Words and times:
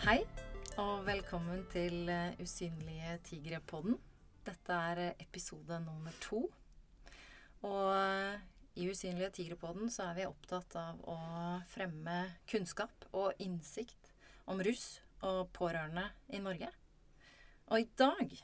Hei, 0.00 0.22
og 0.80 1.02
velkommen 1.04 1.66
til 1.68 2.08
eh, 2.08 2.38
Usynlige 2.40 3.18
tigre-podden. 3.26 3.98
Dette 4.46 4.72
er 4.72 5.00
eh, 5.02 5.20
episode 5.20 5.76
nummer 5.84 6.14
to. 6.24 6.40
Og 7.68 7.90
eh, 7.98 8.40
i 8.80 8.88
Usynlige 8.88 9.28
tigre-podden 9.36 9.92
så 9.92 10.06
er 10.06 10.16
vi 10.16 10.24
opptatt 10.24 10.78
av 10.80 11.04
å 11.04 11.18
fremme 11.68 12.16
kunnskap 12.48 13.04
og 13.12 13.44
innsikt 13.44 14.08
om 14.48 14.64
russ 14.64 15.02
og 15.20 15.52
pårørende 15.52 16.08
i 16.32 16.40
Norge. 16.40 16.72
Og 17.68 17.84
i 17.84 17.90
dag 18.00 18.36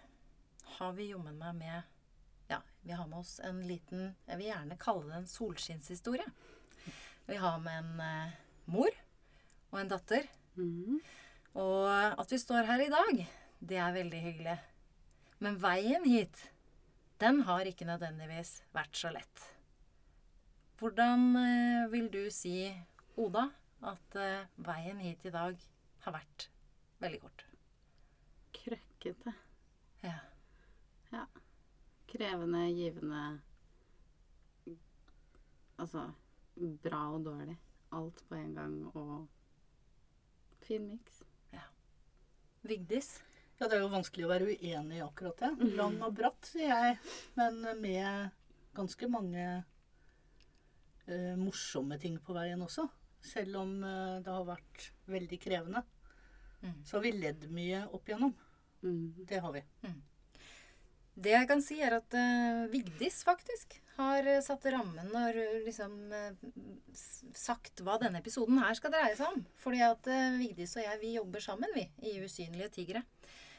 har 0.76 0.96
vi 1.00 1.10
jommen 1.14 1.40
meg 1.40 1.56
med 1.64 1.92
Ja, 2.52 2.60
vi 2.84 2.92
har 2.92 3.08
med 3.08 3.22
oss 3.24 3.38
en 3.40 3.64
liten 3.64 4.10
Jeg 4.28 4.42
vil 4.42 4.52
gjerne 4.52 4.82
kalle 4.84 5.08
det 5.08 5.22
en 5.22 5.36
solskinnshistorie. 5.38 6.28
Vi 7.32 7.40
har 7.40 7.62
med 7.64 7.80
en 7.80 8.08
eh, 8.12 8.40
mor 8.76 9.04
og 9.72 9.80
en 9.80 9.96
datter. 9.96 10.28
Mhm. 10.60 11.00
Og 11.56 11.88
at 12.20 12.32
vi 12.32 12.38
står 12.38 12.68
her 12.68 12.82
i 12.84 12.92
dag, 12.92 13.22
det 13.64 13.78
er 13.80 13.94
veldig 13.96 14.20
hyggelig. 14.20 14.56
Men 15.40 15.56
veien 15.60 16.04
hit, 16.04 16.50
den 17.20 17.42
har 17.48 17.68
ikke 17.68 17.88
nødvendigvis 17.88 18.58
vært 18.76 18.96
så 18.96 19.12
lett. 19.14 19.44
Hvordan 20.76 21.30
eh, 21.40 21.86
vil 21.92 22.10
du 22.12 22.26
si, 22.32 22.68
Oda, 23.16 23.46
at 23.88 24.16
eh, 24.20 24.48
veien 24.60 25.00
hit 25.00 25.24
i 25.24 25.32
dag 25.32 25.56
har 26.04 26.16
vært 26.18 26.48
veldig 27.00 27.20
kort? 27.22 27.46
Krøkkete. 28.58 29.32
Ja. 30.04 30.18
Ja. 31.14 31.24
Krevende, 32.06 32.66
givende 32.76 33.22
Altså 35.76 36.06
bra 36.56 37.00
og 37.12 37.24
dårlig. 37.24 37.56
Alt 37.92 38.22
på 38.28 38.36
en 38.36 38.54
gang 38.56 38.76
og 38.96 39.26
fin 40.64 40.88
miks. 40.88 41.22
Vigdis? 42.70 43.16
Ja, 43.56 43.68
det 43.68 43.78
er 43.78 43.86
jo 43.86 43.92
vanskelig 43.92 44.26
å 44.26 44.32
være 44.34 44.50
uenig 44.52 44.98
i 44.98 45.04
akkurat 45.04 45.38
det. 45.40 45.70
Lang 45.78 45.96
og 46.04 46.16
bratt, 46.18 46.48
sier 46.50 46.68
jeg. 46.68 46.98
Men 47.38 47.62
med 47.80 48.34
ganske 48.76 49.08
mange 49.08 49.46
uh, 51.08 51.34
morsomme 51.40 51.96
ting 52.02 52.18
på 52.20 52.36
veien 52.36 52.60
også. 52.66 52.84
Selv 53.24 53.62
om 53.62 53.78
uh, 53.80 54.18
det 54.20 54.34
har 54.34 54.44
vært 54.48 54.90
veldig 55.08 55.38
krevende. 55.40 55.82
Mm. 56.60 56.76
Så 56.84 56.98
har 56.98 57.06
vi 57.06 57.14
ledd 57.16 57.48
mye 57.52 57.86
opp 57.96 58.10
igjennom. 58.10 58.36
Mm. 58.84 59.24
Det 59.24 59.40
har 59.40 59.56
vi. 59.56 59.64
Det 61.16 61.32
jeg 61.32 61.48
kan 61.48 61.64
si, 61.64 61.80
er 61.80 61.96
at 61.96 62.12
uh, 62.12 62.66
Vigdis 62.72 63.22
faktisk 63.24 63.78
har 63.96 64.26
eh, 64.28 64.42
satt 64.44 64.66
rammen 64.72 65.08
og 65.16 65.38
liksom 65.66 65.96
eh, 66.12 66.34
sagt 67.36 67.80
hva 67.84 67.96
denne 68.00 68.20
episoden 68.20 68.60
her 68.60 68.76
skal 68.76 68.92
dreie 68.94 69.16
seg 69.16 69.32
om. 69.32 69.44
Fordi 69.60 69.82
at 69.86 70.10
eh, 70.12 70.36
Vigdis 70.40 70.76
og 70.76 70.84
jeg, 70.84 71.00
vi 71.02 71.14
jobber 71.16 71.44
sammen, 71.44 71.72
vi, 71.76 71.86
i 72.04 72.18
Usynlige 72.24 72.72
tigre. 72.80 73.04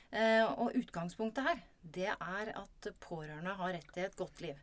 Og 0.07 0.71
utgangspunktet 0.79 1.43
her, 1.43 1.57
det 1.83 2.07
er 2.13 2.51
at 2.55 2.87
pårørende 3.03 3.57
har 3.59 3.73
rett 3.75 3.89
til 3.91 4.05
et 4.05 4.13
godt 4.15 4.39
liv. 4.39 4.61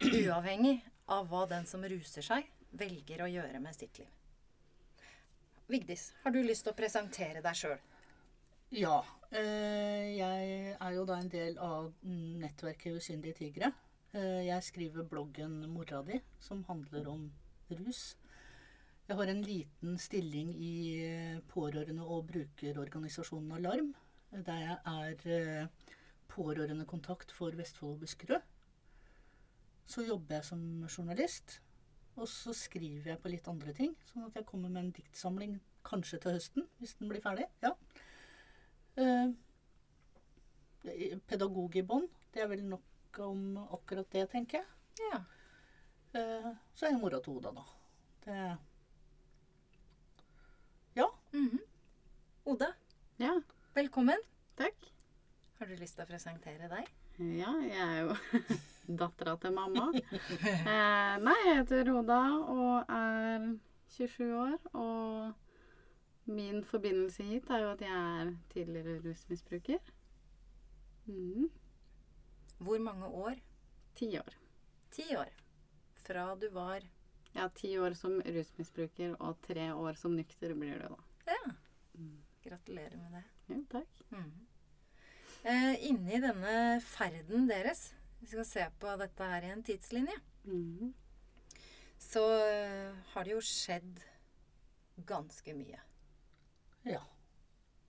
Uavhengig 0.00 0.78
av 1.12 1.26
hva 1.28 1.42
den 1.50 1.68
som 1.68 1.84
ruser 1.84 2.24
seg, 2.24 2.46
velger 2.72 3.20
å 3.20 3.28
gjøre 3.28 3.60
med 3.60 3.76
sitt 3.76 4.00
liv. 4.00 4.08
Vigdis, 5.68 6.06
har 6.22 6.32
du 6.32 6.40
lyst 6.40 6.64
til 6.64 6.72
å 6.72 6.78
presentere 6.78 7.44
deg 7.44 7.60
sjøl? 7.60 7.76
Ja. 8.80 9.02
Jeg 9.28 10.72
er 10.72 10.96
jo 10.96 11.04
da 11.04 11.20
en 11.20 11.28
del 11.36 11.60
av 11.60 11.92
nettverket 12.08 12.96
Usynlige 12.96 13.42
tigre. 13.42 13.74
Eh, 14.16 14.46
jeg 14.46 14.64
skriver 14.64 15.04
bloggen 15.04 15.66
Mora 15.68 16.00
di, 16.02 16.16
som 16.40 16.62
handler 16.64 17.08
om 17.12 17.26
rus. 17.68 18.16
Jeg 19.08 19.16
har 19.16 19.28
en 19.28 19.42
liten 19.44 19.98
stilling 20.00 20.54
i 20.56 20.76
eh, 21.04 21.40
pårørende- 21.48 22.06
og 22.06 22.26
brukerorganisasjonen 22.30 23.52
Alarm, 23.52 23.94
eh, 24.32 24.40
der 24.40 24.58
jeg 24.64 24.78
er 24.86 25.68
pårørendekontakt 26.28 27.32
for 27.32 27.50
Vestfold 27.50 27.92
og 27.92 28.00
Buskerud. 28.00 28.40
Så 29.86 30.06
jobber 30.08 30.34
jeg 30.36 30.44
som 30.44 30.88
journalist, 30.88 31.60
og 32.16 32.28
så 32.28 32.52
skriver 32.52 33.12
jeg 33.12 33.20
på 33.20 33.28
litt 33.28 33.48
andre 33.48 33.72
ting. 33.76 33.94
Sånn 34.08 34.24
at 34.24 34.34
jeg 34.40 34.46
kommer 34.48 34.72
med 34.72 34.86
en 34.86 34.92
diktsamling 34.92 35.60
kanskje 35.84 36.18
til 36.20 36.32
høsten, 36.32 36.68
hvis 36.78 36.96
den 36.96 37.08
blir 37.12 37.20
ferdig. 37.20 37.44
Ja. 37.62 37.76
Eh, 38.96 39.32
pedagog 41.28 41.76
i 41.76 41.84
bånn. 41.84 42.08
Det 42.32 42.42
er 42.42 42.48
vel 42.48 42.64
nok 42.64 42.97
om 43.26 43.56
akkurat 43.72 44.10
det, 44.10 44.26
tenker 44.30 44.58
jeg. 44.58 44.66
Ja. 45.12 45.20
Eh, 46.18 46.50
så 46.74 46.86
er 46.86 46.92
jo 46.94 46.98
mora 47.02 47.20
til 47.20 47.36
Oda, 47.38 47.52
da. 47.52 47.64
Det 48.24 48.58
Ja. 50.96 51.06
Mhm. 51.32 51.58
Oda, 52.44 52.72
Ja, 53.18 53.40
velkommen. 53.74 54.18
takk. 54.56 54.74
Har 55.58 55.66
du 55.66 55.74
lyst 55.76 55.96
til 55.96 56.04
å 56.04 56.08
presentere 56.08 56.68
deg? 56.70 56.88
Ja, 57.18 57.52
jeg 57.60 57.82
er 57.82 58.00
jo 58.06 58.14
dattera 59.00 59.36
til 59.42 59.52
mamma. 59.52 59.88
Eh, 59.94 61.16
nei, 61.18 61.36
jeg 61.46 61.56
heter 61.60 61.90
Oda 61.98 62.20
og 62.48 62.84
er 62.88 63.58
27 63.90 64.32
år. 64.38 64.56
Og 64.74 65.34
min 66.26 66.62
forbindelse 66.64 67.22
hit 67.26 67.50
er 67.50 67.58
jo 67.64 67.70
at 67.72 67.80
jeg 67.80 67.90
er 67.90 68.32
tidligere 68.54 69.00
rusmisbruker. 69.04 69.78
Mhm. 71.06 71.48
Hvor 72.58 72.78
mange 72.82 73.06
år? 73.06 73.38
Ti 73.98 74.08
år. 74.18 74.34
Ti 74.94 75.08
år. 75.16 75.30
Fra 76.04 76.34
du 76.40 76.48
var 76.54 76.82
Ja, 77.34 77.48
ti 77.54 77.74
år 77.78 77.94
som 77.94 78.16
rusmisbruker 78.24 79.14
og 79.20 79.36
tre 79.44 79.68
år 79.74 79.94
som 80.00 80.14
nykter 80.16 80.54
blir 80.58 80.78
du, 80.80 80.88
da. 80.88 81.34
Ja. 81.34 81.52
Mm. 81.98 82.14
Gratulerer 82.42 82.96
med 82.96 83.12
det. 83.18 83.24
Jo, 83.52 83.58
takk. 83.70 84.00
Mm. 84.10 84.46
Eh, 85.44 85.74
inni 85.90 86.18
denne 86.24 86.80
ferden 86.82 87.46
deres, 87.50 87.92
vi 88.20 88.26
skal 88.32 88.44
se 88.48 88.64
på 88.80 88.94
dette 88.98 89.28
her 89.28 89.42
i 89.46 89.52
en 89.54 89.62
tidslinje, 89.62 90.16
Mm. 90.48 90.94
så 91.98 92.22
eh, 92.48 92.94
har 93.12 93.24
det 93.24 93.32
jo 93.36 93.40
skjedd 93.44 94.00
ganske 95.06 95.54
mye. 95.54 95.80
ja. 96.84 97.00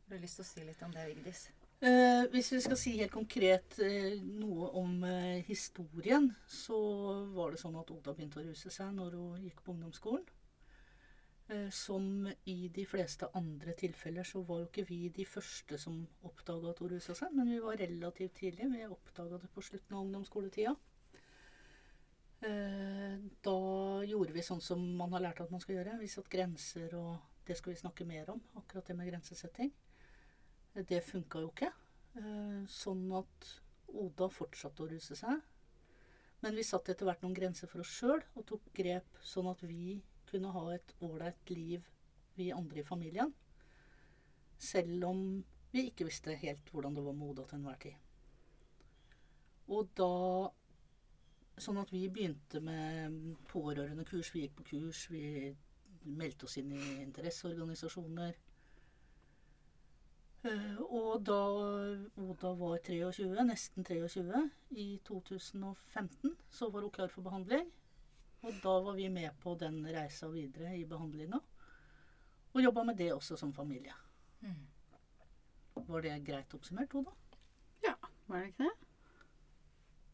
Har 0.10 0.18
du 0.18 0.22
lyst 0.24 0.36
til 0.40 0.44
å 0.44 0.48
si 0.50 0.64
litt 0.66 0.82
om 0.84 0.92
det, 0.92 1.04
Vigdis? 1.08 1.50
Eh, 1.80 2.26
hvis 2.34 2.50
vi 2.52 2.60
skal 2.60 2.76
si 2.76 2.92
helt 3.00 3.14
konkret 3.14 3.78
eh, 3.80 4.18
noe 4.20 4.68
om 4.82 4.98
eh, 5.08 5.40
historien, 5.48 6.28
så 6.44 6.80
var 7.32 7.54
det 7.54 7.62
sånn 7.62 7.78
at 7.80 7.94
Oda 7.96 8.12
begynte 8.18 8.42
å 8.42 8.44
ruse 8.44 8.72
seg 8.74 8.92
når 8.98 9.16
hun 9.16 9.46
gikk 9.46 9.64
på 9.64 9.72
ungdomsskolen. 9.72 10.28
Eh, 11.50 11.70
som 11.72 12.28
i 12.46 12.68
de 12.76 12.84
fleste 12.86 13.32
andre 13.34 13.74
tilfeller 13.80 14.28
så 14.28 14.44
var 14.46 14.60
jo 14.60 14.68
ikke 14.68 14.86
vi 14.92 15.00
de 15.16 15.24
første 15.26 15.80
som 15.82 16.04
oppdaga 16.28 16.74
at 16.74 16.84
hun 16.84 16.92
rusa 16.92 17.16
seg, 17.18 17.32
men 17.34 17.50
vi 17.50 17.64
var 17.64 17.80
relativt 17.80 18.36
tidlig. 18.44 18.68
Vi 18.76 18.86
oppdaga 18.86 19.40
det 19.40 19.50
på 19.56 19.64
slutten 19.64 19.96
av 19.96 20.04
ungdomsskoletida. 20.04 20.76
Eh, 22.44 23.16
da 23.44 23.60
gjorde 24.04 24.36
vi 24.36 24.44
sånn 24.46 24.62
som 24.62 24.84
man 25.00 25.16
har 25.16 25.26
lært 25.26 25.42
at 25.42 25.56
man 25.56 25.64
skal 25.64 25.80
gjøre. 25.80 25.98
Vi 26.04 26.12
satte 26.12 26.36
grenser, 26.36 26.92
og 27.00 27.48
det 27.48 27.58
skal 27.58 27.74
vi 27.74 27.82
snakke 27.82 28.06
mer 28.08 28.36
om. 28.36 28.44
Akkurat 28.60 28.86
det 28.92 29.00
med 29.00 29.10
grensesetting. 29.10 29.74
Det 30.74 31.02
funka 31.04 31.42
jo 31.44 31.52
ikke. 31.52 31.72
Eh, 32.20 32.66
Sånn 32.70 33.08
at 33.18 33.50
Oda 33.90 34.30
fortsatte 34.30 34.86
å 34.86 34.90
ruse 34.90 35.18
seg. 35.18 35.42
Men 36.44 36.56
vi 36.56 36.64
satte 36.64 36.94
etter 36.94 37.08
hvert 37.08 37.24
noen 37.24 37.36
grenser 37.36 37.68
for 37.68 37.84
oss 37.84 37.92
sjøl 38.00 38.22
og 38.38 38.46
tok 38.48 38.70
grep 38.76 39.18
sånn 39.26 39.50
at 39.52 39.64
vi 39.68 39.98
kunne 40.30 40.52
ha 40.56 40.66
et 40.76 40.94
ålreit 41.04 41.52
liv, 41.52 41.84
vi 42.38 42.52
andre 42.56 42.80
i 42.80 42.88
familien. 42.88 43.34
Selv 44.60 45.10
om 45.10 45.24
vi 45.74 45.90
ikke 45.90 46.08
visste 46.08 46.38
helt 46.40 46.70
hvordan 46.72 46.96
det 46.96 47.04
var 47.04 47.18
med 47.18 47.34
Oda 47.34 47.48
til 47.50 47.60
enhver 47.60 47.82
tid. 47.84 47.98
Og 49.70 49.92
da 49.98 50.14
Sånn 51.60 51.76
at 51.82 51.90
vi 51.92 52.06
begynte 52.08 52.62
med 52.64 53.16
pårørendekurs. 53.52 54.30
Vi 54.32 54.46
gikk 54.46 54.54
på 54.56 54.66
kurs, 54.70 55.02
vi 55.12 55.50
meldte 56.06 56.48
oss 56.48 56.56
inn 56.62 56.70
i 56.72 56.84
interesseorganisasjoner. 57.04 58.38
Eh, 60.44 60.80
Og 60.80 61.24
da 61.28 61.40
Oda 62.24 62.54
var 62.56 62.80
23, 62.86 63.44
nesten 63.44 63.84
23, 63.84 64.50
i 64.70 65.00
2015, 65.04 66.36
så 66.50 66.70
var 66.72 66.82
hun 66.82 66.92
klar 66.92 67.12
for 67.12 67.22
behandling. 67.22 67.72
Og 68.42 68.54
da 68.64 68.80
var 68.80 68.96
vi 68.96 69.10
med 69.10 69.32
på 69.44 69.56
den 69.60 69.82
reisa 69.86 70.30
videre 70.32 70.78
i 70.78 70.86
behandlinga. 70.86 71.40
Og 72.54 72.64
jobba 72.64 72.84
med 72.84 72.98
det 72.98 73.12
også 73.14 73.38
som 73.38 73.54
familie. 73.54 73.94
Mm. 74.42 74.68
Var 75.88 76.02
det 76.02 76.26
greit 76.26 76.54
oppsummert, 76.54 76.96
Oda? 76.96 77.12
Ja, 77.84 77.96
var 78.28 78.40
det 78.40 78.48
ikke 78.54 78.64
det? 78.64 78.88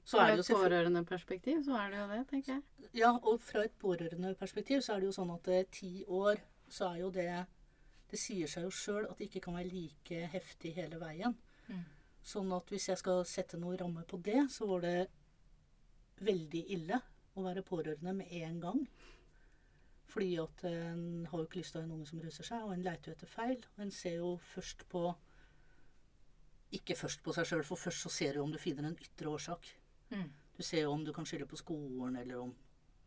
Så 0.05 0.17
Fra 0.17 0.25
er 0.25 0.35
det 0.35 0.37
jo 0.37 0.55
et 0.55 0.61
pårørendeperspektiv 0.61 1.63
så 1.65 1.77
er 1.79 1.89
det 1.89 1.99
jo 1.99 2.07
det, 2.09 2.27
tenker 2.29 2.53
jeg. 2.53 2.89
Ja, 2.93 3.11
og 3.17 3.41
fra 3.41 3.63
et 3.65 3.77
pårørendeperspektiv 3.81 4.81
så 4.85 4.93
er 4.93 5.01
det 5.01 5.09
jo 5.09 5.15
sånn 5.15 5.31
at 5.33 5.47
eh, 5.47 5.63
ti 5.71 6.03
år, 6.05 6.41
så 6.69 6.91
er 6.91 6.99
jo 7.01 7.09
det 7.13 7.29
Det 8.09 8.19
sier 8.21 8.49
seg 8.49 8.67
jo 8.67 8.73
sjøl 8.73 9.07
at 9.09 9.17
det 9.19 9.29
ikke 9.29 9.47
kan 9.47 9.57
være 9.57 9.71
like 9.71 10.27
heftig 10.33 10.75
hele 10.77 10.99
veien. 11.01 11.35
Mm. 11.67 11.83
Sånn 12.25 12.53
at 12.55 12.71
hvis 12.73 12.89
jeg 12.89 13.01
skal 13.01 13.25
sette 13.29 13.57
noen 13.61 13.77
ramme 13.81 14.05
på 14.09 14.19
det, 14.25 14.47
så 14.53 14.67
var 14.69 14.85
det 14.85 14.95
veldig 16.25 16.63
ille 16.73 16.99
å 17.35 17.43
være 17.45 17.65
pårørende 17.65 18.13
med 18.17 18.31
en 18.39 18.61
gang. 18.63 18.81
Fordi 20.09 20.35
at 20.39 20.63
en 20.69 21.25
har 21.27 21.41
jo 21.41 21.47
ikke 21.47 21.59
lyst 21.59 21.75
til 21.75 21.81
å 21.81 21.83
ha 21.83 21.87
en 21.89 21.95
unge 21.97 22.09
som 22.09 22.21
ruser 22.23 22.47
seg, 22.47 22.63
og 22.63 22.73
en 22.75 22.83
leiter 22.85 23.11
jo 23.11 23.15
etter 23.17 23.29
feil. 23.29 23.65
Og 23.75 23.83
en 23.85 23.93
ser 23.93 24.19
jo 24.21 24.35
først 24.53 24.87
på 24.91 25.07
Ikke 26.75 26.95
først 26.97 27.21
på 27.23 27.31
seg 27.31 27.45
sjøl, 27.47 27.61
for 27.63 27.79
først 27.79 28.03
så 28.03 28.09
ser 28.11 28.35
du 28.35 28.41
om 28.41 28.51
du 28.51 28.57
finner 28.59 28.87
en 28.87 28.97
ytre 28.99 29.29
årsak. 29.31 29.67
Mm. 30.09 30.31
Du 30.57 30.63
ser 30.63 30.81
jo 30.81 30.91
om 30.91 31.03
du 31.05 31.11
kan 31.13 31.27
skylde 31.27 31.47
på 31.47 31.59
skolen, 31.59 32.15
eller 32.19 32.41
om 32.41 32.55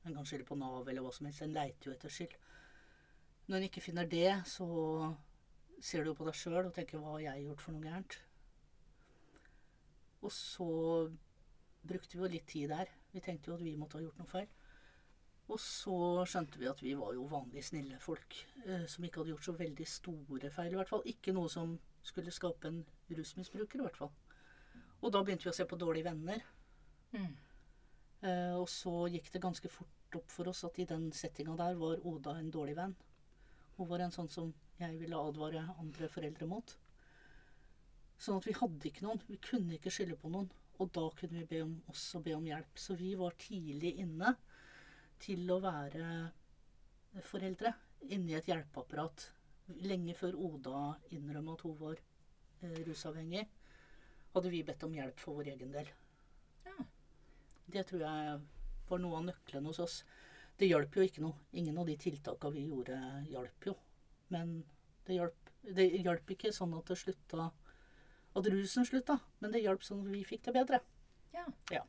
en 0.06 0.14
kan 0.14 0.28
skylde 0.28 0.46
på 0.48 0.56
Nav, 0.56 0.88
eller 0.88 1.04
hva 1.04 1.10
som 1.12 1.26
helst. 1.26 1.42
En 1.44 1.52
leiter 1.52 1.90
jo 1.90 1.94
etter 1.96 2.12
skyld. 2.12 2.36
Når 3.48 3.56
en 3.56 3.66
ikke 3.68 3.80
finner 3.80 4.08
det, 4.08 4.28
så 4.46 4.66
ser 5.80 6.04
du 6.04 6.10
jo 6.10 6.18
på 6.18 6.26
deg 6.28 6.36
sjøl 6.36 6.66
og 6.66 6.74
tenker 6.76 6.98
'hva 6.98 7.16
har 7.16 7.24
jeg 7.26 7.46
gjort 7.46 7.64
for 7.64 7.72
noe 7.72 7.82
gærent'? 7.82 8.18
Og 10.22 10.32
så 10.32 10.68
brukte 11.88 12.16
vi 12.16 12.22
jo 12.22 12.30
litt 12.32 12.46
tid 12.46 12.68
der. 12.68 12.90
Vi 13.12 13.20
tenkte 13.20 13.50
jo 13.50 13.54
at 13.54 13.64
vi 13.64 13.76
måtte 13.76 13.98
ha 13.98 14.02
gjort 14.02 14.18
noe 14.18 14.28
feil. 14.28 14.48
Og 15.48 15.60
så 15.62 15.98
skjønte 16.28 16.60
vi 16.60 16.68
at 16.68 16.82
vi 16.82 16.94
var 16.98 17.14
jo 17.16 17.24
vanlig 17.30 17.64
snille 17.64 17.98
folk 18.04 18.36
eh, 18.66 18.84
som 18.90 19.04
ikke 19.04 19.22
hadde 19.22 19.32
gjort 19.32 19.48
så 19.48 19.52
veldig 19.56 19.86
store 19.88 20.50
feil. 20.50 20.72
i 20.72 20.76
hvert 20.76 20.92
fall. 20.92 21.02
Ikke 21.08 21.32
noe 21.32 21.48
som 21.48 21.78
skulle 22.02 22.34
skape 22.34 22.68
en 22.68 22.82
rusmisbruker, 23.08 23.78
i 23.78 23.86
hvert 23.86 23.96
fall. 23.96 24.12
Og 25.00 25.12
da 25.12 25.22
begynte 25.22 25.46
vi 25.46 25.52
å 25.54 25.56
se 25.56 25.64
på 25.64 25.78
dårlige 25.80 26.10
venner. 26.10 26.44
Mm. 27.12 27.36
Eh, 28.28 28.54
og 28.58 28.68
så 28.68 29.06
gikk 29.08 29.32
det 29.32 29.42
ganske 29.42 29.70
fort 29.72 30.18
opp 30.18 30.32
for 30.32 30.50
oss 30.50 30.64
at 30.68 30.78
i 30.78 30.88
den 30.88 31.12
settinga 31.12 31.56
der 31.56 31.78
var 31.80 32.04
Oda 32.08 32.36
en 32.36 32.50
dårlig 32.52 32.76
venn. 32.76 32.96
Var 33.78 34.02
en 34.02 34.14
sånn 34.14 34.30
som 34.30 34.48
jeg 34.80 34.96
ville 34.98 35.18
advare 35.18 35.62
andre 35.78 36.08
foreldre 36.10 36.48
mot. 36.50 36.72
Sånn 38.18 38.40
at 38.40 38.48
vi 38.48 38.56
hadde 38.58 38.90
ikke 38.90 39.04
noen. 39.06 39.20
Vi 39.28 39.38
kunne 39.42 39.76
ikke 39.76 39.92
skylde 39.94 40.18
på 40.18 40.30
noen. 40.32 40.50
Og 40.78 40.90
da 40.94 41.04
kunne 41.18 41.40
vi 41.40 41.46
be 41.50 41.62
om, 41.64 41.76
også 41.90 42.20
be 42.22 42.34
om 42.34 42.46
hjelp. 42.46 42.78
Så 42.78 42.96
vi 42.98 43.12
var 43.18 43.38
tidlig 43.38 43.94
inne 44.02 44.34
til 45.22 45.46
å 45.50 45.60
være 45.62 46.08
foreldre 47.26 47.72
inni 48.14 48.36
et 48.38 48.50
hjelpeapparat. 48.50 49.28
Lenge 49.86 50.14
før 50.18 50.38
Oda 50.48 50.82
innrømma 51.14 51.56
at 51.56 51.64
hun 51.66 51.74
var 51.80 51.98
eh, 51.98 52.78
rusavhengig, 52.86 53.44
hadde 54.34 54.52
vi 54.52 54.62
bedt 54.64 54.86
om 54.86 54.94
hjelp 54.94 55.18
for 55.20 55.40
vår 55.40 55.52
egen 55.54 55.74
del. 55.74 55.90
Ja. 56.66 56.76
Det 57.68 57.84
tror 57.88 58.04
jeg 58.06 58.38
var 58.88 59.02
noe 59.02 59.18
av 59.18 59.26
nøkkelen 59.28 59.68
hos 59.68 59.82
oss. 59.84 59.98
Det 60.58 60.66
hjalp 60.66 60.96
jo 60.98 61.04
ikke 61.06 61.22
noe. 61.22 61.38
Ingen 61.54 61.78
av 61.78 61.86
de 61.86 61.94
tiltakene 62.00 62.54
vi 62.56 62.66
gjorde, 62.66 62.98
hjalp 63.30 63.68
jo. 63.70 63.74
Men 64.34 64.56
det 65.06 65.18
hjalp, 65.18 65.52
det 65.62 65.86
hjalp 66.02 66.34
ikke 66.34 66.52
sånn 66.54 66.74
at 66.78 66.90
det 66.90 66.98
slutta 66.98 67.50
At 68.36 68.46
rusen 68.52 68.84
slutta, 68.86 69.18
men 69.40 69.52
det 69.54 69.62
hjalp 69.64 69.82
sånn 69.82 70.04
at 70.04 70.12
vi 70.12 70.24
fikk 70.26 70.44
det 70.46 70.54
bedre. 70.54 70.80
Ja. 71.34 71.46
Ja. 71.72 71.84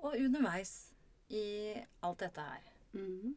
Og 0.00 0.16
underveis 0.16 0.94
i 1.28 1.76
alt 2.02 2.18
dette 2.24 2.40
her 2.40 2.66
Mhm. 2.92 3.36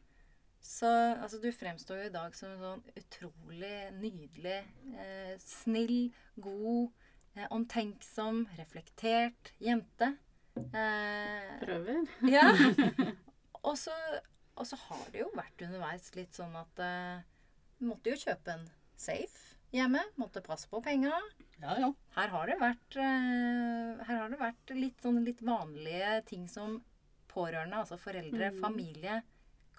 Så 0.64 0.88
altså, 1.22 1.38
du 1.44 1.52
fremstår 1.52 1.98
jo 1.98 2.04
i 2.08 2.14
dag 2.14 2.36
som 2.36 2.52
en 2.54 2.62
sånn 2.62 2.84
utrolig 2.96 3.92
nydelig, 4.00 4.62
eh, 4.96 5.34
snill, 5.38 6.14
god, 6.40 6.90
eh, 7.36 7.48
omtenksom, 7.52 8.48
reflektert 8.58 9.52
jente. 9.60 10.14
Eh, 10.58 11.60
Prøver. 11.64 12.04
ja. 12.30 12.44
Og 13.68 13.78
så, 13.80 13.94
har 14.88 15.04
det 15.14 15.22
jo 15.24 15.30
vært 15.38 15.62
underveis 15.66 16.10
litt 16.18 16.36
sånn 16.36 16.54
at 16.60 16.82
eh, 16.84 17.22
måtte 17.88 18.12
jo 18.14 18.20
kjøpe 18.22 18.54
en 18.58 18.66
safe 19.00 19.56
hjemme. 19.74 20.02
Måtte 20.22 20.44
passe 20.46 20.68
på 20.70 20.82
penga. 20.86 21.16
Ja, 21.64 21.78
ja. 21.80 21.90
Her 22.18 22.34
har 22.36 22.50
det 22.52 22.58
vært, 22.62 22.98
eh, 23.00 24.04
her 24.06 24.20
har 24.20 24.30
det 24.34 24.42
vært 24.42 24.74
litt 24.78 25.02
sånn 25.06 25.22
litt 25.26 25.42
vanlige 25.48 26.18
ting 26.30 26.48
som 26.52 26.82
pårørende, 27.34 27.80
altså 27.82 27.98
foreldre, 27.98 28.52
Mm. 28.54 28.60
familie, 28.62 29.22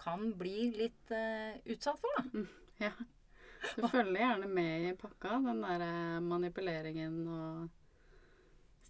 kan 0.01 0.33
bli 0.35 0.71
litt 0.75 1.11
eh, 1.15 1.55
utsatt 1.71 2.01
for, 2.01 2.17
da. 2.19 2.43
Ja. 2.83 2.91
Du 3.77 3.85
følger 3.87 4.19
gjerne 4.19 4.49
med 4.51 4.89
i 4.89 4.95
pakka, 4.99 5.37
den 5.45 5.61
der 5.63 6.19
manipuleringen 6.21 7.21
og 7.31 7.69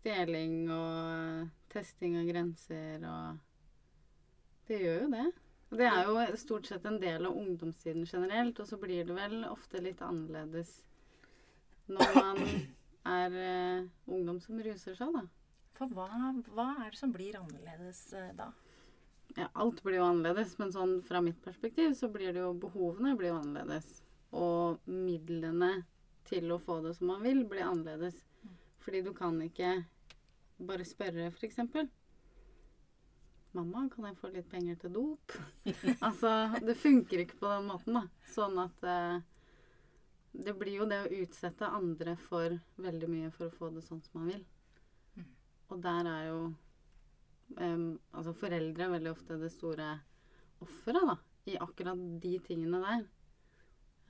stjeling 0.06 0.68
og 0.70 1.48
testing 1.74 2.20
av 2.20 2.28
grenser 2.30 3.06
og 3.10 3.42
Det 4.66 4.78
gjør 4.82 5.04
jo 5.04 5.10
det. 5.14 5.26
Og 5.70 5.78
det 5.78 5.86
er 5.90 6.08
jo 6.08 6.38
stort 6.42 6.68
sett 6.70 6.86
en 6.86 6.98
del 7.02 7.26
av 7.26 7.38
ungdomstiden 7.38 8.06
generelt, 8.06 8.60
og 8.62 8.68
så 8.70 8.78
blir 8.82 9.06
det 9.06 9.16
vel 9.18 9.44
ofte 9.46 9.82
litt 9.82 10.02
annerledes 10.02 10.80
når 11.86 12.14
man 12.16 12.40
er 13.06 13.36
uh, 13.38 13.88
ungdom 14.10 14.40
som 14.42 14.58
ruser 14.58 14.98
seg, 14.98 15.14
da. 15.14 15.22
For 15.78 15.92
hva, 15.94 16.08
hva 16.56 16.68
er 16.82 16.90
det 16.90 16.98
som 16.98 17.14
blir 17.14 17.38
annerledes 17.38 18.02
uh, 18.18 18.32
da? 18.38 18.50
Ja, 19.36 19.50
alt 19.54 19.84
blir 19.86 20.00
jo 20.00 20.08
annerledes, 20.08 20.56
men 20.58 20.74
sånn 20.74 20.96
fra 21.06 21.22
mitt 21.22 21.38
perspektiv 21.46 21.94
så 21.98 22.10
blir 22.10 22.34
det 22.34 22.42
jo 22.42 22.54
behovene 22.58 23.14
blir 23.20 23.34
jo 23.34 23.42
annerledes. 23.44 24.00
Og 24.34 24.82
midlene 24.90 25.84
til 26.26 26.50
å 26.54 26.62
få 26.62 26.80
det 26.86 26.96
som 26.98 27.14
man 27.14 27.22
vil, 27.26 27.44
blir 27.46 27.68
annerledes. 27.68 28.18
Fordi 28.82 29.02
du 29.06 29.14
kan 29.18 29.38
ikke 29.46 29.76
bare 30.58 30.86
spørre, 30.88 31.30
f.eks. 31.32 31.60
'Mamma, 33.56 33.86
kan 33.88 34.10
jeg 34.10 34.18
få 34.20 34.30
litt 34.34 34.50
penger 34.52 34.76
til 34.76 34.92
dop?' 34.98 35.36
altså, 36.08 36.32
det 36.60 36.76
funker 36.78 37.24
ikke 37.24 37.40
på 37.40 37.52
den 37.54 37.70
måten, 37.70 37.96
da. 37.96 38.04
Sånn 38.28 38.60
at 38.60 38.84
eh, 38.84 39.22
det 40.36 40.56
blir 40.60 40.82
jo 40.82 40.88
det 40.92 41.00
å 41.06 41.14
utsette 41.22 41.70
andre 41.78 42.18
for 42.20 42.58
veldig 42.84 43.10
mye 43.12 43.32
for 43.32 43.48
å 43.48 43.56
få 43.56 43.70
det 43.76 43.86
sånn 43.86 44.02
som 44.04 44.20
man 44.20 44.34
vil. 44.34 44.44
Mm. 45.16 45.30
Og 45.72 45.80
der 45.86 46.10
er 46.12 46.26
jo 46.28 46.42
eh, 47.56 47.86
altså 48.12 48.36
foreldre 48.36 48.92
veldig 48.98 49.14
ofte 49.14 49.40
det 49.40 49.54
store 49.56 49.94
offeret, 50.66 51.08
da. 51.14 51.18
I 51.46 51.60
akkurat 51.62 52.00
de 52.20 52.34
tingene 52.44 52.82
der. 52.84 53.08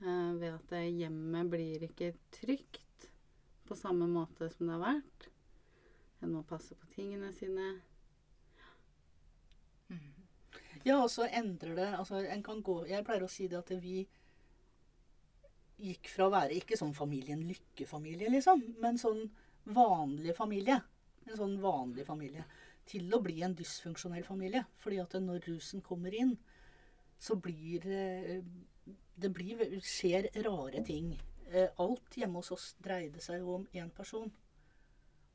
Eh, 0.02 0.34
ved 0.42 0.58
at 0.58 0.76
hjemmet 0.90 1.54
blir 1.54 1.86
ikke 1.86 2.16
trygt 2.34 3.10
på 3.66 3.78
samme 3.78 4.08
måte 4.10 4.50
som 4.50 4.66
det 4.66 4.74
har 4.74 4.84
vært. 4.88 5.30
En 6.26 6.34
må 6.34 6.42
passe 6.42 6.74
på 6.74 6.88
tingene 6.90 7.30
sine. 7.34 7.76
Ja, 10.86 11.00
og 11.00 11.08
så 11.10 11.26
endrer 11.26 11.74
det 11.78 11.86
altså 11.98 12.20
en 12.22 12.42
kan 12.46 12.60
gå, 12.62 12.84
Jeg 12.86 13.04
pleier 13.06 13.24
å 13.26 13.30
si 13.30 13.48
det 13.50 13.58
at 13.58 13.70
vi 13.82 14.04
gikk 15.82 16.08
fra 16.08 16.28
å 16.28 16.32
være 16.32 16.54
ikke 16.56 16.78
sånn 16.78 16.94
familien 16.96 17.42
lykkefamilie, 17.46 18.30
liksom, 18.32 18.62
men 18.82 18.98
sånn 18.98 19.24
vanlig 19.76 20.34
familie. 20.36 20.78
En 21.26 21.38
sånn 21.40 21.56
vanlig 21.62 22.06
familie. 22.06 22.46
Til 22.86 23.10
å 23.14 23.20
bli 23.22 23.40
en 23.42 23.56
dysfunksjonell 23.58 24.24
familie. 24.24 24.62
Fordi 24.78 25.00
at 25.02 25.16
når 25.20 25.48
rusen 25.48 25.82
kommer 25.82 26.14
inn, 26.14 26.36
så 27.18 27.34
blir 27.34 27.86
eh, 27.86 28.42
Det 29.16 29.30
blir, 29.32 29.62
skjer 29.80 30.28
rare 30.44 30.82
ting. 30.84 31.14
Eh, 31.48 31.70
Alt 31.80 32.18
hjemme 32.20 32.42
hos 32.42 32.52
oss 32.52 32.66
dreide 32.84 33.22
seg 33.24 33.40
jo 33.40 33.54
om 33.54 33.64
én 33.72 33.88
person. 33.90 34.30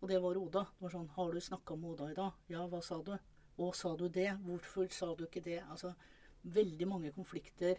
Og 0.02 0.10
det 0.10 0.22
var 0.22 0.38
Oda. 0.38 0.66
Det 0.66 0.82
var 0.82 0.90
sånn 0.90 1.10
'Har 1.10 1.32
du 1.32 1.40
snakka 1.40 1.76
med 1.76 1.90
Oda 1.92 2.12
i 2.12 2.14
dag?' 2.14 2.34
'Ja, 2.50 2.68
hva 2.68 2.82
sa 2.82 3.02
du?' 3.02 3.20
'Å, 3.58 3.74
sa 3.74 3.96
du 3.96 4.10
det? 4.10 4.38
Hvorfor 4.44 4.92
sa 4.92 5.16
du 5.16 5.26
ikke 5.26 5.44
det?' 5.44 5.64
Altså 5.70 5.96
veldig 6.44 6.88
mange 6.88 7.12
konflikter 7.12 7.78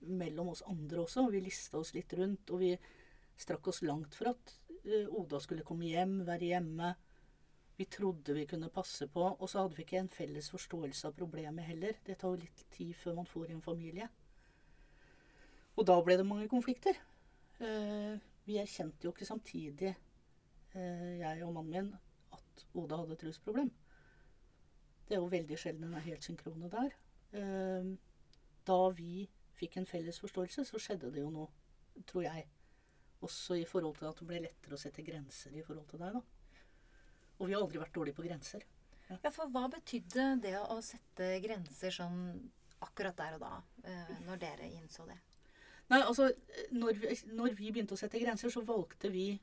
mellom 0.00 0.48
oss 0.48 0.62
andre 0.62 1.00
også. 1.00 1.30
Vi 1.30 1.40
lista 1.40 1.78
oss 1.78 1.94
litt 1.94 2.12
rundt, 2.12 2.50
og 2.50 2.60
vi 2.60 2.78
strakk 3.36 3.68
oss 3.68 3.82
langt 3.82 4.14
for 4.14 4.28
at 4.28 4.54
eh, 4.84 5.08
Oda 5.08 5.40
skulle 5.40 5.64
komme 5.64 5.88
hjem, 5.88 6.20
være 6.26 6.50
hjemme. 6.52 6.94
Vi 7.76 7.86
trodde 7.90 8.34
vi 8.34 8.46
kunne 8.46 8.70
passe 8.70 9.08
på, 9.10 9.24
og 9.40 9.48
så 9.50 9.64
hadde 9.64 9.76
vi 9.76 9.82
ikke 9.82 9.98
en 9.98 10.12
felles 10.12 10.50
forståelse 10.50 11.08
av 11.08 11.16
problemet 11.18 11.66
heller. 11.66 11.98
Det 12.06 12.18
tar 12.20 12.36
jo 12.36 12.44
litt 12.44 12.66
tid 12.70 12.94
før 12.94 13.14
man 13.18 13.26
får 13.26 13.50
i 13.50 13.56
en 13.56 13.64
familie. 13.64 14.08
Og 15.74 15.86
da 15.86 15.96
ble 16.06 16.16
det 16.20 16.26
mange 16.26 16.46
konflikter. 16.48 17.00
Eh, 17.58 18.14
vi 18.46 18.60
erkjente 18.60 19.08
jo 19.08 19.14
ikke 19.14 19.26
samtidig, 19.26 19.94
jeg 20.74 21.44
og 21.46 21.54
mannen 21.54 21.72
min, 21.72 21.90
at 22.34 22.66
Oda 22.74 22.98
hadde 23.00 23.16
et 23.16 23.24
rusproblem. 23.28 23.70
Det 25.08 25.16
er 25.16 25.22
jo 25.22 25.30
veldig 25.32 25.58
sjelden 25.60 25.88
hun 25.88 25.96
er 25.98 26.06
helt 26.06 26.24
synkrone 26.24 26.70
der. 26.72 26.94
Eh, 27.36 27.90
da 28.64 28.78
vi 28.96 29.26
fikk 29.58 29.78
en 29.78 29.88
felles 29.88 30.20
forståelse, 30.22 30.64
så 30.64 30.80
skjedde 30.80 31.12
det 31.14 31.22
jo 31.22 31.32
noe, 31.34 31.50
tror 32.08 32.24
jeg. 32.26 32.46
Også 33.24 33.58
i 33.60 33.66
forhold 33.68 33.98
til 33.98 34.08
at 34.08 34.20
det 34.20 34.28
ble 34.28 34.40
lettere 34.46 34.76
å 34.76 34.80
sette 34.80 35.04
grenser 35.06 35.54
i 35.54 35.64
forhold 35.66 35.86
til 35.90 36.02
deg, 36.02 36.16
da. 36.16 36.22
Og 37.38 37.48
vi 37.48 37.54
har 37.54 37.62
aldri 37.62 37.82
vært 37.82 37.94
dårlige 37.94 38.16
på 38.16 38.26
grenser. 38.26 38.64
Ja, 39.10 39.30
for 39.30 39.52
hva 39.52 39.66
betydde 39.68 40.28
det 40.42 40.56
å 40.58 40.78
sette 40.82 41.34
grenser 41.44 41.92
sånn 41.92 42.18
akkurat 42.84 43.16
der 43.18 43.36
og 43.36 43.44
da, 43.44 43.54
eh, 43.84 44.14
når 44.24 44.40
dere 44.40 44.70
innså 44.72 45.04
det? 45.08 45.18
Nei, 45.92 46.00
altså, 46.00 46.30
når 46.72 47.00
vi, 47.02 47.16
når 47.36 47.56
vi 47.58 47.70
begynte 47.70 47.96
å 47.96 48.00
sette 48.00 48.20
grenser, 48.22 48.48
så 48.52 48.64
valgte 48.64 49.10
vi 49.12 49.34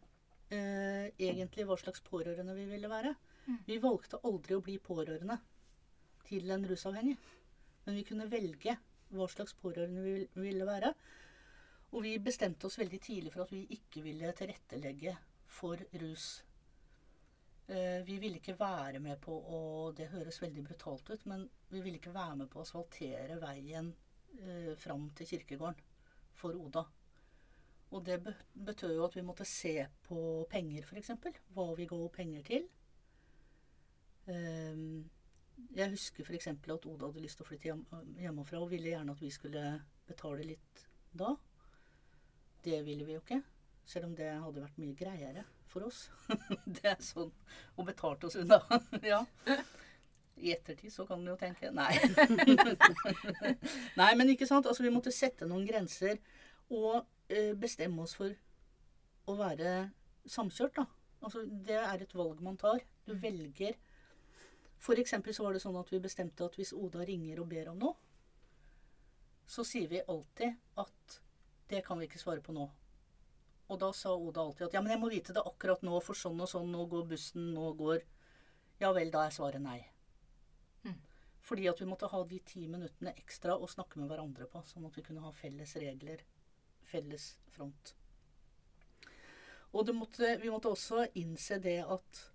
eh, 0.51 1.08
egentlig 1.17 1.65
hva 1.67 1.77
slags 1.79 2.03
pårørende 2.05 2.55
vi 2.58 2.67
ville 2.70 2.91
være. 2.91 3.15
Mm. 3.48 3.58
Vi 3.67 3.79
valgte 3.84 4.22
aldri 4.27 4.58
å 4.58 4.63
bli 4.65 4.77
pårørende 4.84 5.39
til 6.27 6.51
en 6.53 6.67
rusavhengig. 6.67 7.17
Men 7.86 7.98
vi 7.98 8.05
kunne 8.08 8.29
velge 8.29 8.77
hva 9.12 9.27
slags 9.31 9.55
pårørende 9.60 10.03
vi 10.05 10.15
ville 10.36 10.67
være. 10.67 10.93
Og 11.91 12.05
vi 12.05 12.15
bestemte 12.24 12.70
oss 12.70 12.79
veldig 12.79 13.01
tidlig 13.03 13.34
for 13.34 13.46
at 13.46 13.51
vi 13.51 13.65
ikke 13.75 14.03
ville 14.05 14.31
tilrettelegge 14.38 15.17
for 15.51 15.81
rus. 16.03 16.29
Eh, 17.67 18.00
vi 18.08 18.17
ville 18.20 18.39
ikke 18.39 18.58
være 18.60 19.00
med 19.03 19.20
på 19.24 19.31
å 19.31 19.60
Det 19.96 20.10
høres 20.12 20.41
veldig 20.41 20.63
brutalt 20.63 21.10
ut, 21.10 21.25
men 21.25 21.50
vi 21.70 21.81
ville 21.81 22.00
ikke 22.00 22.15
være 22.15 22.36
med 22.43 22.50
på 22.51 22.60
å 22.60 22.65
asfaltere 22.65 23.39
veien 23.41 23.91
eh, 24.39 24.74
fram 24.79 25.10
til 25.15 25.27
kirkegården 25.34 25.79
for 26.36 26.55
Oda. 26.55 26.86
Og 27.91 28.05
det 28.07 28.21
betød 28.65 28.95
jo 28.95 29.05
at 29.05 29.15
vi 29.15 29.24
måtte 29.25 29.45
se 29.48 29.74
på 30.07 30.45
penger, 30.50 30.86
f.eks. 30.88 31.12
Hva 31.55 31.65
vi 31.75 31.88
ga 31.89 32.00
penger 32.15 32.45
til. 32.48 32.67
Ehm, 34.31 35.10
jeg 35.75 35.91
husker 35.91 36.24
f.eks. 36.24 36.48
at 36.48 36.86
Oda 36.86 37.10
hadde 37.10 37.24
lyst 37.24 37.39
til 37.39 37.45
å 37.45 37.50
flytte 37.50 37.75
hjemmefra 38.21 38.62
og 38.62 38.71
ville 38.71 38.93
gjerne 38.93 39.15
at 39.15 39.21
vi 39.21 39.31
skulle 39.33 39.65
betale 40.07 40.48
litt 40.53 40.86
da. 41.12 41.33
Det 42.63 42.79
ville 42.86 43.05
vi 43.07 43.17
jo 43.17 43.24
ikke. 43.24 43.41
Selv 43.86 44.07
om 44.07 44.15
det 44.15 44.29
hadde 44.29 44.63
vært 44.63 44.79
mye 44.79 44.95
greiere 44.95 45.45
for 45.71 45.88
oss. 45.88 46.05
det 46.77 46.93
er 46.93 47.00
sånn 47.03 47.31
Og 47.75 47.88
betalt 47.88 48.24
oss 48.27 48.38
unna. 48.39 48.62
ja. 49.12 49.24
I 50.41 50.53
ettertid 50.55 50.93
så 50.93 51.05
kan 51.10 51.24
du 51.25 51.33
jo 51.33 51.39
tenke 51.39 51.74
Nei. 51.75 51.91
Nei, 54.00 54.12
men 54.15 54.31
ikke 54.31 54.48
sant. 54.48 54.69
Altså, 54.69 54.86
vi 54.86 54.93
måtte 54.93 55.13
sette 55.13 55.50
noen 55.50 55.67
grenser 55.67 56.21
og 56.71 57.03
bestemme 57.59 58.03
oss 58.03 58.15
for 58.17 58.33
å 59.29 59.38
være 59.39 59.91
samkjørt, 60.29 60.81
da. 60.81 60.85
Altså, 61.21 61.43
det 61.45 61.77
er 61.77 62.01
et 62.01 62.15
valg 62.17 62.41
man 62.41 62.57
tar. 62.57 62.81
Du 63.05 63.13
velger 63.13 63.77
For 64.81 64.97
eksempel 64.97 65.33
så 65.35 65.45
var 65.45 65.53
det 65.53 65.61
sånn 65.61 65.77
at 65.77 65.91
vi 65.93 66.00
bestemte 66.01 66.45
at 66.47 66.55
hvis 66.57 66.73
Oda 66.73 67.03
ringer 67.05 67.43
og 67.43 67.51
ber 67.51 67.67
om 67.69 67.83
noe, 67.83 67.97
så 69.45 69.61
sier 69.67 69.89
vi 69.91 70.00
alltid 70.01 70.55
at 70.81 71.17
det 71.69 71.83
kan 71.85 72.00
vi 72.00 72.07
ikke 72.07 72.21
svare 72.21 72.41
på 72.41 72.55
nå. 72.55 72.65
Og 73.69 73.79
da 73.79 73.91
sa 73.93 74.15
Oda 74.15 74.41
alltid 74.41 74.65
at 74.67 74.73
ja, 74.75 74.81
men 74.81 74.95
jeg 74.95 75.01
må 75.03 75.11
vite 75.11 75.35
det 75.35 75.43
akkurat 75.45 75.83
nå, 75.85 76.00
for 76.01 76.17
sånn 76.17 76.41
og 76.41 76.50
sånn, 76.50 76.71
nå 76.73 76.88
går 76.89 77.05
bussen, 77.13 77.51
nå 77.55 77.71
går 77.79 78.01
Ja 78.81 78.89
vel, 78.95 79.11
da 79.13 79.27
er 79.27 79.35
svaret 79.35 79.61
nei. 79.61 79.77
Mm. 80.81 80.97
Fordi 81.45 81.67
at 81.69 81.81
vi 81.83 81.88
måtte 81.91 82.09
ha 82.09 82.23
de 82.25 82.39
ti 82.47 82.65
minuttene 82.65 83.13
ekstra 83.21 83.53
å 83.53 83.69
snakke 83.69 84.01
med 84.01 84.09
hverandre 84.09 84.50
på, 84.50 84.63
sånn 84.65 84.88
at 84.89 84.97
vi 84.97 85.05
kunne 85.05 85.21
ha 85.21 85.29
felles 85.38 85.75
regler, 85.77 86.25
felles 86.91 87.31
front. 87.55 87.93
Og 89.71 89.86
det 89.88 89.95
måtte, 89.95 90.33
vi 90.41 90.51
måtte 90.51 90.71
også 90.74 91.05
innse 91.21 91.57
det 91.63 91.77
at 91.88 92.25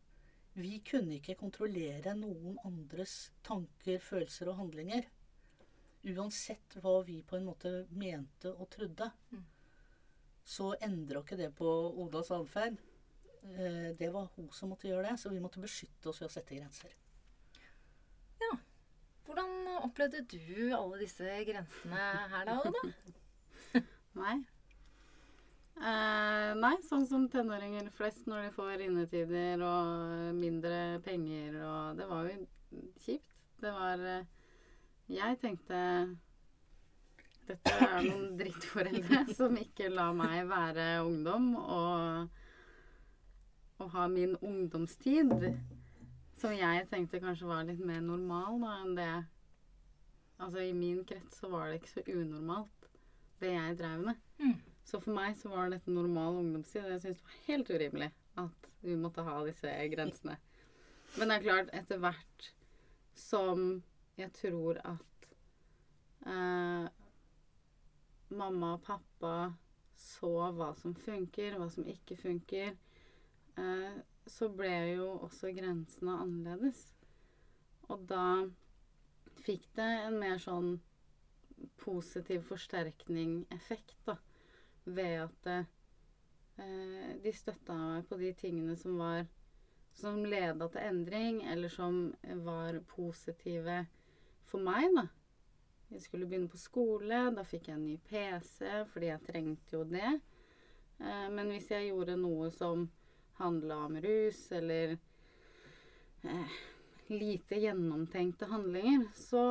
vi 0.56 0.78
kunne 0.80 1.18
ikke 1.18 1.36
kontrollere 1.36 2.14
noen 2.16 2.56
andres 2.64 3.30
tanker, 3.44 4.00
følelser 4.00 4.48
og 4.48 4.56
handlinger. 4.62 5.04
Uansett 6.06 6.78
hva 6.80 6.94
vi 7.04 7.18
på 7.26 7.36
en 7.36 7.44
måte 7.50 7.72
mente 7.90 8.52
og 8.54 8.70
trodde, 8.72 9.10
Mm. 9.32 9.44
så 10.46 10.70
endra 10.80 11.20
ikke 11.20 11.36
det 11.36 11.50
på 11.58 11.66
Odas 12.04 12.30
atferd. 12.30 12.78
Eh, 13.42 13.92
Det 13.98 14.08
var 14.14 14.30
hun 14.36 14.48
som 14.52 14.70
måtte 14.70 14.88
gjøre 14.88 15.10
det, 15.10 15.18
så 15.20 15.28
vi 15.30 15.40
måtte 15.40 15.60
beskytte 15.60 16.08
oss 16.08 16.20
ved 16.20 16.30
å 16.30 16.32
sette 16.32 16.56
grenser. 16.56 16.94
Hvordan 19.26 19.66
opplevde 19.82 20.20
du 20.30 20.70
alle 20.72 21.00
disse 21.02 21.24
grensene 21.48 22.02
her 22.30 22.44
da, 22.46 22.60
Oda? 22.62 22.82
Nei. 24.16 24.36
Eh, 25.76 26.50
nei, 26.56 26.76
sånn 26.88 27.04
som 27.04 27.26
tenåringer 27.28 27.90
flest 27.98 28.24
når 28.30 28.46
de 28.46 28.52
får 28.54 28.84
innetider 28.86 29.60
og 29.60 30.38
mindre 30.38 31.02
penger 31.04 31.58
og 31.68 31.98
Det 31.98 32.06
var 32.08 32.30
jo 32.30 32.46
kjipt. 33.04 33.34
Det 33.60 33.72
var 33.76 34.00
eh, 34.00 34.24
Jeg 35.12 35.36
tenkte 35.42 35.82
dette 37.46 37.74
er 37.76 38.00
noen 38.02 38.32
drittforeldre 38.40 39.20
som 39.38 39.54
ikke 39.60 39.92
lar 39.92 40.16
meg 40.16 40.48
være 40.50 40.86
ungdom 41.04 41.52
og, 41.60 42.32
og 43.78 43.92
ha 43.94 44.08
min 44.10 44.34
ungdomstid. 44.40 45.52
Som 46.40 46.56
jeg 46.56 46.88
tenkte 46.90 47.20
kanskje 47.22 47.52
var 47.52 47.68
litt 47.68 47.84
mer 47.84 48.02
normal 48.04 48.60
da 48.64 48.76
enn 48.82 48.96
det 48.98 49.14
Altså 50.36 50.60
i 50.60 50.72
min 50.76 50.98
krets 51.08 51.38
så 51.40 51.48
var 51.48 51.70
det 51.70 51.78
ikke 51.78 51.94
så 51.94 52.02
unormalt, 52.12 52.75
det 53.42 53.52
jeg 53.52 53.78
drev 53.78 54.04
med. 54.08 54.22
Mm. 54.38 54.56
Så 54.86 55.00
for 55.02 55.16
meg 55.16 55.34
så 55.38 55.50
var 55.50 55.72
dette 55.72 55.90
normal 55.90 56.38
ungdomstid, 56.42 56.84
og 56.84 56.94
jeg 56.94 57.02
syntes 57.02 57.22
det 57.22 57.26
var 57.26 57.40
helt 57.48 57.72
urimelig 57.74 58.10
at 58.38 58.68
vi 58.86 58.96
måtte 59.00 59.24
ha 59.26 59.40
disse 59.46 59.72
grensene. 59.92 60.36
Men 61.16 61.30
det 61.30 61.36
er 61.38 61.46
klart, 61.46 61.72
etter 61.74 62.00
hvert 62.02 62.50
som 63.16 63.66
jeg 64.16 64.32
tror 64.36 64.80
at 64.84 65.28
eh, 66.28 66.88
mamma 68.36 68.74
og 68.76 68.84
pappa 68.84 69.36
så 69.96 70.50
hva 70.56 70.72
som 70.78 70.94
funker, 70.98 71.56
hva 71.56 71.68
som 71.72 71.86
ikke 71.88 72.18
funker, 72.20 72.76
eh, 73.56 73.96
så 74.26 74.50
ble 74.52 74.74
jo 74.96 75.08
også 75.26 75.52
grensene 75.56 76.18
annerledes. 76.22 76.82
Og 77.88 78.06
da 78.10 78.46
fikk 79.46 79.66
det 79.78 79.88
en 80.06 80.18
mer 80.20 80.40
sånn 80.42 80.76
positiv 81.80 82.46
forsterkning-effekt, 82.48 83.98
da 84.06 84.16
ved 84.86 85.20
at 85.26 85.48
eh, 85.50 87.16
de 87.22 87.32
støtta 87.34 87.74
meg 87.74 88.06
på 88.08 88.18
de 88.20 88.30
tingene 88.38 88.76
som 88.78 88.98
var 89.00 89.26
som 89.96 90.24
leda 90.28 90.68
til 90.68 90.82
endring, 90.84 91.40
eller 91.48 91.72
som 91.72 92.10
var 92.44 92.76
positive 92.90 93.86
for 94.44 94.60
meg, 94.62 94.90
da. 94.94 95.06
Jeg 95.90 96.02
skulle 96.02 96.26
begynne 96.26 96.50
på 96.50 96.58
skole, 96.60 97.20
da 97.32 97.44
fikk 97.46 97.70
jeg 97.70 97.78
en 97.78 97.86
ny 97.86 97.96
PC, 98.04 98.58
fordi 98.92 99.08
jeg 99.08 99.24
trengte 99.24 99.76
jo 99.78 99.84
det. 99.88 100.12
Eh, 101.00 101.26
men 101.32 101.50
hvis 101.52 101.70
jeg 101.72 101.88
gjorde 101.90 102.18
noe 102.20 102.50
som 102.52 102.86
handla 103.40 103.78
om 103.86 103.96
rus, 104.02 104.42
eller 104.52 104.96
eh, 106.26 106.56
lite 107.10 107.58
gjennomtenkte 107.60 108.48
handlinger, 108.50 109.06
så 109.14 109.42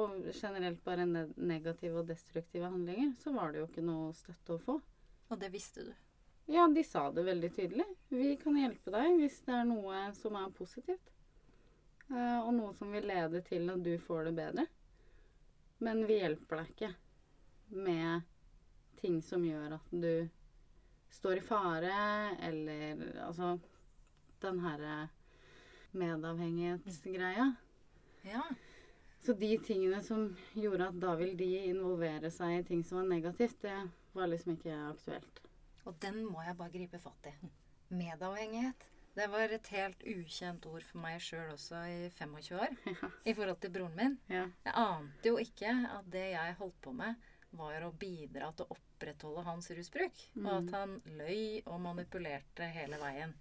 Og 0.00 0.30
generelt 0.32 0.84
bare 0.84 1.04
negative 1.04 2.00
og 2.00 2.06
destruktive 2.08 2.70
handlinger, 2.70 3.12
så 3.20 3.32
var 3.34 3.52
det 3.52 3.60
jo 3.60 3.66
ikke 3.68 3.84
noe 3.84 4.14
støtte 4.16 4.54
å 4.54 4.62
få. 4.62 4.76
Og 5.30 5.38
det 5.38 5.50
visste 5.52 5.84
du. 5.84 5.92
Ja, 6.50 6.66
de 6.68 6.82
sa 6.84 7.10
det 7.12 7.26
veldig 7.26 7.50
tydelig. 7.54 7.84
Vi 8.08 8.32
kan 8.40 8.56
hjelpe 8.58 8.90
deg 8.90 9.20
hvis 9.20 9.38
det 9.46 9.54
er 9.54 9.68
noe 9.68 10.08
som 10.18 10.38
er 10.40 10.48
positivt. 10.56 11.12
Eh, 12.10 12.38
og 12.40 12.54
noe 12.56 12.72
som 12.74 12.90
vil 12.90 13.06
lede 13.06 13.42
til 13.46 13.70
at 13.70 13.84
du 13.84 13.92
får 14.02 14.30
det 14.30 14.34
bedre. 14.40 14.66
Men 15.84 16.02
vi 16.08 16.18
hjelper 16.18 16.62
deg 16.62 16.72
ikke 16.72 16.90
med 17.86 18.26
ting 19.00 19.20
som 19.22 19.44
gjør 19.46 19.76
at 19.78 19.94
du 19.94 20.28
står 21.10 21.38
i 21.38 21.44
fare, 21.44 21.94
eller 22.48 23.06
altså 23.26 23.54
den 24.42 24.60
herre 24.64 24.96
medavhengighetsgreia. 25.92 27.54
Ja. 28.22 28.42
Så 29.20 29.32
de 29.32 29.58
tingene 29.58 30.00
som 30.02 30.30
gjorde 30.56 30.88
at 30.88 31.00
da 31.00 31.14
vil 31.20 31.34
de 31.36 31.48
involvere 31.68 32.30
seg 32.32 32.60
i 32.60 32.66
ting 32.70 32.84
som 32.84 33.02
var 33.02 33.10
negativt, 33.10 33.58
det 33.62 33.76
var 34.16 34.30
liksom 34.30 34.54
ikke 34.56 34.76
aktuelt. 34.90 35.42
Og 35.88 35.96
den 36.00 36.22
må 36.24 36.44
jeg 36.44 36.56
bare 36.56 36.72
gripe 36.72 37.00
fatt 37.02 37.28
i. 37.28 37.34
Medavhengighet. 37.92 38.86
Det 39.16 39.26
var 39.26 39.52
et 39.52 39.68
helt 39.74 40.04
ukjent 40.06 40.66
ord 40.70 40.84
for 40.86 41.02
meg 41.02 41.18
sjøl 41.24 41.50
også 41.52 41.82
i 41.90 41.98
25 42.14 42.60
år. 42.62 42.76
I 43.28 43.34
forhold 43.34 43.58
til 43.60 43.72
broren 43.74 43.96
min. 43.98 44.16
Ja. 44.30 44.46
Jeg 44.64 44.76
ante 44.78 45.32
jo 45.32 45.40
ikke 45.42 45.74
at 45.90 46.08
det 46.12 46.28
jeg 46.30 46.56
holdt 46.60 46.78
på 46.84 46.94
med, 46.96 47.18
var 47.58 47.82
å 47.82 47.90
bidra 47.98 48.52
til 48.54 48.68
å 48.68 48.76
opprettholde 48.76 49.44
hans 49.48 49.70
rusbruk. 49.74 50.24
Og 50.44 50.50
at 50.54 50.74
han 50.76 50.96
løy 51.18 51.60
og 51.66 51.80
manipulerte 51.82 52.68
hele 52.70 53.00
veien. 53.02 53.34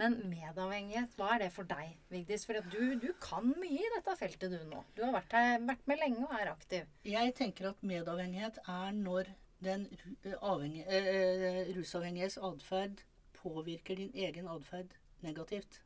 Men 0.00 0.16
medavhengighet, 0.26 1.12
hva 1.14 1.28
er 1.36 1.44
det 1.44 1.52
for 1.54 1.68
deg, 1.70 1.92
Vigdis? 2.10 2.42
For 2.48 2.58
du, 2.72 2.96
du 2.98 3.12
kan 3.22 3.46
mye 3.60 3.78
i 3.78 3.90
dette 3.94 4.16
feltet 4.18 4.50
du 4.50 4.58
nå. 4.66 4.80
Du 4.96 5.04
har 5.04 5.12
vært, 5.14 5.36
her, 5.38 5.60
vært 5.68 5.86
med 5.90 6.00
lenge 6.02 6.24
og 6.26 6.34
er 6.34 6.50
aktiv. 6.50 6.88
Jeg 7.06 7.34
tenker 7.38 7.68
at 7.70 7.84
medavhengighet 7.86 8.58
er 8.64 8.96
når 8.98 9.30
den 9.62 9.86
ru- 10.00 10.34
avhengig- 10.40 10.88
eh, 10.90 11.70
rusavhengiges 11.76 12.40
atferd 12.42 13.04
påvirker 13.38 13.96
din 14.02 14.10
egen 14.18 14.50
atferd 14.50 14.96
negativt. 15.22 15.78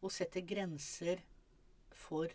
Og 0.00 0.14
setter 0.14 0.46
grenser 0.46 1.18
for 1.90 2.30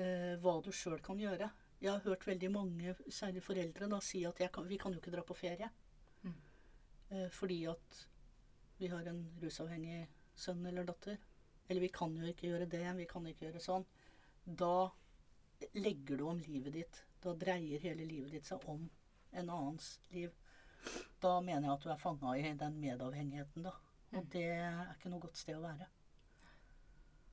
eh, 0.00 0.34
hva 0.40 0.56
du 0.64 0.72
sjøl 0.72 1.02
kan 1.04 1.20
gjøre. 1.20 1.50
Jeg 1.80 1.92
har 1.92 2.00
hørt 2.04 2.24
veldig 2.28 2.50
mange, 2.52 2.94
særlig 3.12 3.42
foreldre, 3.44 3.88
da, 3.92 4.00
si 4.04 4.24
at 4.28 4.40
kan, 4.52 4.66
vi 4.68 4.76
kan 4.80 4.92
jo 4.92 5.00
ikke 5.00 5.12
dra 5.14 5.22
på 5.24 5.36
ferie. 5.36 5.68
Mm. 6.24 6.34
Eh, 7.10 7.28
fordi 7.36 7.60
at 7.70 8.06
vi 8.80 8.88
har 8.92 9.06
en 9.10 9.20
rusavhengig 9.42 10.06
sønn 10.40 10.64
eller 10.66 10.88
datter. 10.88 11.18
Eller 11.68 11.84
vi 11.84 11.92
kan 11.94 12.16
jo 12.16 12.26
ikke 12.26 12.48
gjøre 12.48 12.68
det, 12.70 12.82
vi 12.96 13.06
kan 13.08 13.26
ikke 13.28 13.46
gjøre 13.46 13.62
sånn. 13.62 13.84
Da 14.44 14.90
legger 15.76 16.18
du 16.18 16.24
om 16.30 16.40
livet 16.42 16.74
ditt. 16.74 17.02
Da 17.20 17.34
dreier 17.36 17.82
hele 17.84 18.08
livet 18.08 18.32
ditt 18.34 18.48
seg 18.48 18.64
om 18.72 18.88
en 19.36 19.52
annens 19.52 19.92
liv. 20.10 20.32
Da 21.20 21.36
mener 21.44 21.68
jeg 21.68 21.76
at 21.76 21.84
du 21.84 21.90
er 21.92 22.00
fanga 22.00 22.34
i 22.40 22.52
den 22.58 22.80
medavhengigheten, 22.80 23.68
da. 23.68 23.74
Og 24.16 24.26
det 24.32 24.46
er 24.56 24.94
ikke 24.96 25.12
noe 25.12 25.22
godt 25.22 25.38
sted 25.38 25.58
å 25.58 25.62
være. 25.62 25.86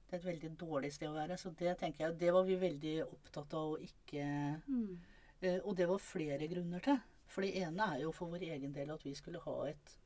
Det 0.08 0.16
er 0.16 0.20
et 0.20 0.28
veldig 0.28 0.52
dårlig 0.60 0.92
sted 0.94 1.10
å 1.10 1.16
være. 1.16 1.38
Så 1.40 1.52
det 1.58 1.78
tenker 1.80 2.06
jeg, 2.06 2.18
det 2.22 2.34
var 2.36 2.46
vi 2.48 2.60
veldig 2.62 2.98
opptatt 3.08 3.56
av 3.58 3.74
å 3.76 3.80
ikke 3.84 4.26
Mm. 4.68 4.98
Eh, 5.42 5.60
Og 5.64 5.76
det 5.78 5.88
var 5.88 6.00
flere 6.02 6.48
grunner 6.48 6.82
til. 6.82 7.00
For 7.28 7.42
det 7.42 7.56
ene 7.62 7.94
er 7.94 8.02
jo 8.02 8.12
for 8.12 8.32
vår 8.32 8.46
egen 8.48 8.74
del 8.74 8.92
at 8.92 9.04
vi 9.06 9.14
skulle 9.16 9.40
ha 9.44 9.68
et, 9.70 9.98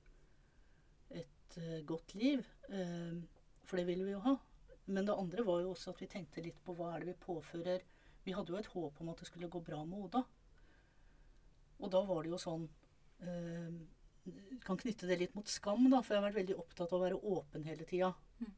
et 1.52 1.62
eh, 1.62 1.86
godt 1.86 2.16
liv. 2.16 2.46
eh, 2.70 3.22
for 3.66 3.78
det 3.78 3.88
ville 3.88 4.06
vi 4.06 4.16
jo 4.16 4.24
ha. 4.26 4.36
Men 4.86 5.06
det 5.06 5.16
andre 5.16 5.44
var 5.46 5.62
jo 5.62 5.72
også 5.72 5.94
at 5.94 6.02
vi 6.02 6.10
tenkte 6.10 6.44
litt 6.44 6.60
på 6.66 6.74
hva 6.76 6.96
er 6.96 7.04
det 7.04 7.12
vi 7.14 7.24
påfører 7.26 7.84
Vi 8.26 8.34
hadde 8.34 8.52
jo 8.52 8.58
et 8.58 8.70
håp 8.74 9.00
om 9.02 9.10
at 9.10 9.22
det 9.22 9.28
skulle 9.30 9.50
gå 9.50 9.62
bra 9.64 9.84
med 9.86 10.06
Oda. 10.08 10.24
Og 11.80 11.92
da 11.92 12.02
var 12.06 12.24
det 12.24 12.34
jo 12.34 12.40
sånn 12.42 12.68
eh, 13.22 13.78
Kan 14.66 14.78
knytte 14.82 15.08
det 15.10 15.18
litt 15.18 15.36
mot 15.36 15.48
skam, 15.48 15.88
da, 15.90 16.02
for 16.02 16.14
jeg 16.14 16.22
har 16.22 16.28
vært 16.30 16.42
veldig 16.42 16.58
opptatt 16.62 16.92
av 16.92 17.00
å 17.00 17.06
være 17.06 17.22
åpen 17.36 17.64
hele 17.66 17.88
tida. 17.90 18.12
Mm. 18.42 18.52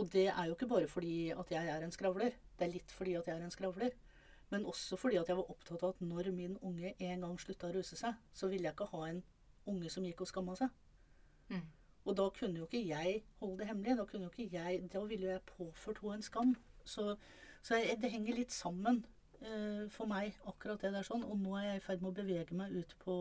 Og 0.00 0.12
det 0.12 0.28
er 0.30 0.46
jo 0.48 0.54
ikke 0.54 0.70
bare 0.70 0.88
fordi 0.88 1.32
at 1.34 1.50
jeg 1.52 1.68
er 1.68 1.82
en 1.84 1.92
skravler. 1.92 2.38
Det 2.56 2.64
er 2.64 2.72
litt 2.72 2.94
fordi 2.94 3.16
at 3.18 3.28
jeg 3.28 3.36
er 3.36 3.44
en 3.44 3.52
skravler. 3.52 3.96
Men 4.50 4.64
også 4.66 4.96
fordi 4.98 5.18
at 5.20 5.28
jeg 5.28 5.36
var 5.38 5.50
opptatt 5.52 5.84
av 5.84 5.92
at 5.92 6.00
når 6.00 6.30
min 6.34 6.56
unge 6.66 6.94
en 6.96 7.26
gang 7.26 7.36
slutta 7.38 7.68
å 7.68 7.74
ruse 7.76 7.98
seg, 7.98 8.16
så 8.32 8.48
ville 8.48 8.66
jeg 8.66 8.74
ikke 8.74 8.88
ha 8.94 9.02
en 9.10 9.20
unge 9.68 9.92
som 9.92 10.06
gikk 10.06 10.24
og 10.24 10.30
skamma 10.30 10.56
seg. 10.58 10.72
Mm. 11.52 11.66
Og 12.04 12.16
da 12.16 12.28
kunne 12.32 12.62
jo 12.62 12.66
ikke 12.66 12.82
jeg 12.88 13.22
holde 13.40 13.58
det 13.60 13.68
hemmelig. 13.68 13.96
Da, 13.98 14.04
kunne 14.08 14.28
jo 14.28 14.32
ikke 14.32 14.56
jeg, 14.56 14.82
da 14.92 15.04
ville 15.04 15.26
jo 15.26 15.32
jeg 15.34 15.46
påført 15.48 16.00
henne 16.02 16.20
en 16.20 16.26
skam. 16.26 16.56
Så, 16.84 17.16
så 17.62 17.76
jeg, 17.76 17.98
det 18.02 18.12
henger 18.12 18.38
litt 18.38 18.54
sammen 18.54 19.02
uh, 19.42 19.84
for 19.92 20.08
meg, 20.10 20.36
akkurat 20.48 20.80
det 20.82 20.94
der 20.96 21.06
sånn. 21.06 21.26
Og 21.28 21.38
nå 21.40 21.56
er 21.58 21.68
jeg 21.68 21.82
i 21.82 21.84
ferd 21.84 22.04
med 22.04 22.12
å 22.12 22.18
bevege 22.22 22.56
meg 22.56 22.74
ut 22.76 22.96
på 23.04 23.16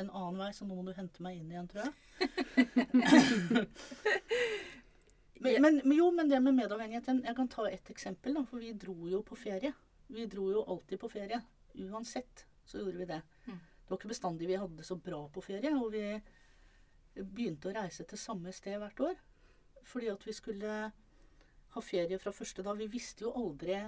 en 0.00 0.10
annen 0.10 0.40
vei, 0.40 0.50
så 0.56 0.66
nå 0.66 0.76
må 0.76 0.84
du 0.86 0.94
hente 0.96 1.24
meg 1.24 1.40
inn 1.40 1.50
igjen, 1.52 1.68
tror 1.70 1.88
jeg. 1.88 1.92
men, 5.64 5.80
men, 5.80 5.96
jo, 5.96 6.10
men 6.14 6.30
det 6.30 6.38
med 6.44 6.56
medavhengigheten 6.56 7.22
Jeg 7.26 7.36
kan 7.36 7.48
ta 7.52 7.66
et 7.68 7.90
eksempel, 7.92 8.36
da. 8.36 8.44
For 8.48 8.62
vi 8.62 8.74
dro 8.76 8.96
jo 9.10 9.22
på 9.26 9.38
ferie. 9.40 9.72
Vi 10.10 10.28
dro 10.30 10.50
jo 10.52 10.64
alltid 10.68 11.00
på 11.00 11.10
ferie. 11.12 11.40
Uansett 11.86 12.46
så 12.64 12.80
gjorde 12.80 13.00
vi 13.00 13.08
det. 13.10 13.20
Mm. 13.46 13.58
Det 13.58 13.92
var 13.92 13.98
ikke 13.98 14.12
bestandig 14.12 14.48
vi 14.48 14.60
hadde 14.60 14.78
det 14.78 14.86
så 14.86 14.96
bra 15.00 15.24
på 15.32 15.42
ferie. 15.44 15.72
Og 15.76 15.92
vi 15.94 16.04
begynte 17.14 17.70
å 17.70 17.74
reise 17.74 18.06
til 18.08 18.20
samme 18.20 18.52
sted 18.54 18.78
hvert 18.80 19.00
år. 19.04 19.20
Fordi 19.86 20.10
at 20.12 20.26
vi 20.26 20.34
skulle 20.36 20.74
ha 21.74 21.82
ferie 21.84 22.18
fra 22.18 22.32
første 22.34 22.62
dag. 22.66 22.78
Vi 22.78 22.90
visste 22.90 23.26
jo 23.26 23.34
aldri 23.36 23.78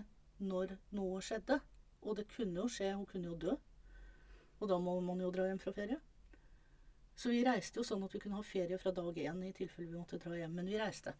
når 0.42 0.76
noe 0.96 1.20
skjedde. 1.24 1.58
Og 2.02 2.16
det 2.18 2.28
kunne 2.32 2.64
jo 2.64 2.70
skje. 2.70 2.92
Hun 2.96 3.06
kunne 3.06 3.30
jo 3.30 3.38
dø. 3.46 3.56
Og 4.60 4.70
da 4.70 4.78
må 4.78 4.98
man 5.02 5.20
jo 5.22 5.30
dra 5.34 5.48
hjem 5.48 5.60
fra 5.62 5.74
ferie. 5.74 5.98
Så 7.14 7.30
vi 7.30 7.42
reiste 7.44 7.80
jo 7.80 7.86
sånn 7.86 8.02
at 8.06 8.14
vi 8.14 8.22
kunne 8.22 8.38
ha 8.38 8.46
ferie 8.46 8.78
fra 8.80 8.92
dag 8.94 9.18
én 9.20 9.42
i 9.44 9.52
tilfelle 9.54 9.90
vi 9.90 9.98
måtte 9.98 10.20
dra 10.22 10.38
hjem. 10.38 10.54
Men 10.58 10.70
vi 10.70 10.80
reiste. 10.80 11.14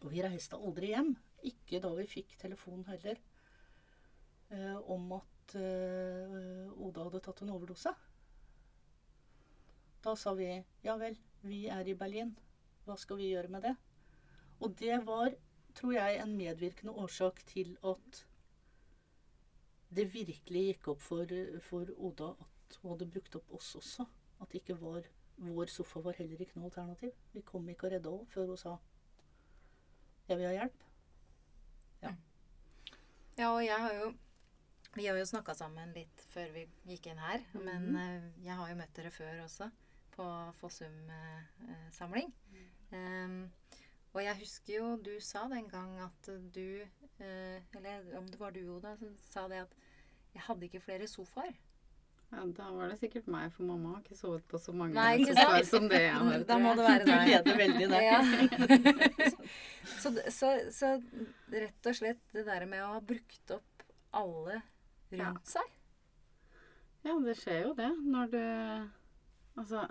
Og 0.00 0.12
vi 0.12 0.22
reiste 0.24 0.60
aldri 0.60 0.94
hjem. 0.94 1.14
Ikke 1.50 1.80
da 1.82 1.92
vi 1.96 2.08
fikk 2.08 2.36
telefon 2.40 2.84
heller. 2.88 3.18
Eh, 4.50 4.78
om 4.90 5.12
at 5.18 5.56
eh, 5.58 6.70
Oda 6.80 7.06
hadde 7.06 7.22
tatt 7.24 7.42
en 7.44 7.52
overdose. 7.54 7.92
Da 10.04 10.16
sa 10.16 10.34
vi 10.34 10.48
ja 10.84 10.96
vel, 11.00 11.18
vi 11.42 11.66
er 11.68 11.88
i 11.88 11.94
Berlin. 11.94 12.34
Hva 12.86 12.96
skal 12.98 13.20
vi 13.20 13.30
gjøre 13.32 13.52
med 13.52 13.66
det? 13.68 13.74
Og 14.60 14.74
det 14.80 14.98
var, 15.06 15.34
tror 15.76 15.94
jeg, 15.96 16.20
en 16.20 16.36
medvirkende 16.36 16.92
årsak 16.92 17.42
til 17.48 17.76
at 17.84 18.24
det 19.90 20.06
virkelig 20.14 20.66
gikk 20.66 20.92
opp 20.94 21.00
for, 21.02 21.32
for 21.66 21.88
Oda 21.98 22.34
at 22.40 22.76
hun 22.80 22.92
hadde 22.94 23.10
brukt 23.10 23.36
opp 23.36 23.56
oss 23.58 23.74
også. 23.76 24.06
At 24.40 24.52
det 24.52 24.62
ikke 24.62 24.80
var 24.80 25.08
Vår 25.40 25.70
sofa 25.72 26.02
var 26.04 26.18
heller 26.18 26.40
ikke 26.44 26.58
noe 26.58 26.68
alternativ. 26.68 27.14
Vi 27.32 27.40
kom 27.48 27.68
ikke 27.72 27.86
og 27.88 27.94
redda 27.94 28.10
henne 28.12 28.28
før 28.28 28.50
hun 28.52 28.58
sa 28.60 28.74
jeg 30.30 30.38
vil 30.38 30.46
ha 30.46 30.52
hjelp. 30.54 30.82
Ja, 33.40 33.48
og 33.50 33.64
jeg 33.64 33.78
har 33.82 33.94
jo 33.94 34.10
Vi 34.94 35.06
har 35.06 35.16
jo 35.18 35.26
snakka 35.26 35.54
sammen 35.54 35.92
litt 35.94 36.22
før 36.32 36.48
vi 36.54 36.64
gikk 36.90 37.06
inn 37.10 37.18
her. 37.22 37.42
Mhm. 37.54 37.64
Men 37.64 37.96
eh, 37.96 38.24
jeg 38.44 38.56
har 38.58 38.70
jo 38.70 38.76
møtt 38.78 38.96
dere 38.96 39.10
før 39.14 39.44
også, 39.44 39.70
på 40.14 40.26
Fossum-samling. 40.60 42.32
Um, 42.90 43.50
og 44.10 44.24
jeg 44.24 44.40
husker 44.40 44.74
jo 44.74 44.86
du 44.98 45.12
sa 45.22 45.44
den 45.50 45.68
gang 45.70 45.92
at 46.02 46.30
du 46.50 46.80
eh, 46.82 47.62
Eller 47.78 48.08
om 48.18 48.26
det 48.26 48.40
var 48.40 48.50
du, 48.50 48.64
Oda, 48.74 48.96
som 48.98 49.12
sa 49.14 49.44
det 49.50 49.60
at 49.62 49.76
jeg 50.34 50.42
hadde 50.46 50.66
ikke 50.66 50.80
flere 50.82 51.06
sofaer. 51.10 51.54
Ja, 52.30 52.44
da 52.54 52.68
var 52.70 52.92
det 52.92 53.00
sikkert 53.00 53.26
meg, 53.26 53.48
for 53.50 53.66
mamma 53.66 53.96
har 53.96 54.04
ikke 54.04 54.14
sovet 54.14 54.44
på 54.46 54.58
så 54.62 54.70
mange 54.70 54.94
Nei, 54.94 55.16
ikke 55.18 55.34
sofaer 55.34 55.64
som 55.66 55.88
det 55.90 55.98
jeg 56.04 56.12
har. 56.14 56.44
Da 56.46 56.58
må 56.62 56.74
det 56.78 56.84
være 56.86 57.08
deg. 57.08 57.16
Du 57.16 57.30
leder 57.30 57.58
veldig 57.58 57.88
der. 57.90 58.04
Ja. 58.06 59.30
så, 60.02 60.12
så, 60.36 60.52
så 60.70 60.92
rett 61.50 61.90
og 61.90 61.98
slett 61.98 62.22
det 62.36 62.46
der 62.46 62.68
med 62.70 62.84
å 62.86 62.92
ha 62.92 63.02
brukt 63.02 63.54
opp 63.56 63.84
alle 64.22 64.60
rundt 65.10 65.50
seg. 65.50 65.74
Ja, 67.02 67.16
det 67.24 67.34
skjer 67.40 67.62
jo 67.64 67.74
det 67.74 67.90
når 67.98 68.30
du 68.36 68.40
Altså 69.58 69.86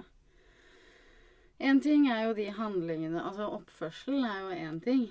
En 1.60 1.82
ting 1.84 2.08
er 2.08 2.24
jo 2.28 2.36
de 2.38 2.45
handlingene 2.56 3.24
Altså 3.24 3.50
oppførsel 3.52 4.24
er 4.24 4.39
jo 4.45 4.54
én 4.56 4.80
ting. 4.84 5.10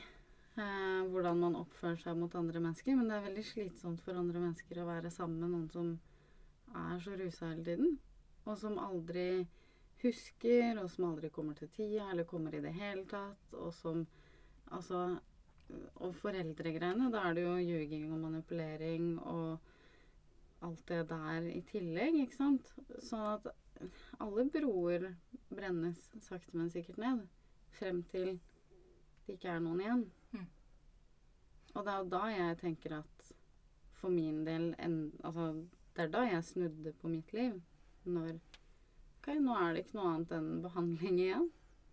Eh, 0.59 1.03
hvordan 1.13 1.39
man 1.39 1.59
oppfører 1.61 2.01
seg 2.01 2.17
mot 2.19 2.35
andre 2.35 2.61
mennesker. 2.61 2.97
Men 2.97 3.11
det 3.11 3.19
er 3.19 3.27
veldig 3.29 3.45
slitsomt 3.47 4.03
for 4.03 4.19
andre 4.19 4.43
mennesker 4.43 4.81
å 4.81 4.89
være 4.89 5.13
sammen 5.15 5.45
med 5.45 5.55
noen 5.55 5.69
som 5.75 5.93
er 6.75 6.99
så 7.05 7.15
rusa 7.19 7.53
hele 7.53 7.65
tiden. 7.67 7.95
Og 8.49 8.59
som 8.59 8.79
aldri 8.83 9.47
husker, 10.03 10.79
og 10.81 10.91
som 10.91 11.11
aldri 11.11 11.31
kommer 11.35 11.59
til 11.59 11.71
tida, 11.75 12.09
eller 12.11 12.27
kommer 12.27 12.55
i 12.55 12.63
det 12.65 12.75
hele 12.75 13.05
tatt. 13.11 13.55
Og 13.55 13.73
som 13.75 14.07
Altså 14.71 15.19
Og 16.01 16.15
foreldregreiene, 16.17 17.11
da 17.13 17.27
er 17.29 17.35
det 17.37 17.43
jo 17.45 17.55
ljuging 17.61 18.13
og 18.13 18.21
manipulering 18.23 19.19
og 19.21 19.59
alt 20.65 20.89
det 20.89 21.03
der 21.11 21.45
i 21.45 21.61
tillegg, 21.69 22.17
ikke 22.23 22.37
sant? 22.39 22.71
Sånn 23.05 23.27
at 23.35 23.51
alle 24.19 24.45
broer 24.53 25.09
brennes 25.49 26.09
sakte, 26.25 26.57
men 26.57 26.71
sikkert 26.71 27.01
ned. 27.03 27.27
Frem 27.79 28.03
til 28.11 28.39
det 29.27 29.37
ikke 29.37 29.53
er 29.53 29.61
noen 29.65 29.83
igjen. 29.85 30.05
Mm. 30.33 30.47
Og 31.75 31.85
det 31.85 31.93
er 31.93 31.99
jo 32.03 32.11
da 32.15 32.23
jeg 32.33 32.59
tenker 32.63 32.97
at 32.99 33.31
for 33.99 34.15
min 34.15 34.45
del 34.47 34.71
en, 34.79 34.99
Altså, 35.27 35.51
det 35.97 36.07
er 36.07 36.13
da 36.15 36.25
jeg 36.29 36.45
snudde 36.45 36.95
på 37.01 37.11
mitt 37.13 37.33
liv. 37.37 37.59
Når 38.09 38.37
OK, 39.19 39.33
nå 39.43 39.57
er 39.59 39.75
det 39.75 39.85
ikke 39.85 39.99
noe 39.99 40.13
annet 40.15 40.37
enn 40.39 40.53
behandling 40.65 41.19
igjen. 41.21 41.49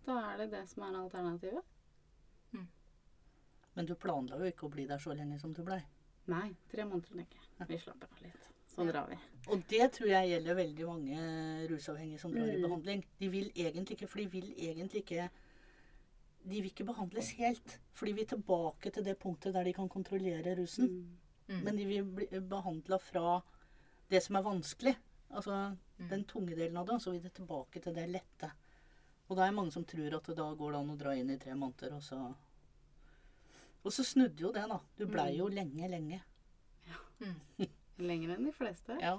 Da 0.06 0.20
er 0.30 0.44
det 0.44 0.52
det 0.54 0.66
som 0.70 0.86
er 0.86 1.00
alternativet. 1.02 1.72
Men 3.76 3.86
du 3.86 3.92
planla 4.00 4.38
jo 4.40 4.48
ikke 4.48 4.64
å 4.64 4.72
bli 4.72 4.86
der 4.88 5.00
så 5.02 5.12
lenge 5.12 5.36
som 5.40 5.52
du 5.52 5.60
blei. 5.64 5.82
Nei, 6.32 6.46
tre 6.72 6.86
måneder 6.88 7.12
tenker 7.12 7.42
jeg. 7.42 7.66
Vi 7.68 7.76
slapper 7.82 8.08
av 8.08 8.22
litt. 8.24 8.46
Så 8.76 8.84
drar 8.92 9.06
vi. 9.08 9.16
Og 9.48 9.62
det 9.70 9.86
tror 9.92 10.08
jeg 10.10 10.28
gjelder 10.30 10.54
veldig 10.58 10.86
mange 10.86 11.68
rusavhengige 11.70 12.20
som 12.20 12.32
drar 12.34 12.48
i 12.50 12.56
Mm. 12.56 12.62
behandling. 12.68 13.04
De 13.20 13.28
vil 13.28 13.50
egentlig 13.54 13.96
ikke, 13.96 14.08
for 14.08 14.18
de 14.18 14.26
vil 14.26 14.52
egentlig 14.58 15.02
ikke 15.04 15.30
De 16.48 16.60
vil 16.62 16.70
ikke 16.70 16.84
behandles 16.86 17.30
helt. 17.40 17.78
Fordi 17.92 18.12
vi 18.12 18.20
er 18.22 18.26
tilbake 18.36 18.92
til 18.92 19.02
det 19.02 19.18
punktet 19.18 19.52
der 19.52 19.64
de 19.64 19.72
kan 19.72 19.88
kontrollere 19.88 20.54
rusen. 20.56 20.86
Mm. 20.86 21.56
Mm. 21.56 21.64
Men 21.64 21.76
de 21.76 21.84
vil 21.86 22.04
bli 22.04 22.26
behandla 22.40 22.98
fra 23.00 23.42
det 24.10 24.22
som 24.22 24.36
er 24.36 24.42
vanskelig. 24.42 24.96
Altså 25.32 25.76
Mm. 25.98 26.08
den 26.08 26.24
tunge 26.24 26.54
delen 26.54 26.76
av 26.76 26.86
det. 26.86 26.94
Og 26.94 27.00
så 27.00 27.10
vil 27.12 27.22
det 27.22 27.32
tilbake 27.34 27.80
til 27.82 27.94
det 27.94 28.08
lette. 28.08 28.52
Og 29.28 29.36
da 29.36 29.42
er 29.42 29.46
det 29.50 29.54
mange 29.56 29.72
som 29.72 29.84
tror 29.84 30.14
at 30.16 30.22
det 30.24 30.36
da 30.36 30.54
går 30.54 30.70
det 30.72 30.78
an 30.78 30.90
å 30.90 30.98
dra 30.98 31.10
inn 31.16 31.30
i 31.30 31.36
tre 31.38 31.52
måneder, 31.54 31.92
og 31.96 32.02
så 32.02 32.34
Og 33.84 33.92
så 33.92 34.02
snudde 34.04 34.40
jo 34.40 34.52
det, 34.52 34.68
da. 34.68 34.80
Du 34.98 35.06
blei 35.06 35.32
Mm. 35.32 35.38
jo 35.38 35.48
lenge, 35.48 35.88
lenge. 35.90 36.20
Mm. 37.20 37.66
Lenger 37.98 38.34
enn 38.36 38.44
de 38.44 38.52
fleste. 38.52 38.98
Ja. 39.00 39.16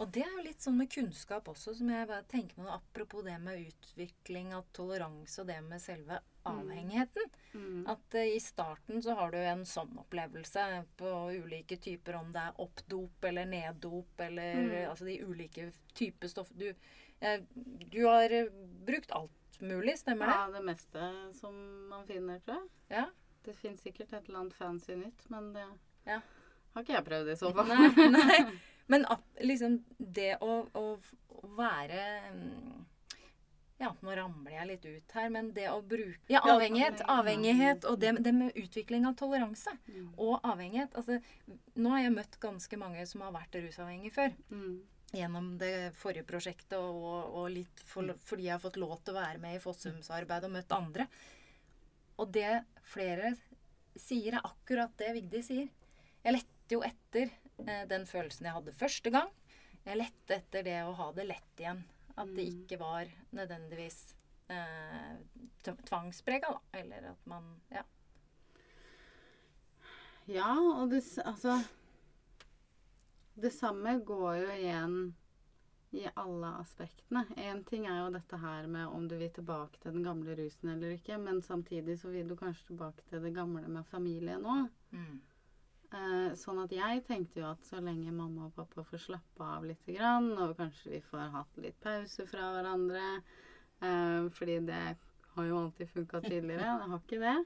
Og 0.00 0.08
det 0.14 0.22
er 0.24 0.30
jo 0.32 0.42
litt 0.46 0.64
sånn 0.64 0.78
med 0.80 0.88
kunnskap 0.90 1.48
også, 1.52 1.74
som 1.76 1.90
jeg 1.92 2.08
bare 2.08 2.24
tenker 2.30 2.56
på 2.56 2.68
apropos 2.72 3.24
det 3.26 3.34
med 3.42 3.66
utvikling 3.68 4.54
av 4.56 4.64
toleranse 4.74 5.42
og 5.42 5.50
det 5.50 5.58
med 5.66 5.82
selve 5.84 6.18
avhengigheten. 6.48 7.28
Mm. 7.52 7.82
At 7.92 8.16
uh, 8.16 8.22
i 8.24 8.40
starten 8.40 9.02
så 9.04 9.14
har 9.18 9.30
du 9.34 9.38
en 9.38 9.66
sånn 9.68 9.92
opplevelse 10.00 10.64
på 10.98 11.12
ulike 11.44 11.76
typer, 11.76 12.16
om 12.18 12.32
det 12.34 12.40
er 12.40 12.58
oppdop 12.64 13.28
eller 13.30 13.46
neddop 13.52 14.24
eller 14.26 14.54
Mm. 14.62 14.90
altså 14.90 15.04
de 15.06 15.18
ulike 15.22 15.68
typer 15.94 16.28
stoff. 16.32 16.50
Du, 16.56 16.70
uh, 16.72 17.38
du 17.92 18.00
har 18.06 18.32
eh, 18.32 18.48
brukt 18.86 19.12
alt 19.12 19.60
mulig, 19.60 19.98
stemmer 20.00 20.26
det? 20.26 20.38
Ja, 20.40 20.50
det 20.56 20.64
meste 20.66 21.08
som 21.38 21.54
man 21.92 22.06
finner, 22.08 22.40
tror 22.40 22.62
jeg. 22.62 22.70
Ja. 22.96 23.06
Det 23.44 23.54
fins 23.58 23.82
sikkert 23.84 24.12
et 24.12 24.28
eller 24.28 24.40
annet 24.46 24.54
fancy 24.56 24.96
nytt, 24.96 25.28
men 25.30 25.52
det 25.52 25.68
Ja. 26.08 26.20
Har 26.74 26.84
ikke 26.84 26.94
jeg 26.96 27.06
prøvd 27.08 27.32
i 27.32 27.38
så 27.38 27.50
fall. 27.56 27.72
Nei, 27.72 28.08
nei. 28.16 28.38
Men 28.92 29.04
liksom 29.40 29.78
det 29.98 30.36
å, 30.42 30.62
å, 30.76 30.86
være 31.56 32.02
mm, 32.34 32.80
Ja, 33.80 33.92
nå 34.04 34.14
ramler 34.16 34.56
jeg 34.56 34.68
litt 34.68 34.86
ut 34.86 35.14
her, 35.16 35.30
men 35.32 35.50
det 35.56 35.68
å 35.70 35.80
bruke 35.80 36.30
Ja, 36.30 36.42
Ja, 36.44 36.56
avhengighet. 36.56 37.02
Avhengighet 37.10 37.86
og 37.88 38.00
det, 38.02 38.12
det 38.26 38.34
med 38.36 38.58
utvikling 38.58 39.06
av 39.08 39.16
toleranse. 39.18 39.72
Mm. 39.86 40.10
Og 40.22 40.34
avhengighet. 40.46 40.94
Altså, 40.98 41.18
nå 41.78 41.94
har 41.94 42.04
jeg 42.04 42.14
møtt 42.14 42.38
ganske 42.42 42.78
mange 42.78 43.06
som 43.10 43.24
har 43.26 43.34
vært 43.34 43.58
rusavhengige 43.62 44.16
før. 44.18 44.36
Mm. 44.52 44.76
Gjennom 45.12 45.48
det 45.60 45.74
forrige 45.98 46.28
prosjektet 46.28 46.78
og, 46.78 47.34
og 47.36 47.48
litt 47.52 47.82
for, 47.86 48.14
fordi 48.26 48.48
jeg 48.48 48.56
har 48.56 48.62
fått 48.62 48.80
lov 48.80 48.98
til 49.00 49.14
å 49.14 49.20
være 49.20 49.42
med 49.42 49.58
i 49.58 49.62
Fossumsarbeid 49.62 50.46
og 50.48 50.54
møtt 50.54 50.76
andre. 50.76 51.08
Og 52.22 52.30
det 52.32 52.62
flere 52.92 53.34
sier, 53.98 54.38
er 54.38 54.46
akkurat 54.46 54.94
det 55.00 55.10
Vigdi 55.18 55.42
sier. 55.44 55.70
Jeg 56.22 56.36
lette 56.38 56.61
jo 56.72 56.82
etter 56.86 57.30
eh, 57.66 57.84
den 57.90 58.04
følelsen 58.08 58.46
jeg 58.48 58.56
hadde 58.56 58.74
første 58.76 59.10
gang. 59.14 59.30
Jeg 59.84 59.98
lette 59.98 60.36
etter 60.36 60.62
det 60.66 60.78
å 60.86 60.92
ha 60.98 61.10
det 61.16 61.26
lett 61.28 61.62
igjen. 61.62 61.84
At 62.16 62.28
det 62.36 62.44
Mm. 62.44 62.58
ikke 62.62 62.78
var 62.78 63.08
nødvendigvis 63.32 64.14
eh, 64.52 65.16
tvangsprega, 65.64 66.50
da. 66.52 66.60
Eller 66.78 67.10
at 67.12 67.26
man 67.26 67.60
Ja. 67.72 67.82
Ja, 70.30 70.52
og 70.54 70.90
det 70.90 71.02
Altså 71.24 71.64
Det 73.34 73.50
samme 73.52 73.96
går 74.04 74.36
jo 74.42 74.50
igjen 74.58 74.96
i 75.92 76.06
alle 76.16 76.50
aspektene. 76.60 77.26
Én 77.36 77.64
ting 77.68 77.86
er 77.86 77.98
jo 78.04 78.12
dette 78.14 78.38
her 78.40 78.66
med 78.66 78.86
om 78.88 79.08
du 79.08 79.16
vil 79.20 79.30
tilbake 79.30 79.78
til 79.80 79.92
den 79.92 80.04
gamle 80.04 80.36
rusen 80.38 80.70
eller 80.72 80.94
ikke, 80.96 81.18
men 81.20 81.42
samtidig 81.42 81.98
så 82.00 82.08
vil 82.12 82.28
du 82.28 82.36
kanskje 82.36 82.66
tilbake 82.70 83.02
til 83.10 83.20
det 83.20 83.34
gamle 83.36 83.66
med 83.68 83.84
familie 83.90 84.38
nå. 84.40 84.68
Mm. 84.92 85.20
Eh, 85.92 86.32
sånn 86.40 86.62
at 86.62 86.72
jeg 86.72 87.02
tenkte 87.04 87.42
jo 87.42 87.48
at 87.50 87.66
så 87.68 87.80
lenge 87.84 88.12
mamma 88.16 88.46
og 88.46 88.54
pappa 88.56 88.84
får 88.88 89.02
slappe 89.10 89.44
av 89.44 89.66
litt, 89.68 89.90
og 89.92 90.54
kanskje 90.56 90.94
vi 90.94 91.00
får 91.04 91.34
hatt 91.34 91.60
litt 91.60 91.76
pause 91.84 92.24
fra 92.30 92.48
hverandre 92.54 93.02
eh, 93.84 94.30
Fordi 94.32 94.56
det 94.70 94.80
har 95.34 95.48
jo 95.50 95.58
alltid 95.58 95.90
funka 95.90 96.22
tidligere. 96.24 96.78
Det 96.80 96.88
har 96.94 97.02
ikke 97.02 97.20
det. 97.20 97.36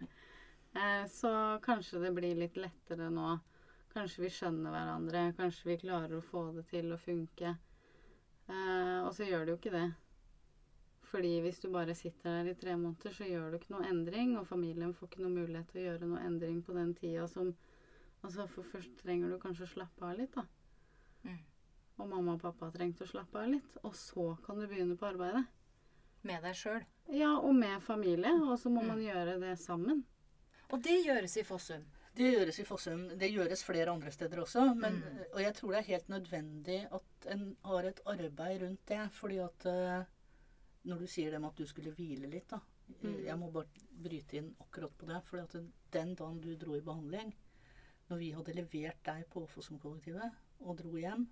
Eh, 0.78 1.04
så 1.10 1.34
kanskje 1.66 2.04
det 2.04 2.14
blir 2.14 2.38
litt 2.38 2.58
lettere 2.60 3.10
nå. 3.10 3.34
Kanskje 3.96 4.26
vi 4.26 4.32
skjønner 4.38 4.74
hverandre. 4.74 5.26
Kanskje 5.38 5.72
vi 5.72 5.80
klarer 5.82 6.18
å 6.18 6.24
få 6.30 6.48
det 6.54 6.68
til 6.70 6.92
å 6.94 7.00
funke. 7.00 7.56
Og 8.46 9.08
så 9.16 9.26
gjør 9.26 9.46
det 9.46 9.54
jo 9.54 9.58
ikke 9.58 9.72
det. 9.74 9.86
Fordi 11.10 11.32
hvis 11.42 11.58
du 11.62 11.70
bare 11.72 11.94
sitter 11.98 12.42
der 12.42 12.50
i 12.50 12.58
tre 12.58 12.76
måneder, 12.76 13.14
så 13.14 13.26
gjør 13.26 13.50
du 13.50 13.56
ikke 13.58 13.72
noe 13.74 13.88
endring, 13.88 14.36
og 14.38 14.46
familien 14.46 14.92
får 14.94 15.08
ikke 15.08 15.22
noe 15.24 15.34
mulighet 15.34 15.70
til 15.72 15.80
å 15.80 15.86
gjøre 15.86 16.10
noe 16.10 16.22
endring 16.26 16.60
på 16.66 16.74
den 16.76 16.92
tida 16.98 17.26
som 17.30 17.54
Altså, 18.26 18.46
for 18.50 18.66
først 18.66 18.96
trenger 19.02 19.30
du 19.30 19.38
kanskje 19.42 19.66
å 19.68 19.70
slappe 19.70 20.02
av 20.08 20.16
litt, 20.18 20.34
da. 20.34 20.42
Mm. 21.26 21.38
Og 22.02 22.08
mamma 22.10 22.34
og 22.36 22.42
pappa 22.42 22.68
trengte 22.74 23.06
å 23.06 23.08
slappe 23.10 23.38
av 23.40 23.52
litt. 23.54 23.76
Og 23.86 23.94
så 23.96 24.32
kan 24.44 24.58
du 24.60 24.66
begynne 24.68 24.96
på 24.98 25.06
arbeidet. 25.08 25.44
Med 26.26 26.42
deg 26.42 26.56
sjøl. 26.58 26.82
Ja, 27.14 27.36
og 27.38 27.54
med 27.54 27.80
familie. 27.86 28.32
Og 28.50 28.58
så 28.58 28.68
må 28.72 28.82
Mm. 28.82 28.88
man 28.88 28.98
gjøre 29.04 29.38
det 29.40 29.58
sammen. 29.62 30.02
Og 30.70 30.82
det 30.82 31.04
gjøres 31.06 31.36
i 31.38 31.44
Fossum. 31.46 31.84
Det 32.16 32.32
gjøres 32.34 32.58
i 32.58 32.64
Fossum. 32.64 33.08
Det 33.18 33.30
gjøres 33.32 33.62
flere 33.64 33.92
andre 33.92 34.10
steder 34.10 34.38
også. 34.42 34.74
Men, 34.76 34.94
Mm. 35.02 35.18
Og 35.34 35.40
jeg 35.40 35.54
tror 35.54 35.70
det 35.70 35.78
er 35.78 35.92
helt 35.94 36.08
nødvendig 36.08 36.88
at 36.92 37.26
en 37.30 37.56
har 37.64 37.84
et 37.84 38.00
arbeid 38.06 38.62
rundt 38.62 38.86
det. 38.86 39.10
Fordi 39.12 39.38
at 39.38 39.66
eh, 39.66 40.04
når 40.86 40.98
du 40.98 41.06
sier 41.06 41.30
det 41.30 41.40
med 41.40 41.50
at 41.50 41.56
du 41.56 41.66
skulle 41.66 41.94
hvile 41.94 42.28
litt, 42.28 42.48
da. 42.48 42.58
Mm. 43.02 43.24
Jeg 43.24 43.38
må 43.38 43.52
bare 43.52 43.66
bryte 44.02 44.34
inn 44.36 44.54
akkurat 44.60 44.92
på 44.98 45.06
det. 45.06 45.22
fordi 45.24 45.42
at 45.42 45.70
den 45.92 46.14
dagen 46.14 46.40
du 46.40 46.54
dro 46.56 46.74
i 46.74 46.80
behandling, 46.80 47.32
når 48.08 48.20
vi 48.20 48.32
hadde 48.36 48.54
levert 48.54 49.00
deg 49.06 49.24
på 49.32 49.42
Åfossum-kollektivet 49.46 50.62
og 50.62 50.78
dro 50.78 50.92
hjem, 51.00 51.26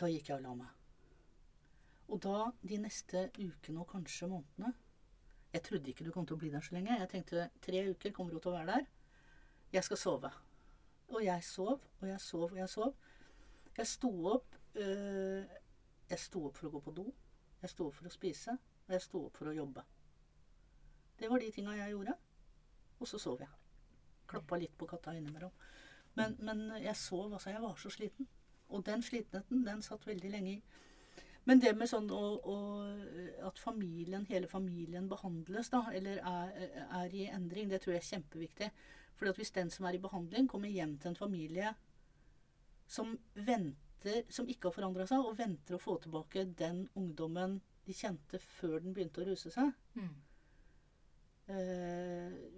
da 0.00 0.08
gikk 0.10 0.30
jeg 0.30 0.40
og 0.40 0.46
la 0.46 0.54
meg. 0.58 0.78
Og 2.12 2.20
da, 2.22 2.38
de 2.66 2.78
neste 2.82 3.28
ukene 3.38 3.82
og 3.84 3.88
kanskje 3.92 4.28
månedene 4.28 4.74
Jeg 5.52 5.62
trodde 5.62 5.90
ikke 5.90 6.04
du 6.04 6.10
kom 6.12 6.26
til 6.26 6.36
å 6.36 6.40
bli 6.40 6.48
der 6.48 6.64
så 6.64 6.72
lenge. 6.74 6.96
Jeg 6.96 7.08
tenkte 7.12 7.50
tre 7.60 7.82
uker 7.92 8.12
kommer 8.16 8.32
du 8.32 8.40
til 8.40 8.54
å 8.54 8.54
være 8.54 8.78
der. 8.78 8.86
Jeg 9.72 9.84
skal 9.84 9.98
sove. 10.00 10.30
Og 11.12 11.20
jeg 11.24 11.44
sov, 11.44 11.82
og 12.00 12.06
jeg 12.08 12.20
sov, 12.24 12.46
og 12.46 12.56
jeg 12.56 12.68
sov. 12.72 12.94
Jeg 13.76 13.86
sto 13.86 14.10
opp 14.32 14.56
øh, 14.80 15.44
Jeg 16.08 16.18
sto 16.24 16.46
opp 16.48 16.56
for 16.56 16.70
å 16.70 16.72
gå 16.72 16.80
på 16.88 16.96
do. 16.96 17.04
Jeg 17.60 17.70
sto 17.74 17.90
opp 17.90 17.98
for 18.00 18.08
å 18.08 18.14
spise. 18.16 18.56
Og 18.88 18.96
jeg 18.96 19.04
sto 19.04 19.26
opp 19.26 19.36
for 19.36 19.52
å 19.52 19.56
jobbe. 19.56 19.84
Det 21.20 21.28
var 21.30 21.44
de 21.44 21.52
tinga 21.52 21.76
jeg 21.76 21.92
gjorde. 21.92 22.16
Og 22.98 23.12
så 23.12 23.20
sov 23.20 23.44
jeg. 23.44 23.61
Klappa 24.32 24.58
litt 24.60 24.74
på 24.78 24.88
katta 24.90 25.14
innimellom. 25.16 25.52
Men, 26.18 26.36
men 26.44 26.64
jeg 26.82 26.96
sov, 27.00 27.32
altså. 27.32 27.52
Jeg 27.52 27.62
var 27.62 27.76
så 27.80 27.92
sliten. 27.92 28.28
Og 28.72 28.84
den 28.86 29.04
slitenheten, 29.04 29.64
den 29.66 29.84
satt 29.84 30.06
veldig 30.08 30.32
lenge 30.32 30.56
i. 30.56 30.62
Men 31.44 31.58
det 31.58 31.72
med 31.74 31.90
sånn 31.90 32.06
å, 32.14 32.20
å, 32.46 32.56
at 33.48 33.58
familien, 33.58 34.24
hele 34.28 34.46
familien 34.50 35.08
behandles, 35.10 35.72
da, 35.72 35.82
eller 35.90 36.20
er, 36.22 36.76
er 37.02 37.16
i 37.18 37.24
endring, 37.34 37.70
det 37.70 37.82
tror 37.82 37.96
jeg 37.96 38.02
er 38.04 38.10
kjempeviktig. 38.12 38.68
For 39.18 39.38
hvis 39.38 39.54
den 39.54 39.70
som 39.70 39.88
er 39.88 39.98
i 39.98 40.02
behandling, 40.02 40.46
kommer 40.50 40.70
hjem 40.70 40.94
til 41.02 41.12
en 41.12 41.18
familie 41.18 41.74
som 42.90 43.16
venter, 43.34 44.22
som 44.30 44.48
ikke 44.50 44.68
har 44.68 44.76
forandra 44.76 45.06
seg, 45.08 45.24
og 45.24 45.38
venter 45.38 45.76
å 45.76 45.82
få 45.82 45.98
tilbake 46.02 46.46
den 46.58 46.84
ungdommen 46.98 47.58
de 47.86 47.94
kjente 47.96 48.38
før 48.42 48.78
den 48.82 48.94
begynte 48.94 49.22
å 49.22 49.28
ruse 49.32 49.50
seg 49.50 49.72
Mm. 49.98 50.12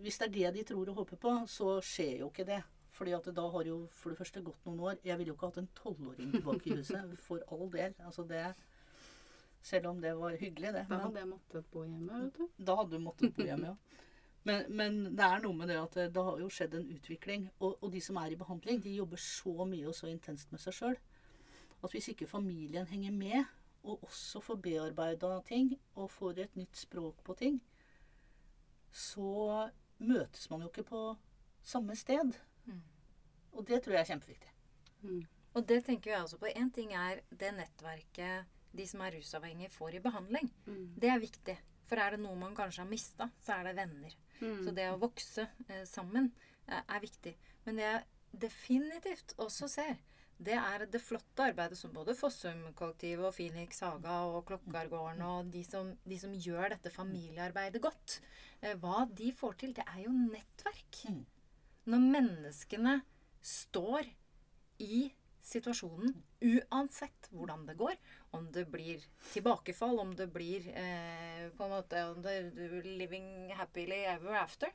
Eh, 0.05 0.07
Hvis 0.07 0.21
det 0.21 0.27
er 0.27 0.35
det 0.37 0.55
de 0.55 0.65
tror 0.69 0.93
og 0.93 1.03
håper 1.03 1.21
på, 1.21 1.35
så 1.49 1.81
skjer 1.81 2.21
jo 2.21 2.31
ikke 2.31 2.47
det. 2.49 2.63
Fordi 2.95 3.15
at 3.17 3.27
da 3.35 3.49
har 3.51 3.67
jo 3.67 3.89
for 3.91 4.13
det 4.13 4.19
første 4.21 4.43
gått 4.45 4.67
noen 4.69 4.81
år. 4.81 5.01
Jeg 5.05 5.19
ville 5.19 5.33
jo 5.33 5.35
ikke 5.35 5.51
hatt 5.51 5.63
en 5.65 5.73
tolvåring 5.75 6.31
tilbake 6.37 6.71
i 6.71 6.77
huset. 6.79 7.17
For 7.19 7.43
all 7.51 7.67
del. 7.73 7.95
Altså 8.05 8.27
det 8.29 8.55
Selv 9.65 9.87
om 9.89 10.01
det 10.01 10.13
var 10.19 10.37
hyggelig, 10.37 10.75
det. 10.75 10.87
Da 10.91 10.99
hadde 11.01 11.19
jeg 11.19 11.29
måttet 11.29 11.69
bo 11.73 11.83
hjemme, 11.85 12.19
vet 12.27 12.37
du. 12.37 12.49
da 12.61 12.75
hadde 12.77 12.91
du 12.91 13.01
måttet 13.01 13.33
bo 13.35 13.47
hjemme, 13.49 13.71
ja. 13.73 14.01
Men, 14.45 14.67
men 14.69 14.99
det 15.17 15.25
er 15.25 15.41
noe 15.41 15.57
med 15.57 15.71
det 15.73 15.79
at 15.81 15.95
det, 15.97 16.11
det 16.13 16.25
har 16.27 16.37
jo 16.43 16.51
skjedd 16.53 16.75
en 16.77 16.91
utvikling. 16.93 17.47
Og, 17.61 17.79
og 17.81 17.93
de 17.95 18.03
som 18.05 18.19
er 18.21 18.35
i 18.35 18.37
behandling, 18.37 18.83
de 18.85 18.93
jobber 18.99 19.17
så 19.17 19.65
mye 19.65 19.89
og 19.89 19.97
så 19.97 20.11
intenst 20.13 20.53
med 20.53 20.61
seg 20.61 20.77
sjøl 20.77 20.99
at 21.85 21.93
hvis 21.93 22.09
ikke 22.09 22.27
familien 22.27 22.87
henger 22.87 23.13
med, 23.13 23.45
og 23.85 24.05
også 24.05 24.41
får 24.41 24.57
bearbeida 24.57 25.41
ting, 25.49 25.75
og 25.95 26.11
får 26.11 26.39
et 26.39 26.57
nytt 26.57 26.77
språk 26.77 27.25
på 27.25 27.35
ting, 27.35 27.63
så 28.93 29.69
møtes 29.99 30.49
man 30.51 30.65
jo 30.65 30.71
ikke 30.71 30.87
på 30.89 31.05
samme 31.65 31.97
sted. 31.97 32.35
Mm. 32.67 32.83
Og 33.55 33.67
det 33.69 33.83
tror 33.83 33.97
jeg 33.97 34.05
er 34.05 34.11
kjempeviktig. 34.13 34.51
Mm. 35.05 35.23
Og 35.55 35.69
det 35.69 35.85
tenker 35.87 36.11
jeg 36.11 36.25
også 36.25 36.41
på. 36.41 36.51
Én 36.51 36.73
ting 36.75 36.93
er 36.99 37.23
det 37.31 37.53
nettverket 37.55 38.51
de 38.75 38.87
som 38.91 39.05
er 39.07 39.15
rusavhengige, 39.15 39.71
får 39.71 39.99
i 39.99 40.03
behandling. 40.03 40.51
Mm. 40.67 40.87
Det 40.99 41.11
er 41.11 41.23
viktig. 41.23 41.55
For 41.87 42.01
er 42.01 42.15
det 42.15 42.25
noe 42.25 42.35
man 42.39 42.57
kanskje 42.57 42.83
har 42.83 42.91
mista, 42.91 43.29
så 43.45 43.59
er 43.59 43.69
det 43.69 43.77
venner. 43.79 44.17
Mm. 44.41 44.65
Så 44.65 44.75
det 44.75 44.89
å 44.91 44.99
vokse 44.99 45.47
eh, 45.69 45.85
sammen 45.87 46.33
eh, 46.67 46.81
er 46.81 47.05
viktig. 47.05 47.37
Men 47.67 47.79
det 47.79 47.87
jeg 47.87 48.03
definitivt 48.47 49.37
også 49.39 49.69
ser, 49.71 50.01
det 50.43 50.57
er 50.59 50.85
det 50.91 51.01
flotte 51.03 51.47
arbeidet 51.47 51.79
som 51.79 51.93
både 51.95 52.17
Fossum-kollektivet 52.19 53.27
og 53.29 53.35
Phoenix 53.37 53.79
Haga 53.85 54.17
og 54.27 54.45
Klokkargården 54.49 55.23
og 55.23 55.53
de 55.55 55.63
som, 55.67 55.93
de 56.03 56.19
som 56.19 56.35
gjør 56.35 56.75
dette 56.75 56.91
familiearbeidet 56.91 57.83
godt, 57.83 58.19
eh, 58.61 58.75
hva 58.83 59.05
de 59.07 59.31
får 59.37 59.61
til, 59.63 59.75
det 59.77 59.87
er 59.87 60.03
jo 60.05 60.15
nettverk. 60.15 61.05
Mm. 61.09 61.23
Når 61.93 62.09
menneskene 62.17 62.97
står 63.45 64.11
i 64.83 65.07
situasjonen, 65.45 66.17
uansett 66.41 67.29
hvordan 67.31 67.67
det 67.69 67.79
går, 67.79 67.97
om 68.35 68.49
det 68.53 68.67
blir 68.73 69.03
tilbakefall, 69.31 70.01
om 70.01 70.15
det 70.17 70.31
blir 70.33 70.67
eh, 70.73 71.47
på 71.55 71.67
en 71.67 71.75
måte 71.77 72.05
om 72.11 72.23
det, 72.25 72.39
living 72.89 73.53
happily 73.55 74.03
ever 74.17 74.41
after 74.41 74.73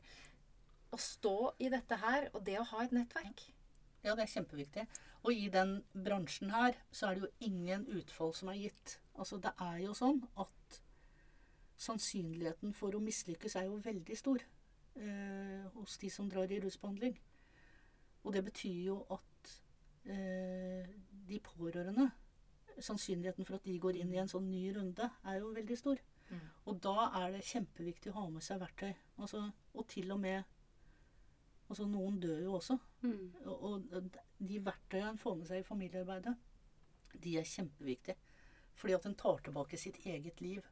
Å 0.89 0.97
stå 0.97 1.51
i 1.61 1.67
dette 1.69 1.97
her, 2.01 2.29
og 2.33 2.45
det 2.45 2.55
å 2.61 2.67
ha 2.71 2.85
et 2.85 2.93
nettverk 2.95 3.43
Ja, 4.03 4.15
det 4.15 4.23
er 4.23 4.33
kjempeviktig. 4.33 4.85
Og 5.27 5.33
i 5.35 5.49
den 5.51 5.79
bransjen 5.91 6.53
her 6.53 6.77
så 6.91 7.09
er 7.09 7.17
det 7.17 7.25
jo 7.25 7.47
ingen 7.49 7.87
utfall 7.99 8.31
som 8.35 8.51
er 8.51 8.61
gitt. 8.61 8.99
Altså 9.19 9.39
det 9.43 9.51
er 9.59 9.81
jo 9.83 9.95
sånn 9.97 10.21
at 10.39 10.79
sannsynligheten 11.79 12.73
for 12.75 12.95
å 12.95 13.03
mislykkes 13.03 13.55
er 13.59 13.67
jo 13.67 13.79
veldig 13.83 14.15
stor 14.19 14.43
eh, 14.99 15.67
hos 15.75 15.97
de 15.99 16.11
som 16.11 16.29
drar 16.31 16.51
i 16.51 16.59
rusbehandling. 16.63 17.17
Og 18.23 18.35
det 18.35 18.43
betyr 18.47 18.79
jo 18.89 18.97
at 19.15 19.53
eh, 20.11 20.87
de 21.29 21.43
pårørende 21.43 22.09
Sannsynligheten 22.79 23.43
for 23.43 23.57
at 23.57 23.65
de 23.67 23.73
går 23.75 23.97
inn 23.99 24.13
i 24.13 24.19
en 24.21 24.29
sånn 24.31 24.45
ny 24.47 24.69
runde, 24.71 25.03
er 25.27 25.41
jo 25.41 25.49
veldig 25.51 25.75
stor. 25.75 25.99
Mm. 26.29 26.45
Og 26.71 26.77
da 26.79 27.09
er 27.19 27.33
det 27.33 27.41
kjempeviktig 27.49 28.13
å 28.13 28.21
ha 28.21 28.23
med 28.31 28.45
seg 28.45 28.61
verktøy. 28.61 28.93
Altså, 29.19 29.41
og 29.73 29.87
til 29.91 30.13
og 30.15 30.21
med 30.23 30.47
Altså, 31.69 31.85
noen 31.85 32.15
dør 32.17 32.39
jo 32.41 32.53
også. 32.57 32.79
Mm. 33.01 33.31
Og, 33.45 33.85
og 33.95 34.17
de 34.39 34.59
verktøyene 34.65 35.13
en 35.13 35.21
får 35.21 35.37
med 35.39 35.49
seg 35.49 35.61
i 35.61 35.67
familiearbeidet, 35.67 36.35
de 37.23 37.37
er 37.39 37.47
kjempeviktige. 37.47 38.17
Fordi 38.79 38.95
at 38.95 39.07
en 39.09 39.17
tar 39.19 39.41
tilbake 39.43 39.79
sitt 39.79 39.99
eget 40.07 40.41
liv. 40.41 40.65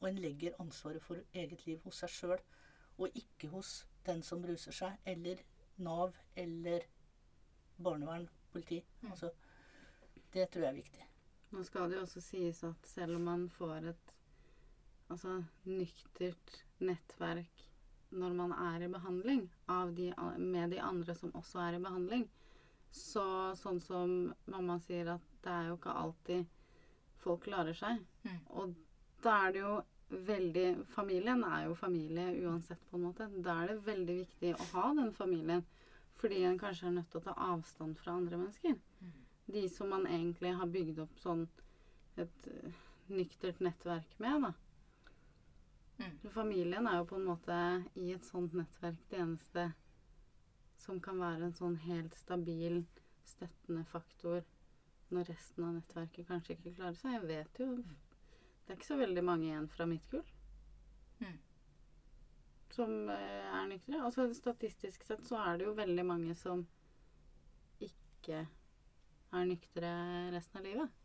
Og 0.00 0.08
en 0.08 0.18
legger 0.22 0.58
ansvaret 0.62 1.02
for 1.02 1.22
eget 1.32 1.66
liv 1.66 1.80
hos 1.86 2.02
seg 2.02 2.10
sjøl, 2.10 2.42
og 2.98 3.18
ikke 3.18 3.50
hos 3.52 3.82
den 4.06 4.22
som 4.26 4.42
ruser 4.46 4.74
seg, 4.74 4.98
eller 5.06 5.42
Nav, 5.82 6.16
eller 6.36 6.84
barnevern, 7.82 8.28
politi. 8.52 8.82
Mm. 9.00 9.10
Altså, 9.10 9.30
det 10.34 10.50
tror 10.50 10.66
jeg 10.66 10.70
er 10.72 10.80
viktig. 10.80 11.06
Nå 11.52 11.62
skal 11.68 11.90
det 11.90 11.98
jo 11.98 12.04
også 12.06 12.22
sies 12.24 12.62
at 12.64 12.88
selv 12.88 13.16
om 13.18 13.26
man 13.28 13.48
får 13.50 13.88
et 13.92 14.12
altså, 15.12 15.42
nyktert 15.68 16.62
nettverk 16.80 17.64
når 18.12 18.34
man 18.36 18.52
er 18.54 18.84
i 18.84 18.90
behandling 18.92 19.46
av 19.72 19.92
de, 19.96 20.10
med 20.38 20.72
de 20.74 20.80
andre 20.82 21.14
som 21.16 21.32
også 21.38 21.60
er 21.64 21.78
i 21.78 21.82
behandling, 21.82 22.26
så 22.92 23.24
sånn 23.56 23.80
som 23.80 24.10
mamma 24.52 24.76
sier 24.84 25.14
at 25.14 25.28
det 25.44 25.52
er 25.52 25.70
jo 25.70 25.78
ikke 25.78 25.94
alltid 26.02 26.50
folk 27.22 27.46
klarer 27.46 27.76
seg. 27.76 28.02
Mm. 28.26 28.38
Og 28.60 28.74
da 29.24 29.38
er 29.46 29.54
det 29.54 29.62
jo 29.62 29.72
veldig 30.12 30.66
Familien 30.92 31.40
er 31.48 31.62
jo 31.64 31.74
familie 31.78 32.26
uansett, 32.44 32.82
på 32.90 32.98
en 32.98 33.06
måte. 33.06 33.30
Da 33.32 33.62
er 33.62 33.72
det 33.72 33.86
veldig 33.86 34.16
viktig 34.18 34.50
å 34.52 34.66
ha 34.74 34.90
den 34.98 35.12
familien. 35.16 35.64
Fordi 36.20 36.42
en 36.44 36.58
kanskje 36.60 36.90
er 36.90 36.96
nødt 36.98 37.08
til 37.10 37.22
å 37.22 37.24
ta 37.30 37.36
avstand 37.48 37.96
fra 37.98 38.18
andre 38.18 38.38
mennesker. 38.42 38.76
Mm. 39.00 39.14
De 39.56 39.62
som 39.72 39.88
man 39.90 40.04
egentlig 40.06 40.52
har 40.58 40.68
bygd 40.70 41.00
opp 41.06 41.16
sånn 41.22 41.46
et 42.20 42.50
eh, 42.52 42.76
nyktert 43.08 43.62
nettverk 43.64 44.18
med, 44.22 44.44
da. 44.44 44.52
Mm. 46.02 46.16
For 46.24 46.34
familien 46.34 46.86
er 46.88 46.98
jo 46.98 47.06
på 47.12 47.18
en 47.20 47.28
måte 47.28 47.58
i 47.94 48.10
et 48.14 48.26
sånt 48.26 48.54
nettverk 48.58 48.98
det 49.10 49.20
eneste 49.22 49.68
som 50.82 50.98
kan 51.00 51.20
være 51.22 51.46
en 51.46 51.54
sånn 51.54 51.76
helt 51.84 52.16
stabil, 52.18 52.80
støttende 53.28 53.84
faktor 53.86 54.42
når 55.14 55.28
resten 55.30 55.64
av 55.68 55.76
nettverket 55.76 56.26
kanskje 56.26 56.56
ikke 56.56 56.74
klarer 56.80 56.98
seg. 56.98 57.14
Jeg 57.14 57.28
vet 57.28 57.60
jo 57.62 57.68
Det 57.76 58.70
er 58.70 58.78
ikke 58.78 58.88
så 58.88 58.98
veldig 58.98 59.22
mange 59.26 59.46
igjen 59.50 59.68
fra 59.68 59.86
mitt 59.86 60.06
kull 60.10 60.24
Mm. 61.22 61.38
som 62.74 63.10
eh, 63.10 63.46
er 63.54 63.66
nyktre. 63.70 64.00
Altså 64.02 64.24
statistisk 64.34 65.04
sett 65.06 65.22
så 65.28 65.36
er 65.38 65.58
det 65.60 65.66
jo 65.68 65.74
veldig 65.76 66.04
mange 66.06 66.34
som 66.34 66.64
ikke 67.78 68.40
er 68.42 69.44
nyktre 69.46 69.92
resten 70.34 70.58
av 70.58 70.66
livet. 70.66 70.98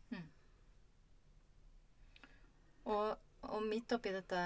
Og, 2.88 3.16
og 3.46 3.62
midt 3.66 3.92
oppi 3.94 4.12
dette 4.14 4.38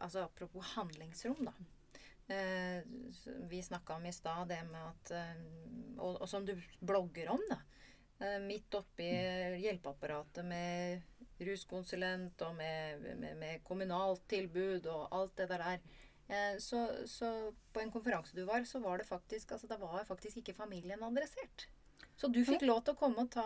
altså 0.00 0.24
Apropos 0.24 0.74
handlingsrom, 0.76 1.48
da. 1.48 1.54
Eh, 2.34 2.82
vi 3.50 3.62
snakka 3.62 4.00
om 4.00 4.06
i 4.06 4.12
stad 4.12 4.48
det 4.50 4.62
med 4.70 4.82
at 4.82 5.12
eh, 5.14 5.42
og, 5.98 6.22
og 6.22 6.28
som 6.28 6.46
du 6.46 6.54
blogger 6.80 7.30
om, 7.36 7.42
da. 7.50 7.60
Eh, 8.18 8.40
midt 8.40 8.74
oppi 8.74 9.10
hjelpeapparatet 9.60 10.44
med 10.48 11.04
ruskonsulent 11.44 12.40
og 12.46 12.56
med, 12.56 13.04
med, 13.20 13.36
med 13.36 13.64
kommunalt 13.64 14.24
tilbud 14.30 14.88
og 14.88 15.08
alt 15.12 15.36
det 15.36 15.48
der. 15.52 15.80
Eh, 16.26 16.58
så, 16.58 16.88
så 17.06 17.52
på 17.72 17.80
en 17.80 17.92
konferanse 17.92 18.36
du 18.36 18.44
var, 18.48 18.64
så 18.64 18.80
var 18.82 18.98
det 18.98 19.06
faktisk 19.06 19.52
altså 19.52 19.68
det 19.70 19.80
var 19.80 20.04
faktisk 20.08 20.40
ikke 20.40 20.56
familien 20.56 21.02
adressert. 21.02 21.68
Så 22.16 22.28
du 22.32 22.40
fikk 22.44 22.64
lov 22.64 22.80
til 22.82 22.96
å 22.96 22.98
komme 22.98 23.26
og 23.26 23.32
ta 23.34 23.44